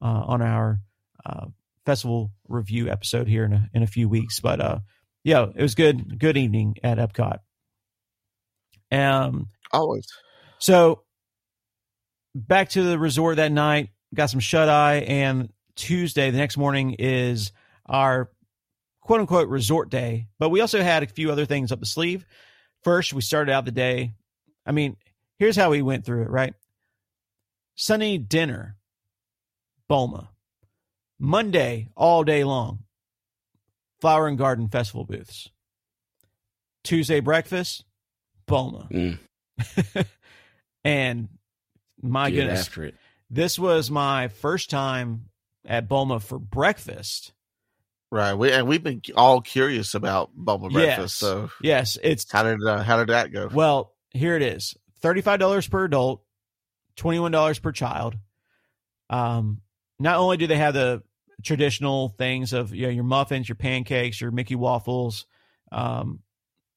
[0.02, 0.80] uh on our
[1.24, 1.46] uh
[1.86, 4.40] festival review episode here in a, in a few weeks.
[4.40, 4.78] But uh
[5.22, 7.38] yeah it was good good evening at epcot.
[8.90, 10.06] Um Always.
[10.58, 11.04] so
[12.34, 16.96] back to the resort that night, got some shut eye, and Tuesday, the next morning,
[16.98, 17.52] is
[17.86, 18.30] our
[19.00, 20.28] quote unquote resort day.
[20.38, 22.26] But we also had a few other things up the sleeve.
[22.82, 24.14] First, we started out the day.
[24.66, 24.96] I mean,
[25.38, 26.54] here's how we went through it, right?
[27.74, 28.76] Sunday dinner,
[29.88, 30.30] Boma.
[31.18, 32.80] Monday, all day long,
[34.00, 35.50] Flower and Garden Festival booths.
[36.82, 37.84] Tuesday breakfast,
[38.46, 38.88] Boma.
[38.90, 39.18] Mm,
[40.84, 41.28] and
[42.02, 42.94] my get goodness, after it.
[43.30, 45.26] This was my first time
[45.64, 47.32] at Boma for breakfast.
[48.10, 48.34] Right.
[48.34, 50.72] We and we've been all curious about Boma Yes.
[50.96, 51.18] breakfast.
[51.18, 53.48] So Yes, it's how did uh, how did that go?
[53.52, 54.74] well, here it is.
[55.02, 56.22] $35 per adult,
[56.96, 58.16] $21 per child.
[59.08, 59.60] Um
[59.98, 61.02] not only do they have the
[61.42, 65.26] traditional things of you know, your muffins, your pancakes, your Mickey waffles,
[65.72, 66.20] um,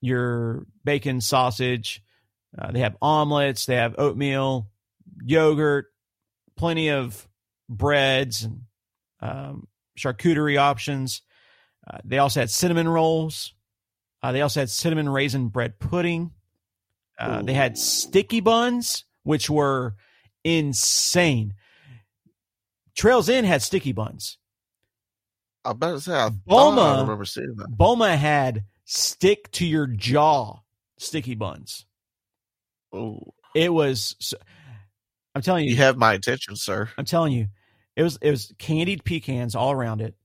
[0.01, 2.03] your bacon sausage,
[2.57, 4.69] uh, they have omelets, they have oatmeal,
[5.23, 5.87] yogurt,
[6.55, 7.27] plenty of
[7.69, 8.61] breads and
[9.21, 9.67] um,
[9.97, 11.21] charcuterie options.
[11.89, 13.53] Uh, they also had cinnamon rolls.
[14.21, 16.31] Uh, they also had cinnamon raisin bread pudding.
[17.19, 19.95] Uh, they had sticky buns, which were
[20.43, 21.53] insane.
[22.95, 24.37] Trail's End had sticky buns.
[25.65, 27.67] I to say I Boma- I remember seeing that.
[27.69, 30.59] Boma had stick to your jaw
[30.97, 31.85] sticky buns.
[32.91, 34.15] Oh, It was.
[34.19, 34.37] so-
[35.35, 36.89] I'm telling you, you have my attention, sir.
[36.97, 37.47] I'm telling you,
[37.95, 40.15] it was it was candied pecans all around it.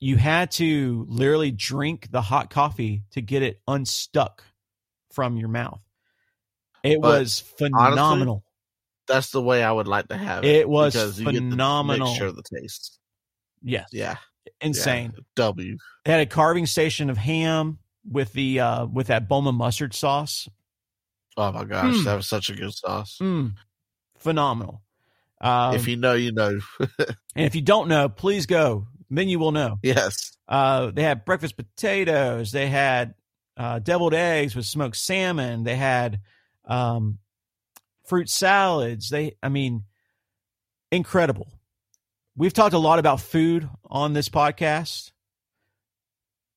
[0.00, 4.42] You had to literally drink the hot coffee to get it unstuck
[5.12, 5.82] from your mouth.
[6.82, 8.44] It But was phenomenal.
[9.06, 10.48] That's the way I would like to have it.
[10.48, 12.20] It was because you get the phenomenal.
[12.22, 12.98] of the taste.
[13.62, 14.16] yes, Yeah,
[14.60, 15.12] insane.
[15.16, 15.22] yeah.
[15.36, 15.76] W.
[16.04, 17.78] They had a carving station of ham
[18.10, 20.48] with the uh with that Boma mustard sauce.
[21.36, 22.04] Oh my gosh, Mm.
[22.04, 23.18] that was such a good sauce.
[23.22, 23.54] Mm,
[24.22, 24.82] phenomenal.
[25.40, 26.60] Um, if you know, you know.
[26.80, 27.16] and
[27.46, 28.86] if you don't know, please go.
[29.10, 29.78] Then you will know.
[29.82, 30.32] yes.
[30.48, 32.52] Uh, they had breakfast potatoes.
[32.52, 33.14] They had
[33.56, 35.64] uh, deviled eggs with smoked salmon.
[35.64, 36.20] They had
[36.66, 37.18] um,
[38.04, 39.10] fruit salads.
[39.10, 39.84] They, I mean,
[40.90, 41.48] incredible.
[42.36, 45.12] We've talked a lot about food on this podcast.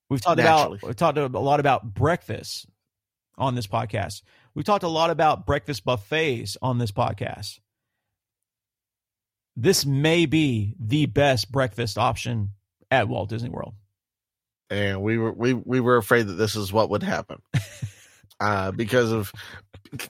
[0.10, 0.78] We've talked Naturally.
[0.78, 2.68] about we've talked a lot about breakfast
[3.38, 4.22] on this podcast.
[4.56, 7.60] We've talked a lot about breakfast buffets on this podcast.
[9.56, 12.52] This may be the best breakfast option
[12.92, 13.74] at Walt Disney World.
[14.70, 17.42] and we were we we were afraid that this is what would happen
[18.40, 19.32] uh because of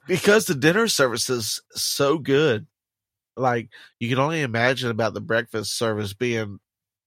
[0.08, 2.66] because the dinner service is so good
[3.38, 3.70] like
[4.00, 6.60] you can only imagine about the breakfast service being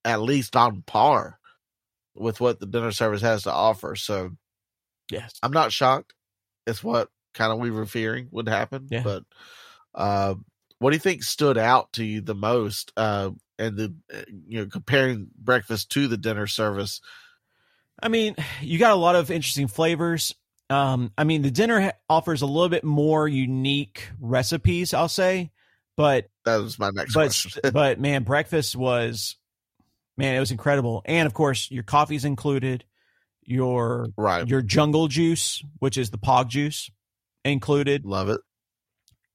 [0.05, 1.39] at least on par
[2.15, 4.31] with what the dinner service has to offer so
[5.10, 5.35] Yes.
[5.43, 6.12] i'm not shocked
[6.66, 7.09] it's what
[7.39, 9.02] kind of we were fearing would happen Yeah.
[9.02, 9.23] but
[9.94, 10.35] uh
[10.81, 14.60] what do you think stood out to you the most uh and the uh, you
[14.60, 17.01] know comparing breakfast to the dinner service
[18.01, 20.35] I mean, you got a lot of interesting flavors.
[20.70, 25.51] Um, I mean, the dinner ha- offers a little bit more unique recipes, I'll say,
[25.97, 29.36] but that was my next but question but man, breakfast was
[30.16, 31.02] man, it was incredible.
[31.06, 32.85] And of course, your coffee's included,
[33.43, 36.90] your right your jungle juice, which is the pog juice,
[37.52, 38.04] included.
[38.04, 38.40] Love it.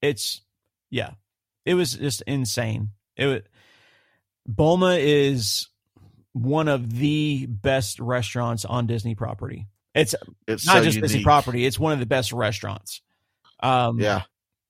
[0.01, 0.41] It's
[0.89, 1.11] yeah,
[1.65, 2.89] it was just insane.
[3.15, 3.41] It was,
[4.45, 5.67] Boma is
[6.33, 9.67] one of the best restaurants on Disney property.
[9.93, 10.15] It's
[10.47, 13.01] It's not so just Disney property; it's one of the best restaurants.
[13.61, 14.23] Um, Yeah,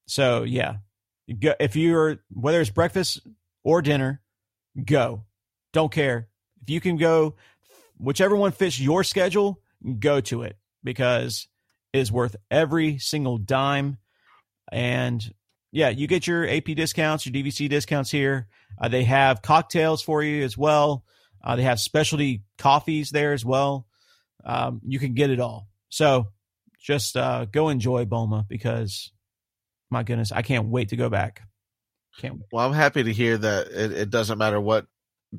[0.05, 0.77] So yeah,
[1.39, 3.25] go, if you're whether it's breakfast
[3.63, 4.21] or dinner,
[4.83, 5.23] go.
[5.71, 6.27] Don't care
[6.61, 7.35] if you can go,
[7.97, 9.59] whichever one fits your schedule.
[9.99, 11.47] Go to it because
[11.93, 13.97] is worth every single dime.
[14.71, 15.33] And
[15.71, 18.47] yeah, you get your AP discounts, your DVC discounts here.
[18.81, 21.03] Uh, they have cocktails for you as well.
[21.43, 23.85] Uh, they have specialty coffees there as well.
[24.43, 25.67] Um, you can get it all.
[25.89, 26.27] So
[26.79, 29.11] just uh, go enjoy Boma because
[29.91, 31.41] my goodness, I can't wait to go back.
[32.19, 32.43] Can't wait.
[32.51, 34.87] well, I'm happy to hear that it, it doesn't matter what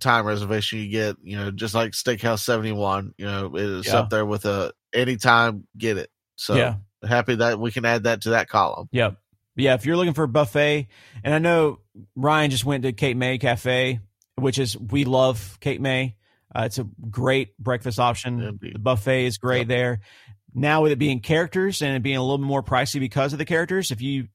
[0.01, 1.17] time reservation you get.
[1.23, 3.99] You know, just like Steakhouse 71, you know, it is Yeah.
[3.99, 6.11] up there with a anytime get it.
[6.37, 6.77] So Yeah.
[7.07, 8.89] happy that we can add that to that column.
[8.93, 9.17] Yep.
[9.57, 10.89] Yeah, if you're looking for a buffet,
[11.23, 11.79] and I know
[12.17, 14.01] Ryan just went to Cape May Cafe,
[14.37, 16.17] which is we love Cape May.
[16.55, 18.41] Uh, it's a great breakfast option.
[18.41, 18.75] Indeed.
[18.75, 19.69] The buffet is great Yep.
[19.69, 20.01] there.
[20.55, 23.39] Now with it being characters and it being a little bit more pricey because of
[23.39, 24.29] the characters, if you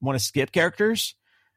[0.00, 1.14] want to skip characters,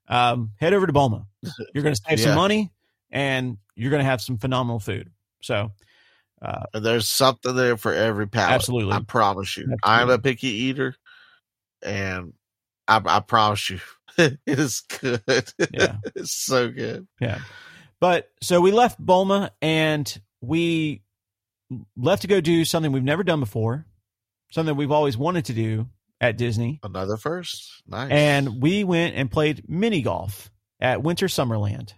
[0.07, 1.26] um, head over to Boma.
[1.74, 2.26] You're going to save Yeah.
[2.26, 2.72] some money
[3.11, 5.11] and you're going to have some phenomenal food.
[5.41, 5.72] So
[6.74, 8.53] And there's something there for every palate.
[8.53, 8.94] Absolutely.
[8.94, 9.64] I promise you.
[9.64, 9.80] Absolutely.
[9.84, 10.95] I'm a picky eater,
[11.82, 12.34] and
[12.88, 13.80] I, I promise you,
[14.18, 15.22] it is good.
[15.72, 15.98] Yeah.
[16.15, 17.07] it's so good.
[17.20, 17.40] Yeah.
[17.99, 21.03] But so we left Boma and we
[21.95, 23.86] left to go do something we've never done before,
[24.52, 25.88] something we've always wanted to do
[26.20, 26.80] at Disney.
[26.84, 27.82] Another first.
[27.88, 28.11] Nice.
[28.11, 30.52] And we went and played mini golf
[30.82, 31.94] at Winter Summerland.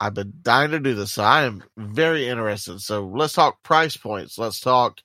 [0.00, 2.80] I've been dying to do this, so I am very interested.
[2.80, 4.38] So let's talk price points.
[4.38, 5.00] Let's talk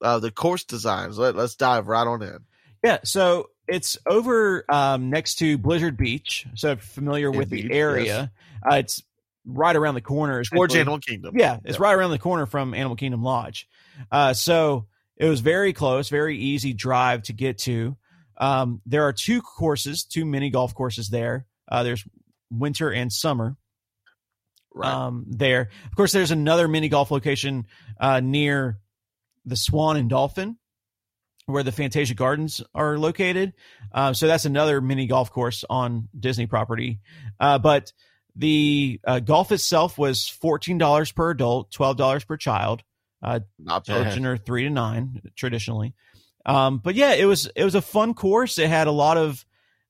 [0.00, 1.18] uh, the course designs.
[1.18, 2.38] Let, let's dive right on in.
[2.82, 2.98] Yeah.
[3.04, 6.46] So it's over um, next to Blizzard Beach.
[6.54, 8.32] So if you're familiar with Indeed, the area,
[8.70, 9.02] uh, it's
[9.44, 10.42] right around the corner.
[10.44, 10.74] Towards.
[10.74, 11.34] Animal Kingdom.
[11.38, 11.84] Yeah, it's Yeah.
[11.84, 13.68] right around the corner from Animal Kingdom Lodge.
[14.10, 17.96] Uh, so it was very close, very easy drive to get to.
[18.38, 21.44] Um, there are two courses, two mini golf courses there.
[21.70, 22.04] Uh, there's
[22.50, 23.56] winter and summer
[24.78, 24.92] Right.
[24.92, 25.70] um, there.
[25.86, 27.66] Of course, there's another mini golf location
[28.00, 28.78] uh, near
[29.44, 30.56] the Swan and Dolphin,
[31.46, 33.54] where the Fantasia Gardens are located.
[33.92, 37.00] Uh, so that's another mini golf course on Disney property.
[37.40, 37.92] Uh, but
[38.36, 42.82] the uh, golf itself was fourteen dollars per adult, twelve dollars per child.
[43.20, 44.26] Uh, Not children bad.
[44.26, 45.94] are three to nine traditionally.
[46.46, 48.58] Um, but yeah, it was it was a fun course.
[48.58, 49.44] It had a lot of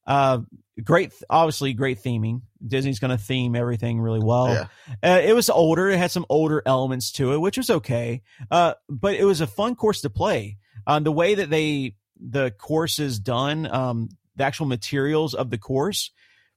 [0.07, 0.39] uh,
[0.83, 2.41] great, obviously great theming.
[2.67, 4.49] Disney's going to theme everything really well.
[4.49, 4.67] Yeah.
[5.03, 5.89] Uh, it was older.
[5.89, 8.23] It had some older elements to it, which was okay.
[8.51, 10.59] Uh, but it was a fun course to play.
[10.87, 15.59] Um, the way that they the course is done, um, the actual materials of the
[15.59, 16.11] course,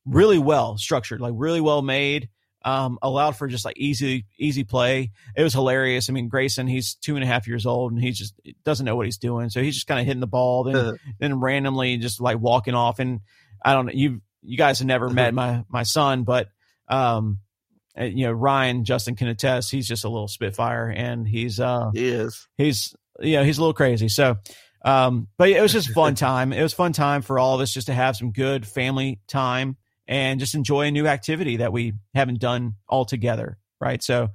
[0.06, 2.30] really well structured, like really well made.
[2.64, 5.12] Um, allowed for just like easy easy play.
[5.36, 6.10] It was hilarious.
[6.10, 8.96] I mean, Grayson, he's two and a half years old, and he just doesn't know
[8.96, 9.50] what he's doing.
[9.50, 13.00] So he's just kind of hitting the ball, then then randomly just like walking off.
[13.00, 13.22] And
[13.66, 16.48] I don't know, you you guys have never met my my son, but
[16.88, 17.40] um,
[18.00, 19.72] uh, you know Ryan Justin can attest.
[19.72, 22.48] He's just a little spitfire, and he's uh He is.
[22.58, 24.08] he's you know he's a little crazy.
[24.10, 24.38] So
[24.84, 26.54] Um, but it was just fun time.
[26.54, 29.78] It was fun time for all of us just to have some good family time
[30.08, 33.58] and just enjoy a new activity that we haven't done all together.
[33.80, 34.02] Right.
[34.04, 34.30] So,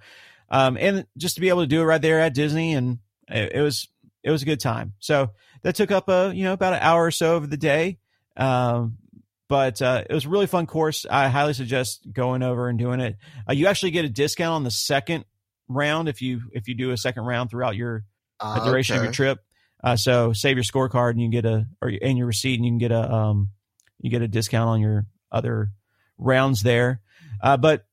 [0.48, 3.52] um, and just to be able to do it right there at Disney and it,
[3.56, 3.88] it was,
[4.22, 4.94] it was a good time.
[5.00, 5.30] So
[5.62, 7.98] that took up a, you know, about an hour or so of the day.
[8.36, 8.98] Um,
[9.48, 11.06] but uh, it was a really fun course.
[11.08, 13.16] I highly suggest going over and doing it.
[13.48, 15.24] Uh, you actually get a discount on the second
[15.68, 18.04] round if you if you do a second round throughout your
[18.40, 19.00] uh, duration okay.
[19.00, 19.38] of your trip.
[19.82, 22.64] Uh, so save your scorecard and you can get a or and your receipt and
[22.64, 23.50] you can get a um
[24.00, 25.70] you get a discount on your other
[26.18, 27.00] rounds there.
[27.40, 27.86] Uh, but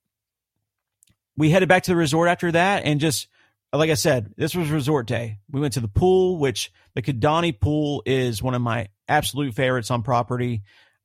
[1.35, 3.27] we headed back to the resort after that and just
[3.71, 5.39] like I said, this was resort day.
[5.51, 9.89] We went to the pool, which the Kidani pool is one of my absolute favorites
[9.89, 10.61] on property.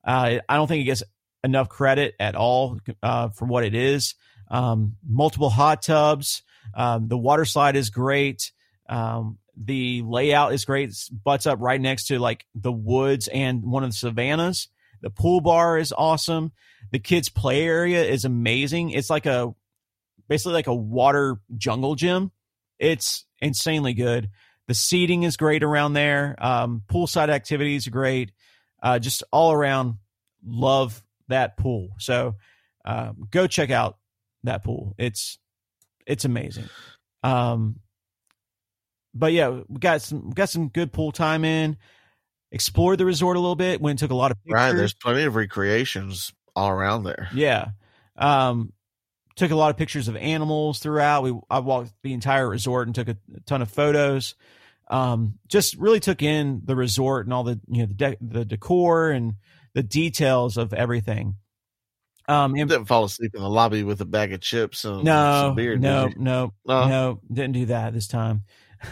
[0.09, 1.03] Uh, I don't think it gets
[1.43, 4.15] enough credit at all uh, for what it is.
[4.49, 6.43] Um, multiple hot tubs.
[6.73, 8.51] Um, the water slide is great.
[8.89, 10.89] Um, the layout is great.
[10.89, 14.67] It butts up right next to like the woods and one of the savannas.
[15.01, 16.51] The pool bar is awesome.
[16.91, 18.89] The kids' play area is amazing.
[18.91, 19.53] It's like a
[20.27, 22.31] basically like a water jungle gym
[22.79, 24.29] it's insanely good.
[24.67, 26.35] The seating is great around there.
[26.39, 28.31] Um, poolside activities are great.
[28.81, 29.95] Uh, just all around,
[30.45, 31.89] love that pool.
[31.99, 32.35] So
[32.85, 33.97] uh, go check out
[34.43, 34.95] that pool.
[34.97, 35.37] It's
[36.05, 36.69] it's amazing.
[37.23, 37.79] Um,
[39.13, 41.77] but yeah, we got some we got some good pool time in.
[42.51, 43.79] Explored the resort a little bit.
[43.79, 44.53] Went and took a lot of pictures.
[44.53, 47.29] Right, there's plenty of recreations all around there.
[47.33, 47.69] Yeah.
[48.15, 48.73] Um,
[49.35, 51.23] took a lot of pictures of animals throughout.
[51.23, 54.35] We I walked the entire resort and took a, a ton of photos.
[54.89, 58.45] Um, just really took in the resort and all the you know the de- the
[58.45, 59.35] decor and
[59.73, 61.35] the details of everything.
[62.27, 65.41] Um, and, didn't fall asleep in the lobby with a bag of chips and no,
[65.47, 65.77] some beer.
[65.77, 68.43] No, no, no, no, didn't do that this time.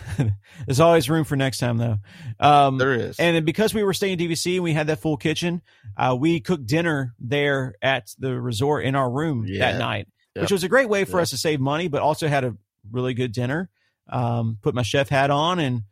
[0.65, 1.97] There's always room for next time, though.
[2.39, 3.19] Um, there is.
[3.19, 5.61] And because we were staying in DVC and we had that full kitchen,
[5.95, 9.71] uh, we cooked dinner there at the resort in our room yeah.
[9.71, 10.07] that night
[10.37, 10.43] yep.
[10.43, 11.23] which was a great way for yep.
[11.23, 12.55] us to save money, but also had a
[12.91, 13.69] really good dinner.
[14.09, 15.83] Um, put my chef hat on and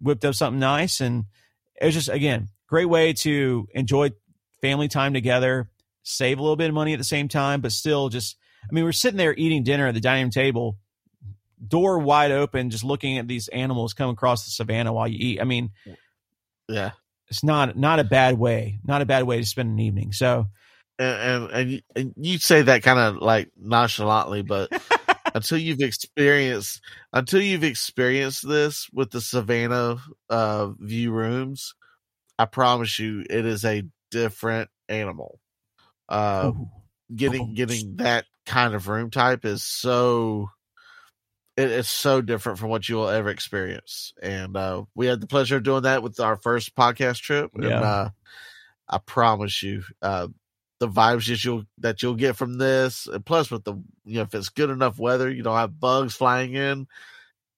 [0.00, 1.00] whipped up something nice.
[1.00, 1.24] And
[1.80, 4.12] it was just, again, great way to enjoy
[4.60, 5.68] family time together,
[6.02, 8.84] save a little bit of money at the same time, but still just, I mean,
[8.84, 10.78] we're sitting there eating dinner at the dining room table,
[11.66, 15.40] door wide open, just looking at these animals come across the savannah while you eat.
[15.40, 15.70] I mean,
[16.68, 16.92] yeah,
[17.28, 20.12] it's not, not a bad way, not a bad way to spend an evening.
[20.12, 20.46] So,
[20.98, 24.70] and and, and you say that kind of like nonchalantly, but
[25.34, 26.80] until you've experienced
[27.12, 29.98] until you've experienced this with the Savannah
[30.30, 31.74] uh, view rooms,
[32.38, 35.40] I promise you, it is a different animal.
[36.08, 36.52] Uh,
[37.14, 37.54] getting oh.
[37.54, 40.48] getting that kind of room type is so
[41.56, 44.12] it is so different from what you will ever experience.
[44.22, 47.50] And uh, we had the pleasure of doing that with our first podcast trip.
[47.54, 47.80] And yeah.
[47.80, 48.08] uh,
[48.88, 50.28] I promise you, uh,
[50.84, 53.74] the vibes that you'll that you'll get from this, and plus with the
[54.04, 56.86] you know if it's good enough weather, you don't have bugs flying in.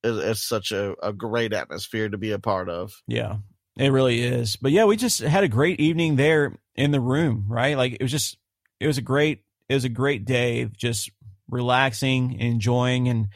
[0.05, 3.03] It's, it's such a, a great atmosphere to be a part of.
[3.09, 3.39] Yeah,
[3.77, 4.57] it really is.
[4.57, 7.77] But yeah, we just had a great evening there in the room, right?
[7.77, 8.39] Like it was just
[8.79, 11.11] it was a great it was a great day of just
[11.49, 13.29] relaxing, enjoying, and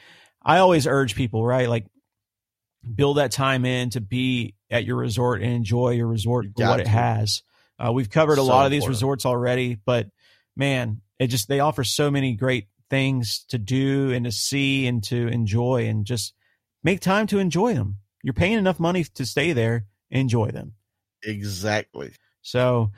[0.42, 1.68] I always urge people, right?
[1.68, 1.86] Like
[2.94, 6.76] build that time in to be at your resort and enjoy your resort for what
[6.76, 6.82] to.
[6.82, 7.42] it has.
[7.80, 10.08] Uh, we've covered a so lot of these resorts already, but
[10.56, 15.02] man, it just they offer so many great things to do and to see and
[15.04, 16.34] to enjoy and just
[16.82, 17.96] make time to enjoy them.
[18.22, 20.74] You're paying enough money to stay there, enjoy them.
[21.22, 22.12] Exactly.
[22.42, 22.90] So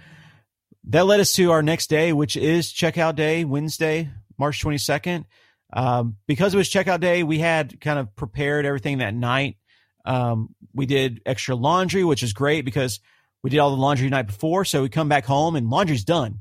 [0.88, 5.24] that led us to our next day, which is checkout day, Wednesday, March 22nd.
[5.72, 9.56] Um, because it was checkout day, we had kind of prepared everything that night.
[10.04, 13.00] Um, we did extra laundry, which is great because
[13.42, 16.40] we did all the laundry night before, so we come back home and laundry's done.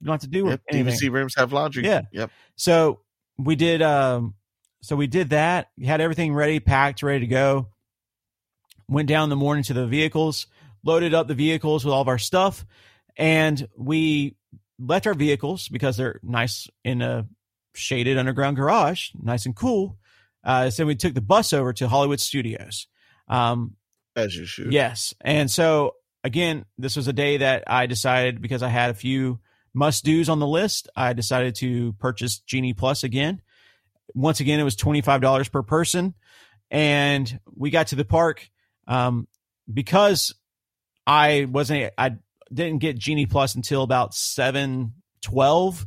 [0.00, 0.94] You don't have to do yep, anything.
[0.94, 1.84] DVC rooms have laundry.
[1.84, 2.02] Yeah.
[2.12, 2.30] Yep.
[2.56, 3.00] So
[3.36, 3.82] we did.
[3.82, 4.34] Um,
[4.80, 5.70] so we did that.
[5.76, 7.68] We had everything ready, packed, ready to go.
[8.88, 10.46] Went down in the morning to the vehicles,
[10.84, 12.64] loaded up the vehicles with all of our stuff,
[13.16, 14.36] and we
[14.78, 17.26] left our vehicles because they're nice in a
[17.74, 19.98] shaded underground garage, nice and cool.
[20.44, 22.86] Uh, so we took the bus over to Hollywood Studios.
[23.26, 23.76] Um,
[24.16, 24.72] As you should.
[24.72, 28.94] Yes, and so again, this was a day that I decided because I had a
[28.94, 29.40] few
[29.74, 30.88] must do's on the list.
[30.96, 33.40] I decided to purchase Genie Plus again.
[34.14, 36.14] Once again, it was $25 per person.
[36.70, 38.48] And we got to the park
[38.86, 39.28] um,
[39.72, 40.34] because
[41.06, 42.16] I wasn't, I
[42.52, 44.92] didn't get Genie Plus until about 7
[45.22, 45.86] 12.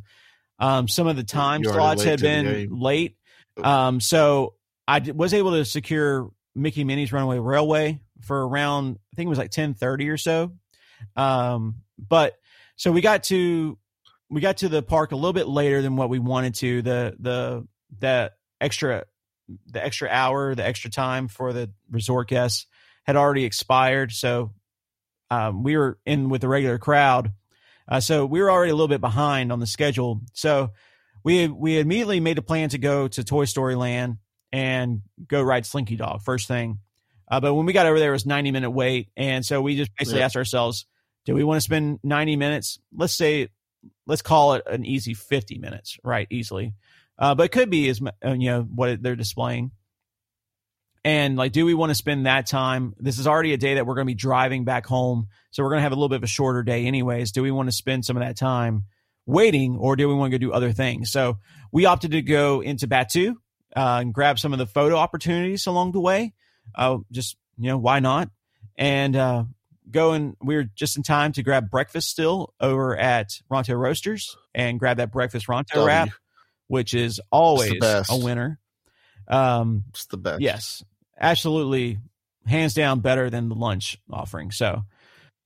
[0.58, 3.16] Um, some of the time slots had been late.
[3.62, 4.54] Um, so
[4.86, 9.38] I was able to secure Mickey Minnie's Runaway Railway for around I think it was
[9.38, 10.52] like ten thirty or so.
[11.16, 12.34] Um, but
[12.76, 13.78] so we got to
[14.30, 16.82] we got to the park a little bit later than what we wanted to.
[16.82, 17.66] The the
[17.98, 19.04] the extra
[19.66, 22.66] the extra hour, the extra time for the resort guests
[23.04, 24.12] had already expired.
[24.12, 24.52] So
[25.30, 27.32] um, we were in with the regular crowd.
[27.88, 30.20] Uh, so we were already a little bit behind on the schedule.
[30.32, 30.70] So
[31.24, 34.18] we we immediately made a plan to go to Toy Story Land
[34.52, 36.78] and go ride Slinky Dog first thing.
[37.32, 39.08] Uh, but when we got over there, it was 90 minute wait.
[39.16, 40.26] And so we just basically yeah.
[40.26, 40.84] asked ourselves,
[41.24, 42.78] do we want to spend 90 minutes?
[42.94, 43.48] Let's say,
[44.06, 46.26] let's call it an easy 50 minutes, right?
[46.30, 46.74] Easily.
[47.18, 49.70] Uh, but it could be as, uh, you know, what they're displaying.
[51.04, 52.94] And like, do we want to spend that time?
[52.98, 55.28] This is already a day that we're going to be driving back home.
[55.52, 57.32] So we're going to have a little bit of a shorter day, anyways.
[57.32, 58.84] Do we want to spend some of that time
[59.24, 61.10] waiting or do we want to go do other things?
[61.10, 61.38] So
[61.72, 63.36] we opted to go into Batuu
[63.74, 66.34] uh, and grab some of the photo opportunities along the way.
[66.74, 68.30] Uh, just, you know, why not?
[68.76, 69.44] And uh,
[69.90, 74.36] go and we were just in time to grab breakfast still over at Ronto Roasters
[74.54, 76.08] and grab that breakfast Ronto wrap,
[76.68, 77.74] which is always
[78.08, 78.58] a winner.
[79.28, 80.40] Um, it's the best.
[80.40, 80.84] Yes,
[81.18, 81.98] absolutely,
[82.46, 84.50] hands down better than the lunch offering.
[84.50, 84.82] So,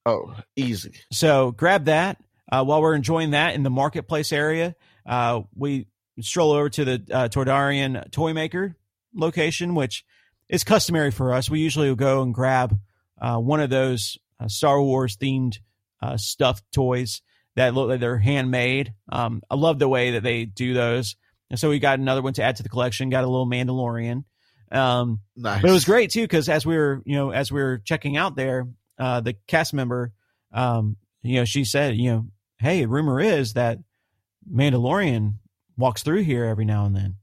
[0.07, 0.95] oh, easy.
[1.11, 2.19] So grab that
[2.51, 4.75] uh, while we're enjoying that in the marketplace area.
[5.05, 5.87] Uh, we
[6.21, 8.77] stroll over to the uh, Toydarian Toy Maker
[9.15, 10.05] location, which
[10.49, 11.51] is customary for us.
[11.51, 12.79] We usually will go and grab
[13.21, 15.59] uh, one of those uh, Star Wars themed
[16.03, 17.23] uh, stuffed toys
[17.57, 18.93] that look like they're handmade.
[19.11, 21.17] Um, I love the way that they do those.
[21.51, 23.09] And so we got another one to add to the collection.
[23.09, 24.25] Got a little Mandalorian.
[24.71, 25.63] Um, nice.
[25.63, 28.17] But it was great too because as we were, you know, as we were checking
[28.17, 28.67] out there,
[28.99, 30.13] uh, the cast member,
[30.53, 32.27] um, you know, she said, you know,
[32.59, 33.79] hey, rumor is that
[34.51, 35.35] Mandalorian
[35.77, 37.17] walks through here every now and then,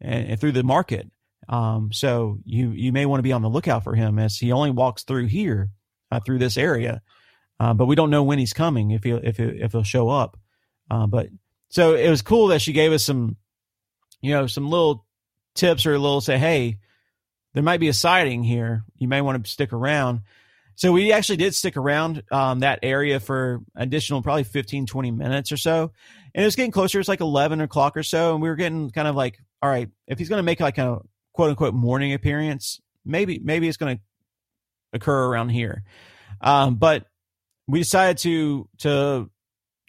[0.00, 1.10] and, and through the market.
[1.50, 4.52] Um, so you you may want to be on the lookout for him as he
[4.52, 5.68] only walks through here,
[6.10, 7.02] uh, through this area.
[7.58, 10.08] Uh, but we don't know when he's coming if he if he, if he'll show
[10.08, 10.38] up.
[10.88, 11.28] Uh, but
[11.68, 13.36] so it was cool that she gave us some,
[14.22, 15.04] you know, some little
[15.54, 16.78] tips or a little say, hey,
[17.52, 18.84] there might be a sighting here.
[18.96, 20.20] You may want to stick around.
[20.76, 25.52] So we actually did stick around um, that area for additional probably 15, 20 minutes
[25.52, 25.92] or so.
[26.34, 26.98] And it was getting closer.
[26.98, 28.32] It's like 11 o'clock or so.
[28.32, 30.78] And we were getting kind of like, all right, if he's going to make like
[30.78, 31.00] a
[31.32, 34.02] quote unquote morning appearance, maybe, maybe it's going to
[34.92, 35.82] occur around here.
[36.40, 37.06] Um, but
[37.66, 39.30] we decided to, to,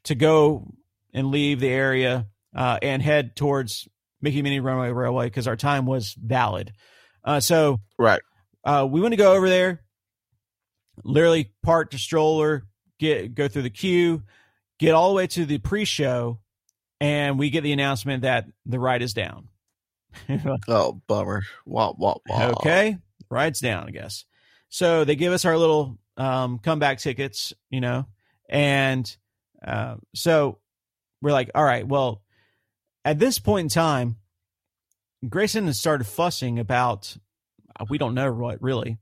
[0.05, 0.73] to go
[1.13, 3.87] and leave the area uh, and head towards
[4.21, 6.73] Mickey Minnie Runaway Railway because our time was valid.
[7.23, 8.21] Uh, so, right.
[8.63, 9.81] Uh, we want to go over there
[11.03, 12.63] literally park the stroller,
[12.99, 14.23] get go through the queue,
[14.79, 16.39] get all the way to the pre-show,
[16.99, 19.47] and we get the announcement that the ride is down.
[20.67, 21.43] oh, bummer.
[21.65, 22.49] Wah, wah, wah.
[22.57, 22.97] Okay,
[23.29, 24.25] ride's down, I guess.
[24.69, 28.05] So they give us our little um, comeback tickets, you know,
[28.49, 29.15] and
[29.65, 30.59] uh, so
[31.21, 32.21] we're like, all right, well,
[33.05, 34.17] at this point in time,
[35.27, 37.15] Grayson has started fussing about
[37.89, 38.99] we don't know what really,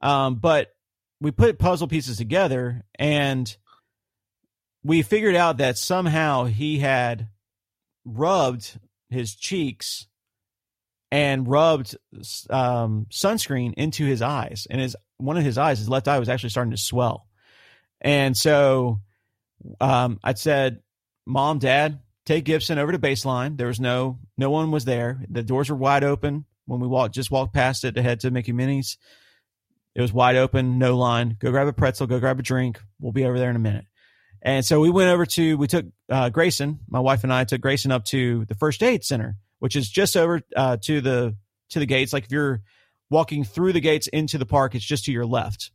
[0.00, 0.74] um, but
[1.20, 3.56] we put puzzle pieces together and
[4.82, 7.28] we figured out that somehow he had
[8.04, 10.06] rubbed his cheeks
[11.14, 11.96] and rubbed
[12.50, 16.28] um, sunscreen into his eyes and his one of his eyes his left eye was
[16.28, 17.28] actually starting to swell
[18.00, 19.00] and so
[19.80, 20.80] um, i said
[21.24, 25.44] mom dad take gibson over to baseline there was no no one was there the
[25.44, 28.52] doors were wide open when we walked just walked past it to head to mickey
[28.52, 28.98] minnie's
[29.94, 31.36] it was wide open, no line.
[31.38, 32.80] Go grab a pretzel, go grab a drink.
[33.00, 33.86] We'll be over there in a minute.
[34.42, 37.60] And so we went over to, we took uh, Grayson, my wife and I took
[37.60, 41.36] Grayson up to the first aid center, which is just over uh, to the
[41.70, 42.12] to the gates.
[42.12, 42.62] Like if you're
[43.10, 45.70] walking through the gates into the park, it's just to your left.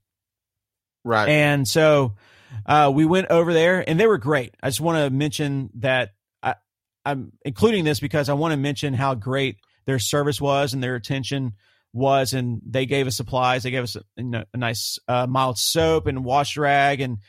[1.03, 1.29] Right.
[1.29, 2.15] And so
[2.65, 4.55] uh, we went over there, and they were great.
[4.61, 6.11] I just want to mention that
[6.43, 6.55] I,
[7.05, 10.95] I'm including this because I want to mention how great their service was and their
[10.95, 11.53] attention
[11.93, 13.63] was, and they gave us supplies.
[13.63, 17.19] They gave us a, you know, a nice uh, mild soap and wash rag, and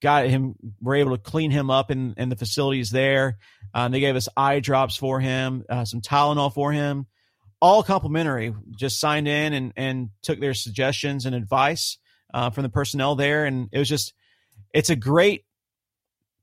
[0.00, 0.54] got him.
[0.80, 3.38] We're able to clean him up in in the facilities there.
[3.74, 7.06] Um, they gave us eye drops for him, uh, some Tylenol for him,
[7.60, 8.54] all complimentary.
[8.76, 11.98] Just signed in and and took their suggestions and advice
[12.32, 14.14] uh, from the personnel there, and it was just
[14.72, 15.44] it's a great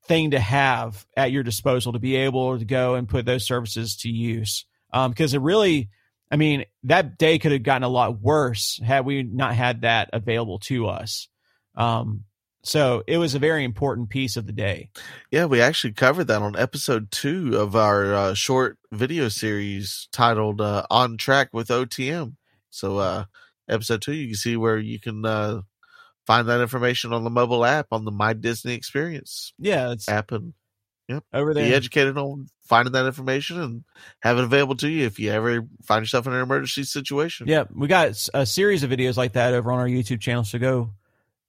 [0.06, 3.98] thing to have at your disposal to be able to go and put those services
[3.98, 5.90] to use because um, it really
[6.30, 10.10] I mean, that day could have gotten a lot worse had we not had that
[10.12, 11.30] available to us.
[11.76, 12.26] Um,
[12.68, 14.90] so it was a very important piece of the day.
[15.32, 20.60] Yeah, we actually covered that on episode two of our uh, short video series titled
[20.60, 22.36] uh, "On Track with OTM."
[22.70, 23.26] So uh,
[23.70, 25.62] episode two, you can see where you can uh,
[26.26, 30.34] find that information on the mobile app on the My Disney Experience Yeah, it's app
[30.34, 30.54] and
[31.08, 31.64] yep, over there.
[31.64, 33.84] be educated on finding that information and
[34.20, 37.48] have it available to you if you ever find yourself in an emergency situation.
[37.48, 40.44] Yeah, we got a series of videos like that over on our YouTube channel.
[40.44, 40.92] So go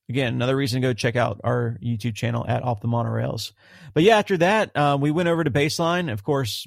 [0.09, 3.53] again, another reason to go check out our YouTube channel at Off the Monorails.
[3.95, 6.13] But yeah, after that, uh, we went over to Baseline.
[6.13, 6.67] Of course,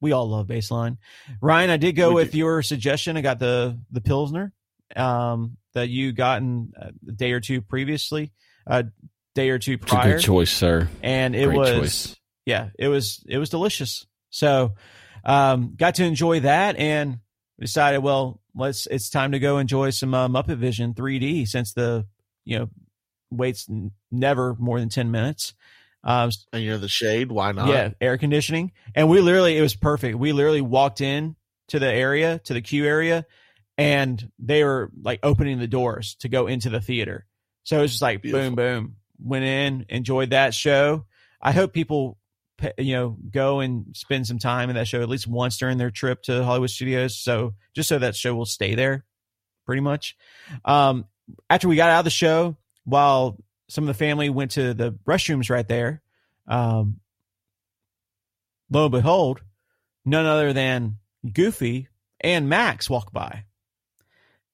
[0.00, 0.98] we all love Baseline.
[1.40, 2.38] Ryan, I did go We with do.
[2.38, 3.16] your suggestion.
[3.16, 4.52] I got the the Pilsner
[4.96, 8.32] um, that you got in a day or two previously,
[8.66, 8.86] a
[9.34, 10.88] day or two It's a prior, good choice, sir.
[11.02, 12.16] and it Great was choice.
[12.46, 14.06] yeah, it was it was delicious.
[14.30, 14.74] So,
[15.24, 17.18] um, got to enjoy that, and
[17.60, 22.06] decided, well, let's it's time to go enjoy some uh, Muppet Vision 3D since the
[22.50, 22.70] you know
[23.30, 25.54] waits n- never more than ten minutes.
[26.02, 27.68] Um, And you're the shade, why not?
[27.68, 30.18] yeah, air conditioning, and we literally it was perfect.
[30.18, 31.36] We literally walked in
[31.68, 33.24] to the area to the queue area,
[33.78, 37.26] and they were like opening the doors to go into the theater.
[37.62, 38.48] So it was just like Beautiful.
[38.48, 38.96] boom, boom.
[39.22, 41.04] Went in, enjoyed that show.
[41.40, 42.18] I hope people,
[42.78, 45.90] you know, go and spend some time in that show at least once during their
[45.90, 47.16] trip to Hollywood Studios.
[47.16, 49.04] So just so that show will stay there,
[49.66, 50.16] pretty much.
[50.64, 51.04] Um,
[51.48, 53.38] after we got out of the show, while
[53.68, 56.02] some of the family went to the restrooms right there,
[56.46, 57.00] um,
[58.70, 59.42] lo and behold,
[60.04, 60.96] none other than
[61.32, 61.88] Goofy
[62.20, 63.44] and Max walk by.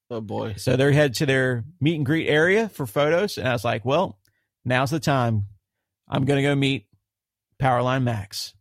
[0.09, 0.53] Oh boy.
[0.57, 3.37] So they're head to their meet and greet area for photos.
[3.37, 4.17] And I was like, well,
[4.63, 5.47] now's the time.
[6.07, 6.87] I'm going to go meet
[7.59, 8.53] Powerline Max.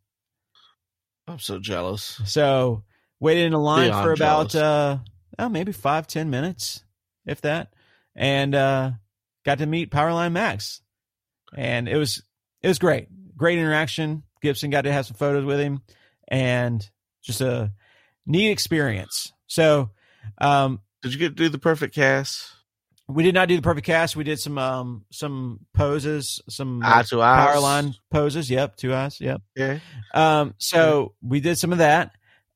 [1.28, 2.20] I'm so jealous.
[2.24, 2.82] So
[3.20, 4.54] waited in a line Beyond for about, jealous.
[4.54, 4.98] uh,
[5.38, 6.82] oh, maybe five, ten minutes,
[7.24, 7.72] if that.
[8.16, 8.92] And, uh,
[9.44, 10.80] got to meet Powerline Max.
[11.56, 12.22] And it was,
[12.62, 13.08] it was great.
[13.36, 14.22] Great interaction.
[14.42, 15.82] Gibson got to have some photos with him
[16.28, 16.88] and
[17.22, 17.72] just a
[18.26, 19.32] neat experience.
[19.46, 19.90] So,
[20.38, 22.52] um, Did you get to do the perfect cast?
[23.08, 24.16] we did not do the perfect cast.
[24.16, 27.36] We did some um some poses, some Eye to eye.
[27.46, 28.50] power line poses.
[28.50, 29.20] Yep, two eyes.
[29.20, 29.42] Yep.
[29.54, 29.78] Yeah.
[30.12, 32.10] Um, so we did some of that.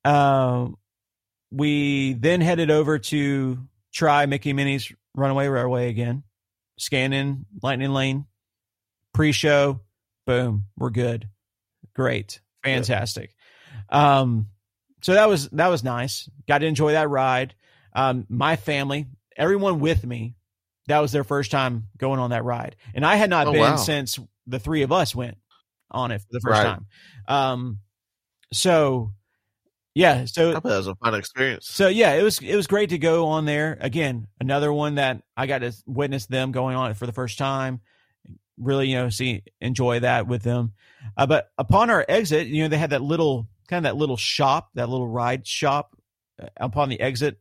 [0.05, 0.77] Um,
[1.53, 3.59] we then headed over to
[3.93, 6.23] try Mickey Minnie's Runaway Railway again.
[6.79, 8.27] Scan in Lightning Lane.
[9.13, 9.81] Pre-show,
[10.27, 11.29] boom, we're good.
[11.95, 13.35] Great, fantastic.
[13.89, 14.47] Um,
[15.03, 16.29] so that was that was nice.
[16.47, 17.55] Got to enjoy that ride.
[17.93, 19.07] Um, my family,
[19.37, 20.37] everyone with me,
[20.87, 23.61] that was their first time going on that ride, and I had not Oh, been
[23.63, 23.77] wow.
[23.77, 25.37] since the three of us went
[25.91, 26.65] on it for the first Right.
[26.65, 26.87] time.
[27.27, 27.79] Um,
[28.53, 29.13] so
[29.95, 31.69] yeah, so that was a fun experience.
[31.69, 34.29] so yeah, it was it was great to go on there again.
[34.41, 37.81] Another one that I got to witness them going on it for the first time.
[38.59, 40.73] Really, you know, see enjoy that with them.
[41.17, 44.17] Uh, but upon our exit, you know, they had that little kind of that little
[44.17, 45.97] shop, that little ride shop
[46.41, 47.41] uh, upon the exit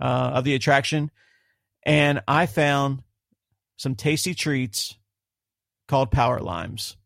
[0.00, 1.10] uh, of the attraction,
[1.84, 3.02] and I found
[3.76, 4.96] some tasty treats
[5.88, 6.96] called Power Limes.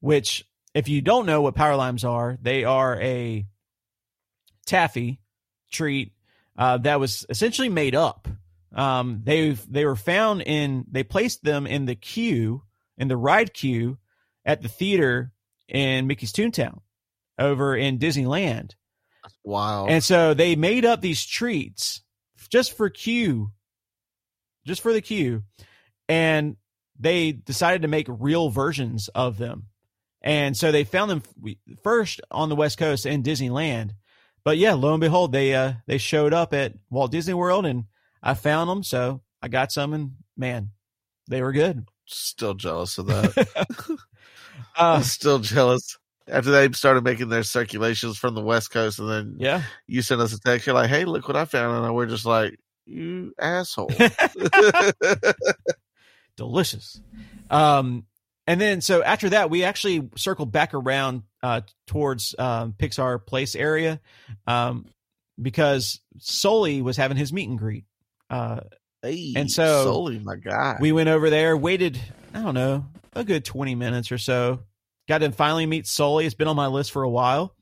[0.00, 0.44] Which,
[0.76, 3.46] if you don't know what Power Limes are, they are a
[4.66, 5.22] taffy
[5.72, 6.12] treat
[6.58, 8.28] uh, that was essentially made up.
[8.74, 12.62] Um, they they were found in they placed them in the queue
[12.98, 13.96] in the ride queue
[14.44, 15.32] at the theater
[15.66, 16.80] in Mickey's Toontown
[17.38, 18.74] over in Disneyland,
[19.44, 19.86] wow.
[19.86, 22.02] and so they made up these treats
[22.50, 23.50] just for queue,
[24.66, 25.42] just for the queue,
[26.06, 26.56] and
[26.98, 29.68] they decided to make real versions of them.
[30.22, 31.22] And so they found them
[31.82, 33.92] first on the West Coast in Disneyland.
[34.44, 37.84] But yeah, lo and behold, they uh they showed up at Walt Disney World and
[38.22, 40.70] I found them, so I got some and man,
[41.28, 41.86] they were good.
[42.06, 43.68] Still jealous of that.
[44.76, 45.98] Uh, still jealous.
[46.28, 49.62] After they started making their circulations from the West Coast, and then yeah.
[49.86, 52.26] you sent us a text, you're like, "Hey, look what I found," and we're just
[52.26, 53.92] like, "You asshole."
[56.36, 57.00] delicious.
[57.48, 58.06] Um,
[58.46, 63.54] and then so after that, we actually circled back around uh, towards um, Pixar Place
[63.54, 64.00] area
[64.46, 64.86] um,
[65.40, 67.84] because Sully was having his meet and greet.
[68.30, 68.60] Uh,
[69.02, 72.00] hey, And so- Sully, my God, we went over there, waited,
[72.34, 74.60] I don't know, a good 20 minutes or so.
[75.08, 76.26] Got to finally meet Sully.
[76.26, 77.54] It's been on my list for a while.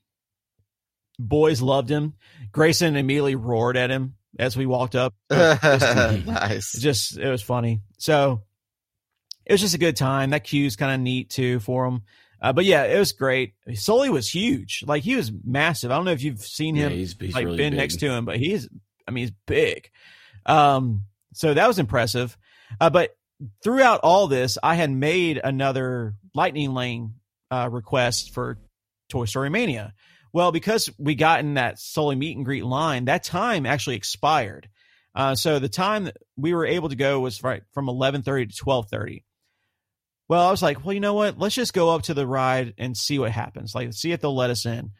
[1.18, 2.14] Boys loved him.
[2.52, 5.14] Grayson immediately roared at him as we walked up.
[5.30, 6.72] nice.
[6.78, 7.82] Just it was funny.
[7.98, 8.42] So
[9.46, 10.30] it was just a good time.
[10.30, 12.02] That queue's kind of neat too for him.
[12.40, 13.54] Uh, but yeah, it was great.
[13.74, 14.84] Sully was huge.
[14.86, 15.90] Like he was massive.
[15.90, 17.78] I don't know if you've seen Yeah, him he's, he's like really been big.
[17.78, 18.68] next to him, but he's
[19.08, 19.88] I mean he's big.
[20.46, 22.36] Um so that was impressive.
[22.80, 23.16] Uh, but
[23.62, 27.14] throughout all this, I had made another lightning lane
[27.50, 28.58] uh, request for
[29.08, 29.94] Toy Story Mania,
[30.32, 34.68] Well, because we got in that Sully meet and greet line, that time actually expired.
[35.14, 38.64] Uh, so the time that we were able to go was right from 11:30 to
[38.64, 39.22] 12:30.
[40.28, 41.38] Well, I was like, well, you know what?
[41.38, 43.74] Let's just go up to the ride and see what happens.
[43.74, 44.92] Like, see if they'll let us in.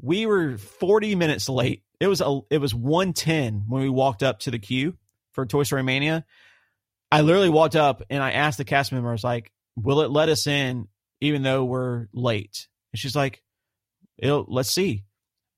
[0.00, 1.82] We were 40 minutes late.
[2.00, 4.96] It was a, it was 110 when we walked up to the queue
[5.32, 6.24] for Toy Story Mania.
[7.10, 10.28] I literally walked up and I asked the cast member, was like, will it let
[10.28, 10.88] us in
[11.20, 12.66] even though we're late?
[12.92, 13.42] And she's like,
[14.18, 15.04] It'll, let's see.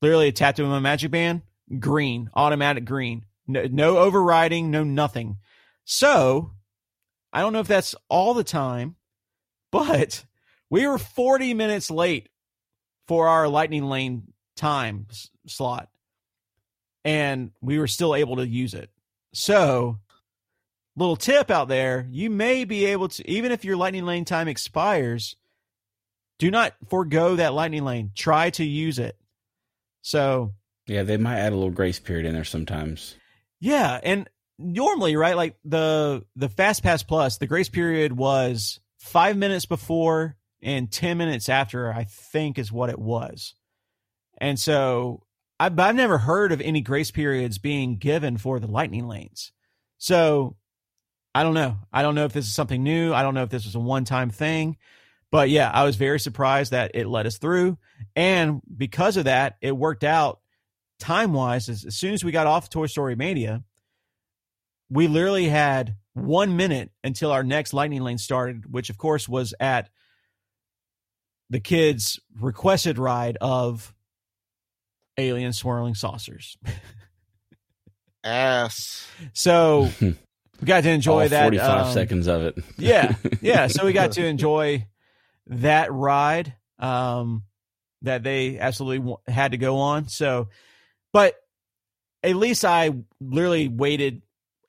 [0.03, 1.43] Literally it tapped him my magic band,
[1.79, 3.25] green, automatic green.
[3.47, 5.39] No, no overriding, no nothing.
[5.85, 6.53] So
[7.33, 8.97] I don't know if that's all the time,
[9.71, 10.25] but
[10.71, 12.29] we were 40 minutes late
[13.07, 15.89] for our lightning lane time s- slot
[17.05, 18.91] and we were still able to use it.
[19.33, 19.99] So,
[20.97, 24.49] little tip out there, you may be able to even if your lightning lane time
[24.49, 25.37] expires,
[26.39, 28.11] do not forego that lightning lane.
[28.15, 29.17] Try to use it.
[30.03, 30.55] So,
[30.87, 33.15] Yeah, they might add a little grace period in there sometimes.
[33.61, 34.29] yeah, and
[34.59, 40.37] normally, right, like the the Fast Pass Plus, the grace period was 5 minutes before
[40.63, 43.55] and 10 minutes after, I think is what it was.
[44.41, 45.25] And so,
[45.59, 49.53] I I've never heard of any grace periods being given for the lightning lanes.
[49.99, 50.57] So,
[51.35, 51.79] I don't know.
[51.93, 53.13] I don't know if this is something new.
[53.13, 54.77] I don't know if this was a one-time thing.
[55.31, 57.79] But yeah, I was very surprised that it let us through.
[58.17, 60.41] And because of that, it worked out
[60.99, 61.69] time wise.
[61.69, 63.63] As, as soon as we got off Toy Story Mania,
[64.89, 65.97] we literally had
[66.27, 69.91] one minute until our next lightning lane started, which of course was at
[71.51, 73.95] the kids' requested ride of
[75.17, 76.57] alien swirling saucers.
[78.25, 79.07] Ass.
[79.33, 80.17] So we
[80.65, 81.45] got to enjoy All that.
[81.45, 82.59] 45 um, seconds of it.
[82.77, 84.87] yeah yeah so we got to enjoy
[85.47, 87.45] that ride um
[88.03, 90.49] that they absolutely wa- had to go on so
[91.13, 91.35] but
[92.23, 94.23] at least i literally waited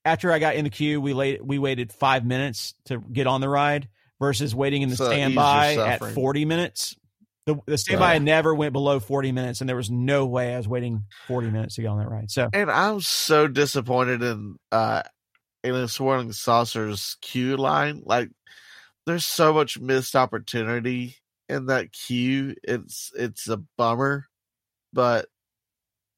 [0.06, 3.42] after i got in the queue we late we waited five minutes to get on
[3.42, 3.90] the ride
[4.20, 6.96] versus waiting in the So standby at 40 minutes
[7.46, 10.68] the, the standby never went below 40 minutes and there was no way i was
[10.68, 15.04] waiting 40 minutes to get on that ride so And I'm so disappointed in uh
[15.64, 18.02] Alien Swirling Saucers queue line.
[18.06, 18.30] Like
[19.06, 21.18] there's so much missed opportunity
[21.48, 22.56] in that queue.
[22.64, 24.28] It's it's a bummer.
[24.94, 25.28] But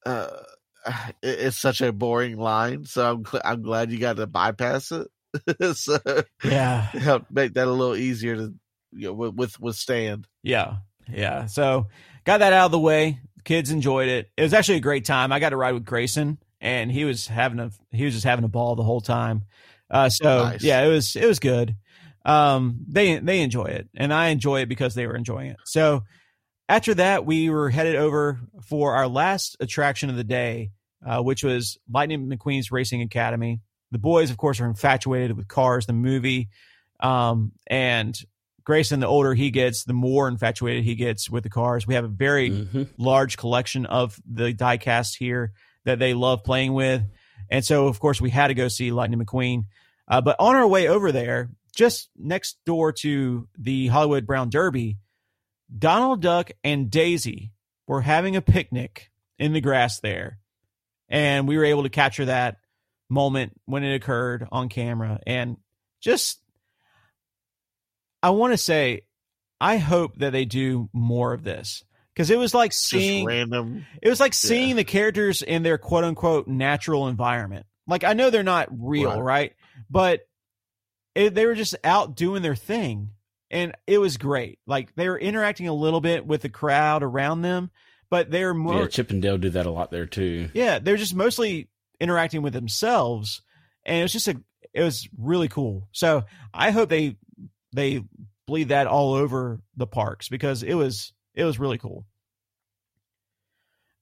[0.06, 0.44] uh
[1.24, 5.08] it's such a boring line, so I'm I'm glad you got to bypass it.
[5.78, 5.98] so
[6.44, 8.54] yeah help make that a little easier to
[8.92, 10.28] you know, with, with withstand.
[10.44, 10.78] Yeah.
[11.08, 11.46] Yeah.
[11.46, 11.88] So
[12.26, 13.20] got that out of the way.
[13.46, 14.30] Kids enjoyed it.
[14.36, 15.32] It was actually a great time.
[15.32, 18.44] I got to ride with Grayson and he was having a he was just having
[18.46, 19.44] a ball the whole time.
[19.90, 20.64] Uh so Nice.
[20.64, 21.76] yeah, it was it was good.
[22.26, 25.58] Um they they enjoy it and I enjoy it because they were enjoying it.
[25.66, 26.04] So
[26.72, 30.72] after that we were headed over for our last attraction of the day,
[31.06, 33.60] uh, which was Lightning McQueen's Racing Academy.
[33.92, 36.50] The boys of course are infatuated with cars, the movie.
[37.00, 38.18] Um and
[38.64, 41.88] Grayson, the older he gets, the more infatuated he gets with the cars.
[41.88, 42.90] We have a very Mhm.
[42.98, 45.52] large collection of the diecast here
[45.84, 47.02] that they love playing with.
[47.50, 49.64] And so, of course, we had to go see Lightning McQueen.
[50.08, 54.98] Uh, but on our way over there, just next door to the Hollywood Brown Derby,
[55.78, 57.52] Donald Duck and Daisy
[57.88, 60.40] were having a picnic in the grass there.
[61.10, 62.58] And we were able to capture that
[63.10, 65.20] moment when it occurred on camera.
[65.28, 65.58] And
[66.02, 66.40] just,
[68.24, 69.02] I want to say,
[69.60, 71.84] I hope that they do more of this
[72.14, 73.86] because it was like Just seeing random.
[74.02, 77.66] it was like seeing the characters in their quote unquote natural environment.
[77.88, 79.22] Like I know they're not real, Right.
[79.22, 79.54] right?
[79.90, 80.22] But
[81.14, 83.12] it, they were just out doing their thing,
[83.52, 84.58] and it was great.
[84.66, 87.70] Like they were interacting a little bit with the crowd around them,
[88.10, 90.50] but they're more Yeah, Chip and Dale do that a lot there too.
[90.56, 91.70] yeah, they're just mostly
[92.00, 93.44] interacting with themselves,
[93.86, 94.42] and it was just a
[94.74, 95.88] it was really cool.
[95.92, 96.24] So
[96.54, 97.18] I hope they
[97.74, 98.04] they
[98.48, 102.06] bleed that all over the parks because it was it was really cool.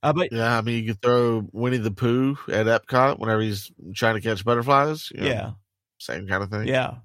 [0.02, 3.70] Uh, but Yeah, I mean, you could throw Winnie the Pooh at Epcot whenever he's
[3.94, 5.12] trying to catch butterflies.
[5.14, 5.52] you know, yeah,
[5.98, 6.68] same kind of thing.
[6.68, 6.96] yeah,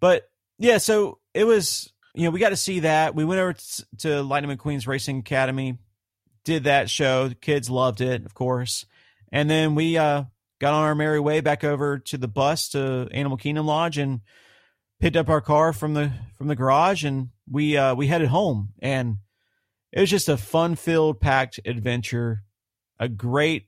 [0.00, 0.24] but
[0.58, 3.14] yeah, so it was you know we got to see that.
[3.14, 3.56] We went over
[3.98, 5.78] to Lightning McQueen's Racing Academy,
[6.44, 7.28] did that show.
[7.28, 8.86] The kids loved it, of course,
[9.32, 10.24] and then we uh,
[10.60, 14.20] got on our merry way back over to the bus to Animal Kingdom Lodge and
[15.00, 18.74] picked up our car from the from the garage and we uh, we headed home
[18.80, 19.16] and
[19.92, 22.42] it was just a fun filled packed adventure
[22.98, 23.66] a great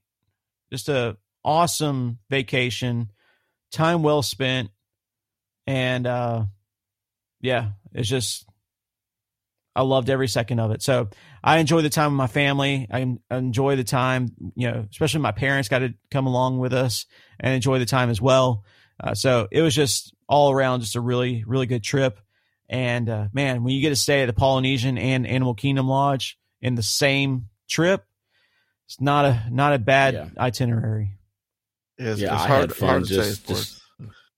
[0.71, 3.11] just a awesome vacation
[3.73, 4.71] time well spent
[5.67, 6.45] and uh
[7.43, 8.47] yeah it's just
[9.74, 10.82] I loved every second of it.
[10.82, 11.09] So
[11.43, 12.86] I enjoy the time with my family.
[12.90, 17.06] I enjoy the time, you know, especially my parents got to come along with us
[17.40, 18.64] and enjoy the time as well.
[19.02, 22.20] Uh, so it was just all around just a really, really good trip.
[22.69, 26.39] And uh, man, when you get to stay at the Polynesian and Animal Kingdom Lodge
[26.60, 28.05] in the same trip,
[28.86, 30.28] it's not a not a bad yeah.
[30.39, 31.19] itinerary.
[31.97, 33.82] It's, yeah, it's I hard, had fun just, just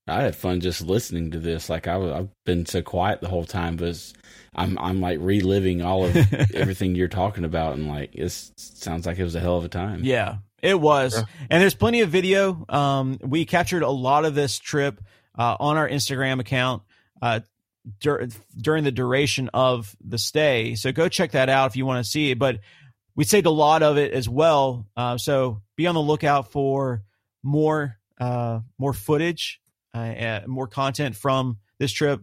[0.07, 1.71] I had fun just listening to this.
[1.71, 4.13] Like I, have been so quiet the whole time, but
[4.55, 6.17] I'm I'm like reliving all of
[6.55, 9.69] everything you're talking about, and like it sounds like it was a hell of a
[9.69, 10.05] time.
[10.05, 11.15] Yeah, it was.
[11.15, 11.25] Yeah.
[11.51, 12.65] And there's plenty of video.
[12.69, 15.01] Um, we captured a lot of this trip
[15.39, 16.83] uh, on our Instagram account.
[17.23, 17.41] Uh,
[18.01, 20.75] dur- during the duration of the stay.
[20.75, 22.39] So go check that out if you want to see it.
[22.39, 22.61] But
[23.17, 24.87] we saved a lot of it as well.
[24.97, 27.03] Uh, so be on the lookout for
[27.43, 29.61] more uh, more footage,
[29.99, 32.23] uh, more content from this trip.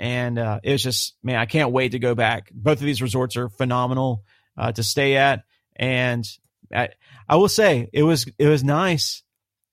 [0.00, 2.50] And uh, it's just man, I can't wait to go back.
[2.52, 4.24] Both of these resorts are phenomenal
[4.56, 5.42] uh, to stay at,
[5.74, 6.24] and
[6.72, 6.90] I,
[7.28, 9.24] I will say it was it was nice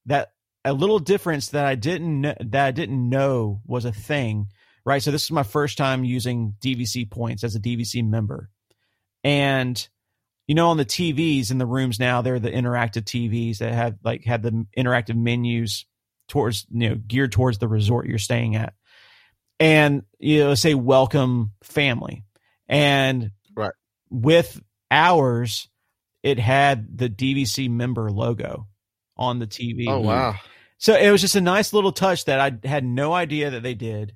[0.08, 4.48] that a little difference that I didn't that I didn't know was a thing
[4.86, 5.02] right?
[5.02, 8.50] So this is my first time using DVC points as a DVC member.
[9.24, 9.88] And
[10.48, 13.96] you know, on the TVs in the rooms now, they're the interactive TVs that have
[14.04, 15.86] like had the interactive menus
[16.28, 18.74] towards you know geared towards the resort you're staying at,
[19.60, 22.24] and you know say welcome family,
[22.68, 23.74] and right
[24.10, 24.62] with
[24.92, 25.68] ours,
[26.24, 28.68] it had the DVC member logo
[29.18, 29.86] on the TV.
[29.88, 30.36] Oh wow!
[30.78, 33.76] So it was just a nice little touch that I had no idea that they
[33.76, 34.16] did,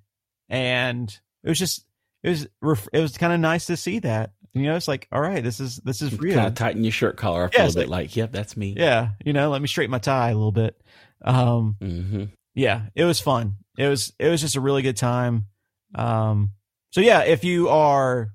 [0.49, 1.09] and
[1.43, 1.85] it was just
[2.23, 2.47] it was
[2.91, 4.31] it was kind of nice to see that.
[4.53, 6.35] You know, it's like, all right, this is this is real.
[6.35, 8.57] Kind of tighten your shirt collar up yeah, a little bit, like, like, yep, that's
[8.57, 8.73] me.
[8.75, 10.79] Yeah, you know, let me straighten my tie a little bit.
[11.23, 12.23] Um, mm-hmm.
[12.55, 13.57] yeah, it was fun.
[13.77, 15.45] It was it was just a really good time.
[15.95, 16.51] Um,
[16.91, 18.31] so yeah, if you are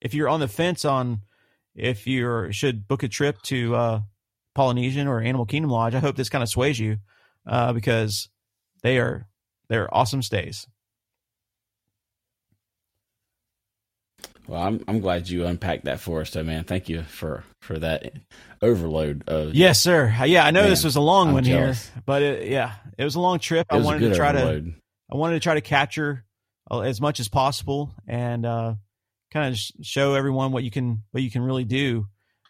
[0.00, 1.22] if you're on the fence on
[1.74, 4.00] if you should book a trip to uh,
[4.54, 6.98] Polynesian or Animal Kingdom Lodge, I hope this kind of sways you
[7.46, 8.28] uh, because
[8.82, 9.28] they are
[9.68, 10.66] they're awesome stays.
[14.48, 16.64] Well, I'm I'm glad you unpacked that for us, though, man.
[16.64, 18.14] Thank you for for that
[18.62, 19.28] overload.
[19.28, 20.12] Of, yes, sir.
[20.24, 21.90] Yeah, I know man, this was a long I'm one jealous.
[21.90, 23.66] here, but it, yeah, it was a long trip.
[23.68, 24.64] I wanted to try overload.
[24.64, 24.72] to
[25.12, 26.24] I wanted to try to capture
[26.70, 28.74] uh, as much as possible and uh,
[29.30, 32.06] kind of show everyone what you can what you can really do.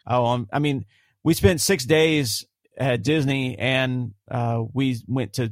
[0.07, 0.85] Oh, um, I mean,
[1.25, 2.45] we spent six days
[2.77, 5.51] at Disney, and uh, we went to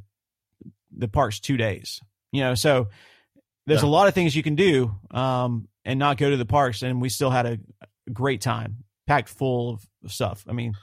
[0.96, 2.00] the parks two days.
[2.32, 2.88] You know, so
[3.66, 3.90] there's yeah.
[3.90, 4.96] a lot of things you can do.
[5.12, 7.60] Um, and not go to the parks, and we still had a
[8.12, 10.44] great time, packed full of stuff.
[10.48, 10.74] I mean,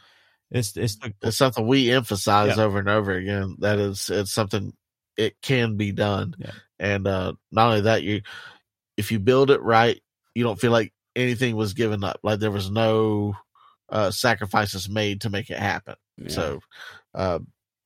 [0.51, 2.65] it's it's, it's something we emphasize yeah.
[2.65, 3.57] over and over again.
[3.61, 4.73] That is, it's something
[5.19, 6.53] it can be done, yeah.
[6.79, 8.23] and uh, not only that, you
[8.97, 10.01] if you build it right,
[10.35, 12.21] you don't feel like anything was given up.
[12.23, 13.37] Like there was no
[13.91, 15.97] uh, sacrifices made to make it happen.
[16.17, 16.29] Yeah.
[16.31, 16.61] So
[17.15, 17.41] uh,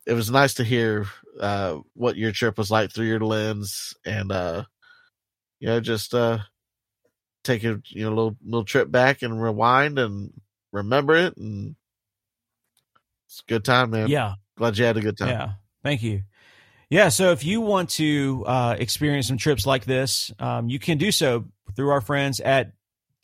[0.06, 1.06] it was nice to hear
[1.40, 4.64] uh, what your trip was like through your lens, and uh,
[5.58, 6.38] you know, just uh,
[7.44, 10.32] take a you know little little trip back and rewind and
[10.72, 11.76] remember it and
[13.26, 14.08] it's a good time man.
[14.08, 14.34] Yeah.
[14.56, 15.28] Glad you had a good time.
[15.28, 15.52] Yeah.
[15.82, 16.22] Thank you.
[16.90, 20.98] Yeah so if you want to uh, experience some trips like this um, you can
[20.98, 22.72] do so through our friends at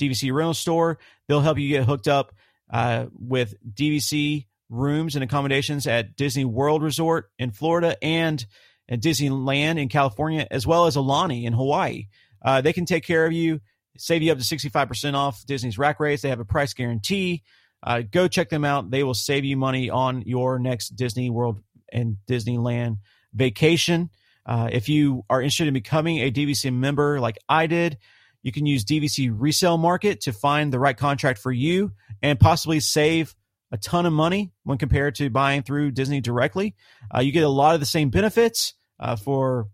[0.00, 0.98] dvc rental store.
[1.28, 2.34] They'll help you get hooked up
[2.70, 8.44] uh, with dvc rooms and accommodations at disney world resort in florida and
[8.88, 12.08] at disneyland in california as well as aulani in hawaii.
[12.44, 13.60] Uh, they can take care of you
[13.96, 16.22] save you up to 65% off Disney's rack rates.
[16.22, 17.42] They have a price guarantee.
[17.82, 18.90] Uh, go check them out.
[18.90, 21.60] They will save you money on your next Disney World
[21.92, 22.98] and Disneyland
[23.34, 24.10] vacation.
[24.46, 27.98] Uh, if you are interested in becoming a DVC member like I did,
[28.42, 31.92] you can use DVC Resale Market to find the right contract for you
[32.22, 33.34] and possibly save
[33.72, 36.74] a ton of money when compared to buying through Disney directly.
[37.14, 39.68] Uh, you get a lot of the same benefits uh, for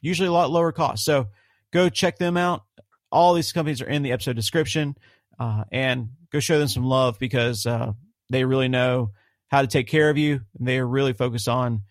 [0.00, 1.04] usually a lot lower cost.
[1.04, 1.28] So
[1.72, 2.64] go check them out.
[3.12, 4.96] All these companies are in the episode description,
[5.38, 7.92] uh, and go show them some love because uh,
[8.30, 9.12] they really know
[9.48, 10.40] how to take care of you.
[10.58, 11.82] And they are really focused on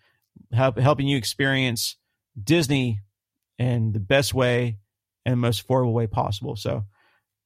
[0.52, 1.96] help, helping you experience
[2.42, 3.00] Disney
[3.58, 4.78] in the best way
[5.24, 6.56] and most affordable way possible.
[6.56, 6.84] So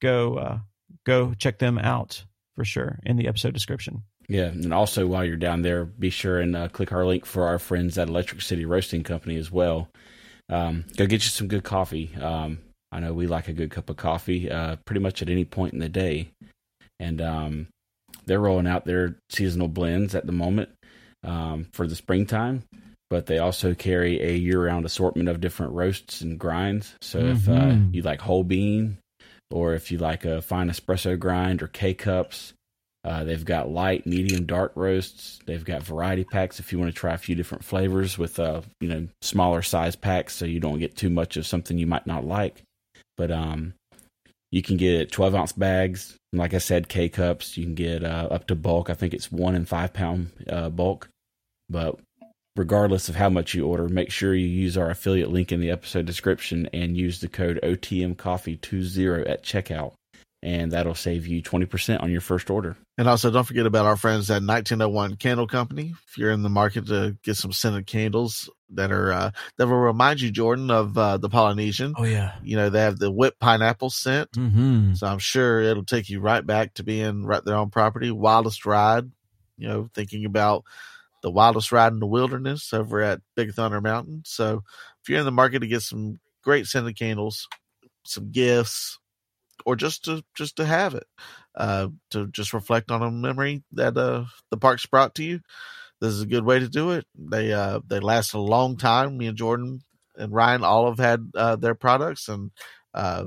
[0.01, 0.59] go uh,
[1.05, 2.25] go check them out
[2.55, 4.03] for sure in the episode description.
[4.27, 7.45] Yeah, and also while you're down there, be sure and uh, click our link for
[7.45, 9.89] our friends at Electric City Roasting Company as well.
[10.49, 12.13] Um, go get you some good coffee.
[12.19, 12.59] Um,
[12.91, 15.73] I know we like a good cup of coffee uh, pretty much at any point
[15.73, 16.29] in the day.
[16.99, 17.67] And um,
[18.25, 20.69] they're rolling out their seasonal blends at the moment
[21.23, 22.63] um, for the springtime,
[23.09, 26.95] but they also carry a year round assortment of different roasts and grinds.
[27.01, 27.31] So mm-hmm.
[27.31, 27.93] if uh, mm-hmm.
[27.93, 28.97] you like whole bean
[29.51, 32.53] or if you like a fine espresso grind or K cups.
[33.03, 35.39] Uh, they've got light, medium, dark roasts.
[35.45, 38.61] They've got variety packs if you want to try a few different flavors with uh,
[38.81, 42.05] you know smaller size packs, so you don't get too much of something you might
[42.05, 42.63] not like.
[43.17, 43.73] But um,
[44.51, 46.15] you can get 12 ounce bags.
[46.31, 47.57] Like I said, K cups.
[47.57, 48.89] You can get uh, up to bulk.
[48.89, 51.09] I think it's one and five pound uh, bulk.
[51.69, 51.99] But
[52.55, 55.71] regardless of how much you order, make sure you use our affiliate link in the
[55.71, 59.93] episode description and use the code OTMCoffee20 at checkout.
[60.43, 62.77] And that'll save you 20% on your first order.
[62.97, 65.95] And also, don't forget about our friends at 1901 Candle Company.
[66.07, 69.77] If you're in the market to get some scented candles that are uh, that will
[69.77, 71.93] remind you, Jordan, of uh, the Polynesian.
[71.97, 74.93] Oh yeah, you know they have the whipped pineapple scent, mm-hmm.
[74.93, 78.11] so I'm sure it'll take you right back to being right there on property.
[78.11, 79.09] Wildest ride,
[79.57, 80.63] you know, thinking about
[81.23, 84.23] the wildest ride in the wilderness over at Big Thunder Mountain.
[84.25, 84.63] So
[85.01, 87.47] if you're in the market to get some great scented candles,
[88.05, 88.99] some gifts,
[89.65, 91.07] or just to just to have it,
[91.55, 95.41] uh, to just reflect on a memory that uh, the parks brought to you,
[95.99, 97.05] this is a good way to do it.
[97.15, 99.17] They uh, they last a long time.
[99.17, 99.81] Me and Jordan
[100.17, 102.51] and Ryan all have had uh, their products, and
[102.93, 103.25] uh,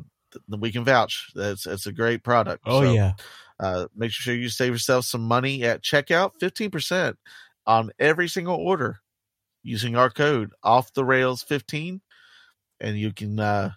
[0.48, 1.30] we can vouch.
[1.34, 2.62] It's it's a great product.
[2.66, 3.12] Oh so, yeah.
[3.58, 7.18] Uh, make sure you save yourself some money at checkout, fifteen percent
[7.66, 9.00] on every single order
[9.62, 12.00] using our code off the rails 15
[12.80, 13.70] and you can uh,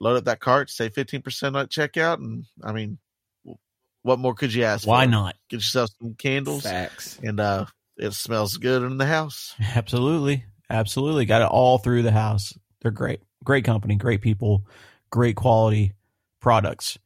[0.00, 2.98] load up that cart say 15% at checkout and i mean
[4.02, 5.10] what more could you ask why for?
[5.10, 7.18] not get yourself some candles Facts.
[7.22, 7.66] and uh
[7.96, 12.90] it smells good in the house absolutely absolutely got it all through the house they're
[12.90, 14.64] great great company great people
[15.10, 15.92] great quality
[16.40, 16.98] products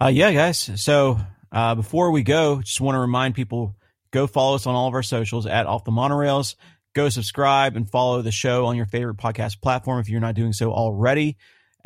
[0.00, 1.18] uh yeah guys so
[1.52, 3.76] uh before we go just want to remind people
[4.16, 6.54] Go follow us on all of our socials at Off the Monorails.
[6.94, 10.54] Go subscribe and follow the show on your favorite podcast platform if you're not doing
[10.54, 11.36] so already.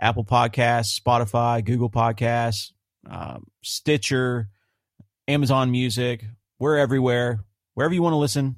[0.00, 2.72] Apple Podcasts, Spotify, Google Podcasts,
[3.08, 4.48] um, Stitcher,
[5.28, 6.24] Amazon Music.
[6.58, 7.44] We're everywhere.
[7.74, 8.56] Wherever you want to listen,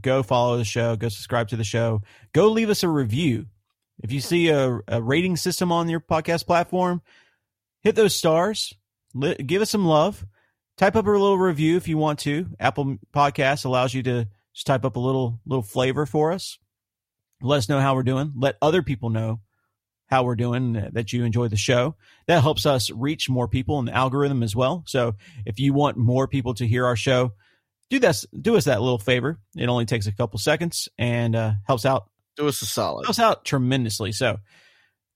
[0.00, 0.96] go follow the show.
[0.96, 2.02] Go subscribe to the show.
[2.32, 3.46] Go leave us a review.
[4.02, 7.02] If you see a, a rating system on your podcast platform,
[7.82, 8.74] hit those stars.
[9.46, 10.24] give us some love
[10.80, 12.46] type up a little review if you want to.
[12.58, 16.58] Apple Podcast allows you to just type up a little little flavor for us.
[17.42, 18.32] Let us know how we're doing.
[18.34, 19.40] Let other people know
[20.10, 21.94] how we're doing that you enjoy the show.
[22.26, 24.82] That helps us reach more people in the algorithm as well.
[24.86, 25.14] So
[25.46, 27.32] if you want more people to hear our show,
[27.88, 29.38] do this do us that little favor.
[29.56, 32.10] It only takes a couple seconds and uh, helps out.
[32.36, 33.06] Do us a solid.
[33.06, 34.12] Helps out tremendously.
[34.12, 34.38] So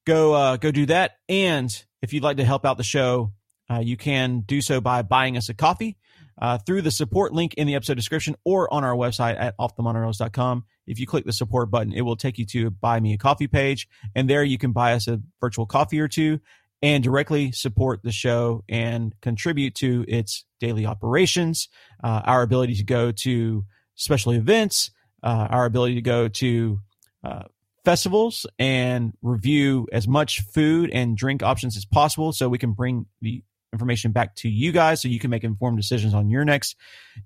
[0.07, 1.13] go uh, go do that.
[1.29, 1.71] And
[2.03, 3.33] if you'd like to help out the show
[3.71, 5.97] uh, you can do so by buying us a coffee
[6.41, 10.65] uh, through the support link in the episode description or on our website at offthemonorails.com.
[10.87, 13.47] If you click the support button, it will take you to buy me a coffee
[13.47, 13.89] page.
[14.15, 16.41] And there you can buy us a virtual coffee or two
[16.83, 21.69] and directly support the show and contribute to its daily operations,
[22.03, 24.91] uh, our ability to go to special events,
[25.23, 26.81] uh, our ability to go to
[27.25, 27.45] uh,
[27.85, 33.07] festivals and review as much food and drink options as possible so we can bring
[33.23, 33.43] the
[33.73, 36.77] information back to you guys so you can make informed decisions on your next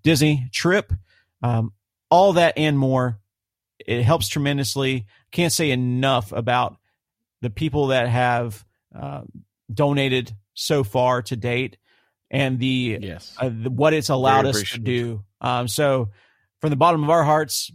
[0.03, 0.93] Disney trip.
[1.43, 1.73] Um,
[2.11, 3.19] all that and more.
[3.87, 5.07] It helps tremendously.
[5.31, 6.77] Can't say enough about
[7.41, 8.65] the people that have
[8.95, 9.23] uh,
[9.73, 11.77] donated so far to date
[12.31, 13.35] and the, yes.
[13.39, 15.25] uh, the what it's allowed us to do.
[15.41, 16.11] Um, so,
[16.61, 17.71] from the bottom of our hearts,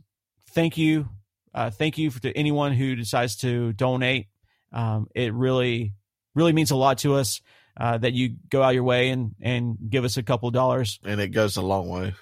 [0.52, 1.10] thank you,
[1.54, 4.28] uh, thank you for, to anyone who decides to donate.
[4.72, 5.94] Um, it really,
[6.36, 7.42] really means a lot to us
[7.78, 11.00] uh, that you go out your way and and give us a couple of dollars,
[11.04, 12.14] and it goes a long way.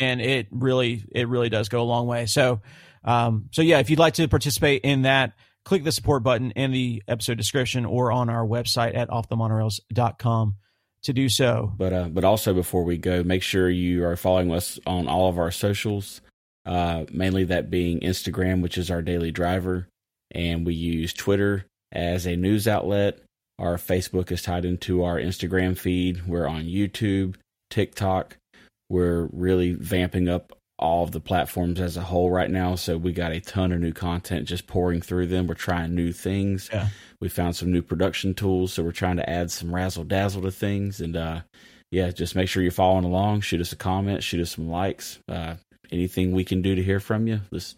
[0.00, 2.26] And it really it really does go a long way.
[2.26, 2.62] So
[3.04, 5.32] um, so yeah, if you'd like to participate in that,
[5.64, 10.56] click the support button in the episode description or on our website at offthemonorails.com
[11.04, 11.72] to do so.
[11.76, 15.28] But uh, but also before we go, make sure you are following us on all
[15.28, 16.20] of our socials.
[16.64, 19.88] Uh, mainly that being Instagram, which is our daily driver,
[20.30, 23.18] and we use Twitter as a news outlet
[23.62, 26.26] our Facebook is tied into our Instagram feed.
[26.26, 27.36] We're on YouTube,
[27.70, 28.36] TikTok.
[28.88, 30.52] We're really vamping up
[30.82, 32.74] all of the platforms as a whole right now.
[32.74, 35.46] So we got a ton of new content just pouring through them.
[35.46, 36.68] We're trying new things.
[36.72, 36.88] Yeah.
[37.20, 38.72] We found some new production tools.
[38.72, 41.00] So we're trying to add some razzle dazzle to things.
[41.00, 41.42] And uh,
[41.90, 43.42] yeah, just make sure you're following along.
[43.42, 45.20] Shoot us a comment, shoot us some likes.
[45.28, 45.54] Uh,
[45.90, 47.76] anything we can do to hear from you, let's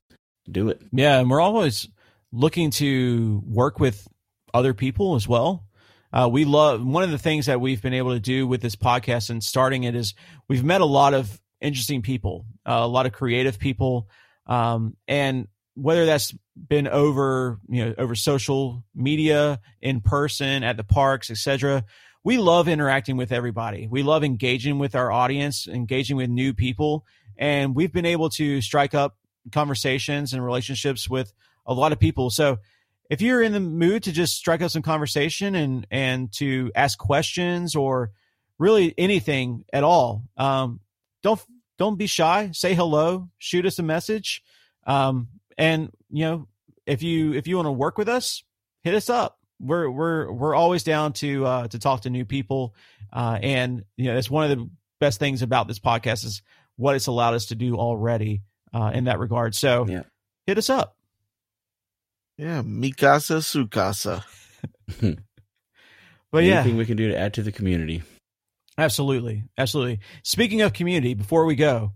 [0.51, 0.81] do it.
[0.90, 1.20] Yeah.
[1.20, 1.89] And we're always
[2.32, 4.09] looking to work with
[4.55, 5.64] other people as well.
[6.12, 8.76] Uh, we love one of the things that we've been able to do with this
[8.76, 10.14] podcast and starting it is
[10.48, 14.09] we've met a lot of interesting people, uh, a lot of creative people,
[14.47, 20.85] um, and whether that's been over you know over social media in person at the
[20.85, 21.85] parks etc
[22.24, 23.86] we love interacting with everybody.
[23.86, 27.05] We love engaging with our audience engaging with new people
[27.36, 29.16] and we've been able to strike up
[29.53, 31.32] conversations and relationships with
[31.66, 32.31] a lot of people.
[32.31, 32.59] So
[33.11, 36.99] if you're in the mood to just strike up some conversation and and to ask
[36.99, 38.11] questions or
[38.59, 40.81] really anything at all um,
[41.23, 41.41] don't
[41.78, 44.42] don't be shy say hello shoot us a message
[44.86, 46.48] um, and you know,
[46.86, 48.44] if you if you want to work with us,
[48.82, 49.38] hit us up.
[49.60, 52.74] We're we're we're always down to uh, to talk to new people,
[53.12, 54.68] uh, and you know, that's one of the
[55.01, 56.42] best things about this podcast is
[56.76, 58.42] what it's allowed us to do already
[58.74, 59.55] uh, in that regard.
[59.55, 60.02] So, Yeah.
[60.46, 60.96] hit us up.
[62.36, 64.24] Yeah, Mikasa Sukasa.
[66.32, 68.02] But yeah, Anything we can do to add to the community.
[68.76, 69.44] Absolutely.
[69.56, 70.01] Absolutely.
[70.22, 71.92] Speaking of community, before we go,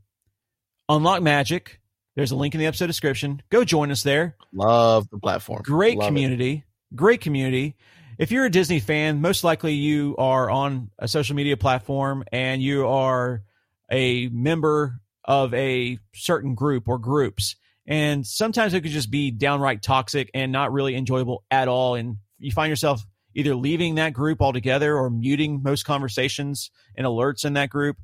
[0.88, 1.80] Unlocked Magic.
[2.16, 3.42] There's a link in the episode description.
[3.50, 4.36] Go join us there.
[4.52, 5.62] Love the platform.
[5.64, 6.09] Great Love it.
[6.09, 6.64] community.
[6.94, 7.76] Great community.
[8.18, 12.60] If you're a Disney fan, most likely you are on a social media platform and
[12.60, 13.42] you are
[13.90, 17.55] a member of a certain group or groups.
[17.86, 21.94] And sometimes it could just be downright toxic and not really enjoyable at all.
[21.94, 23.05] And you find yourself
[23.39, 27.97] either leaving that group altogether or muting most conversations and alerts in that group.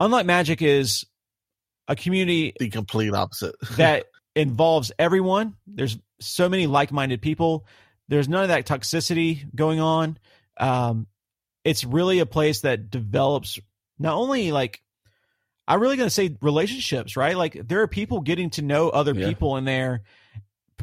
[0.00, 1.04] Unlocked Magic is
[1.86, 3.54] a community The complete opposite.
[3.76, 5.54] that involves everyone.
[5.68, 7.66] There's so many like-minded people.
[8.08, 10.18] There's none of that toxicity going on.
[10.58, 11.06] Um,
[11.64, 13.60] it's really a place that develops
[14.00, 14.82] not only like
[15.68, 17.36] I'm really going to say relationships, right?
[17.36, 19.28] Like there are people getting to know other Yeah.
[19.28, 20.02] people in there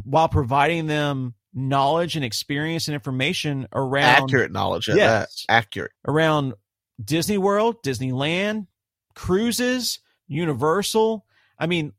[0.06, 5.46] while providing them knowledge and experience and information around Accurate knowledge Yes.
[5.48, 5.54] that.
[5.54, 5.92] Accurate.
[6.08, 6.54] around
[7.04, 8.68] Disney World, Disneyland,
[9.16, 11.26] cruises, Universal.
[11.58, 11.94] I mean,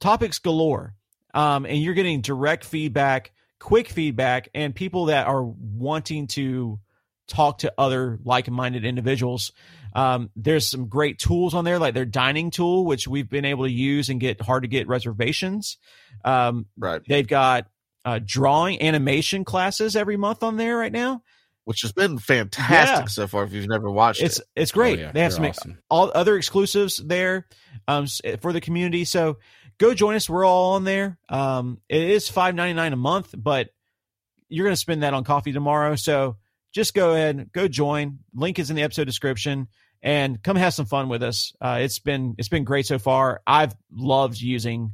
[0.00, 0.94] topics galore.
[1.34, 6.80] Um, and you're getting direct feedback, quick feedback, and people that are wanting to
[7.26, 9.52] talk to other like-minded individuals.
[9.94, 13.64] Um, there's some great tools on there, like their dining tool, which we've been able
[13.64, 15.76] to use and get hard to get reservations.
[16.24, 17.02] Um, Right.
[17.06, 17.66] they've got
[18.08, 21.22] uh, drawing animation classes every month on there right now.
[21.64, 23.04] Which has been fantastic Yeah.
[23.08, 24.46] so far if you've never watched It's it.
[24.56, 24.98] it's great.
[24.98, 25.78] Oh, yeah, they have they're some awesome.
[25.90, 27.46] all other exclusives there
[27.86, 28.06] um,
[28.40, 29.04] for the community.
[29.04, 29.36] So
[29.78, 30.30] go join us.
[30.30, 31.18] We're all on there.
[31.28, 33.68] Um, it is five ninety nine a month, but
[34.48, 35.94] you're going to spend that on coffee tomorrow.
[35.96, 36.38] So
[36.72, 38.20] just go ahead, go join.
[38.34, 39.68] Link is in the episode description,
[40.02, 41.52] and come have some fun with us.
[41.60, 43.42] Uh, it's been it's been great so far.
[43.46, 44.92] I've loved using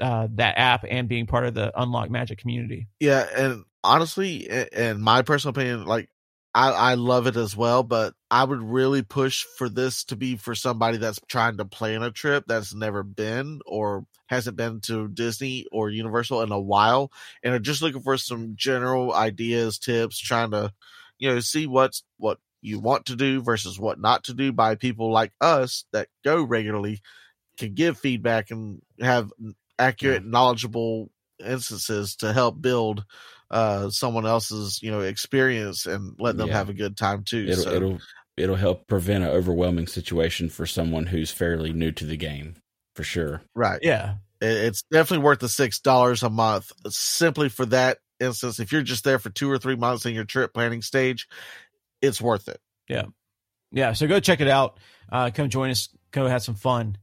[0.00, 2.88] uh, that app and being part of the Unlocked Magic community.
[3.00, 6.08] Yeah, and honestly, in my personal opinion, like
[6.56, 10.36] I, I love it as well, but I would really push for this to be
[10.36, 15.08] for somebody that's trying to plan a trip that's never been or hasn't been to
[15.08, 17.12] Disney or Universal in a while
[17.42, 20.72] and are just looking for some general ideas, tips, trying to,
[21.18, 24.76] you know, see what's what you want to do versus what not to do by
[24.76, 27.00] people like us that go regularly
[27.58, 29.30] can give feedback and have
[29.78, 31.10] accurate, knowledgeable
[31.44, 33.04] instances to help build
[33.50, 36.54] uh someone else's you know experience and let them Yeah.
[36.54, 37.98] have a good time too It'll so it'll
[38.36, 42.56] it'll help prevent an overwhelming situation for someone who's fairly new to the game,
[42.96, 43.42] for sure.
[43.54, 48.58] right Yeah, It- it's definitely worth the six dollars a month simply for that instance
[48.58, 51.28] if you're just there for two or three months in your trip planning stage
[52.00, 53.04] it's worth it Yeah.
[53.72, 53.92] yeah.
[53.92, 54.78] So go check it out.
[55.12, 55.88] Uh, come join us.
[56.12, 56.96] Go have some fun.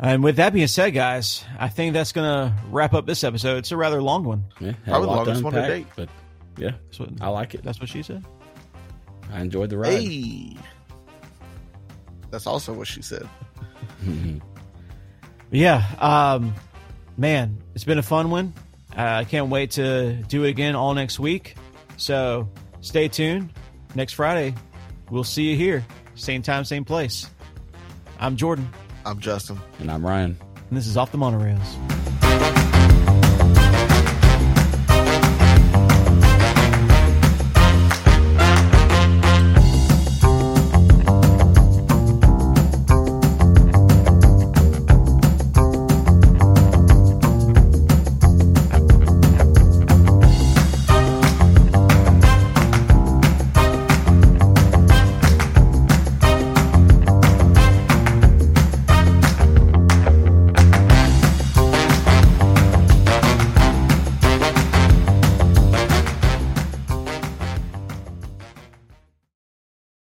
[0.00, 3.58] And with that being said, guys, I think that's gonna wrap up this episode.
[3.58, 4.44] It's a rather long one.
[4.60, 5.86] Yeah, had Probably the lot to longest one to date.
[5.96, 6.08] but
[6.58, 7.62] yeah, That's what, I like it.
[7.62, 8.24] that's what she said.
[9.32, 9.92] I enjoyed the ride.
[9.92, 10.56] hey
[12.30, 13.28] that's also what she said
[15.50, 16.52] Yeah, um,
[17.16, 18.52] man, it's been a fun one.
[18.96, 21.54] Uh, I can't wait to do it again all next week.
[21.96, 22.48] So
[22.80, 23.50] stay tuned.
[23.94, 24.54] Next Friday,
[25.10, 25.84] we'll see you here,
[26.16, 27.30] same time, same place.
[28.18, 28.68] I'm Jordan,
[29.04, 30.36] i'm justin and I'm Ryan.
[30.68, 32.03] and this is Off the Monorails.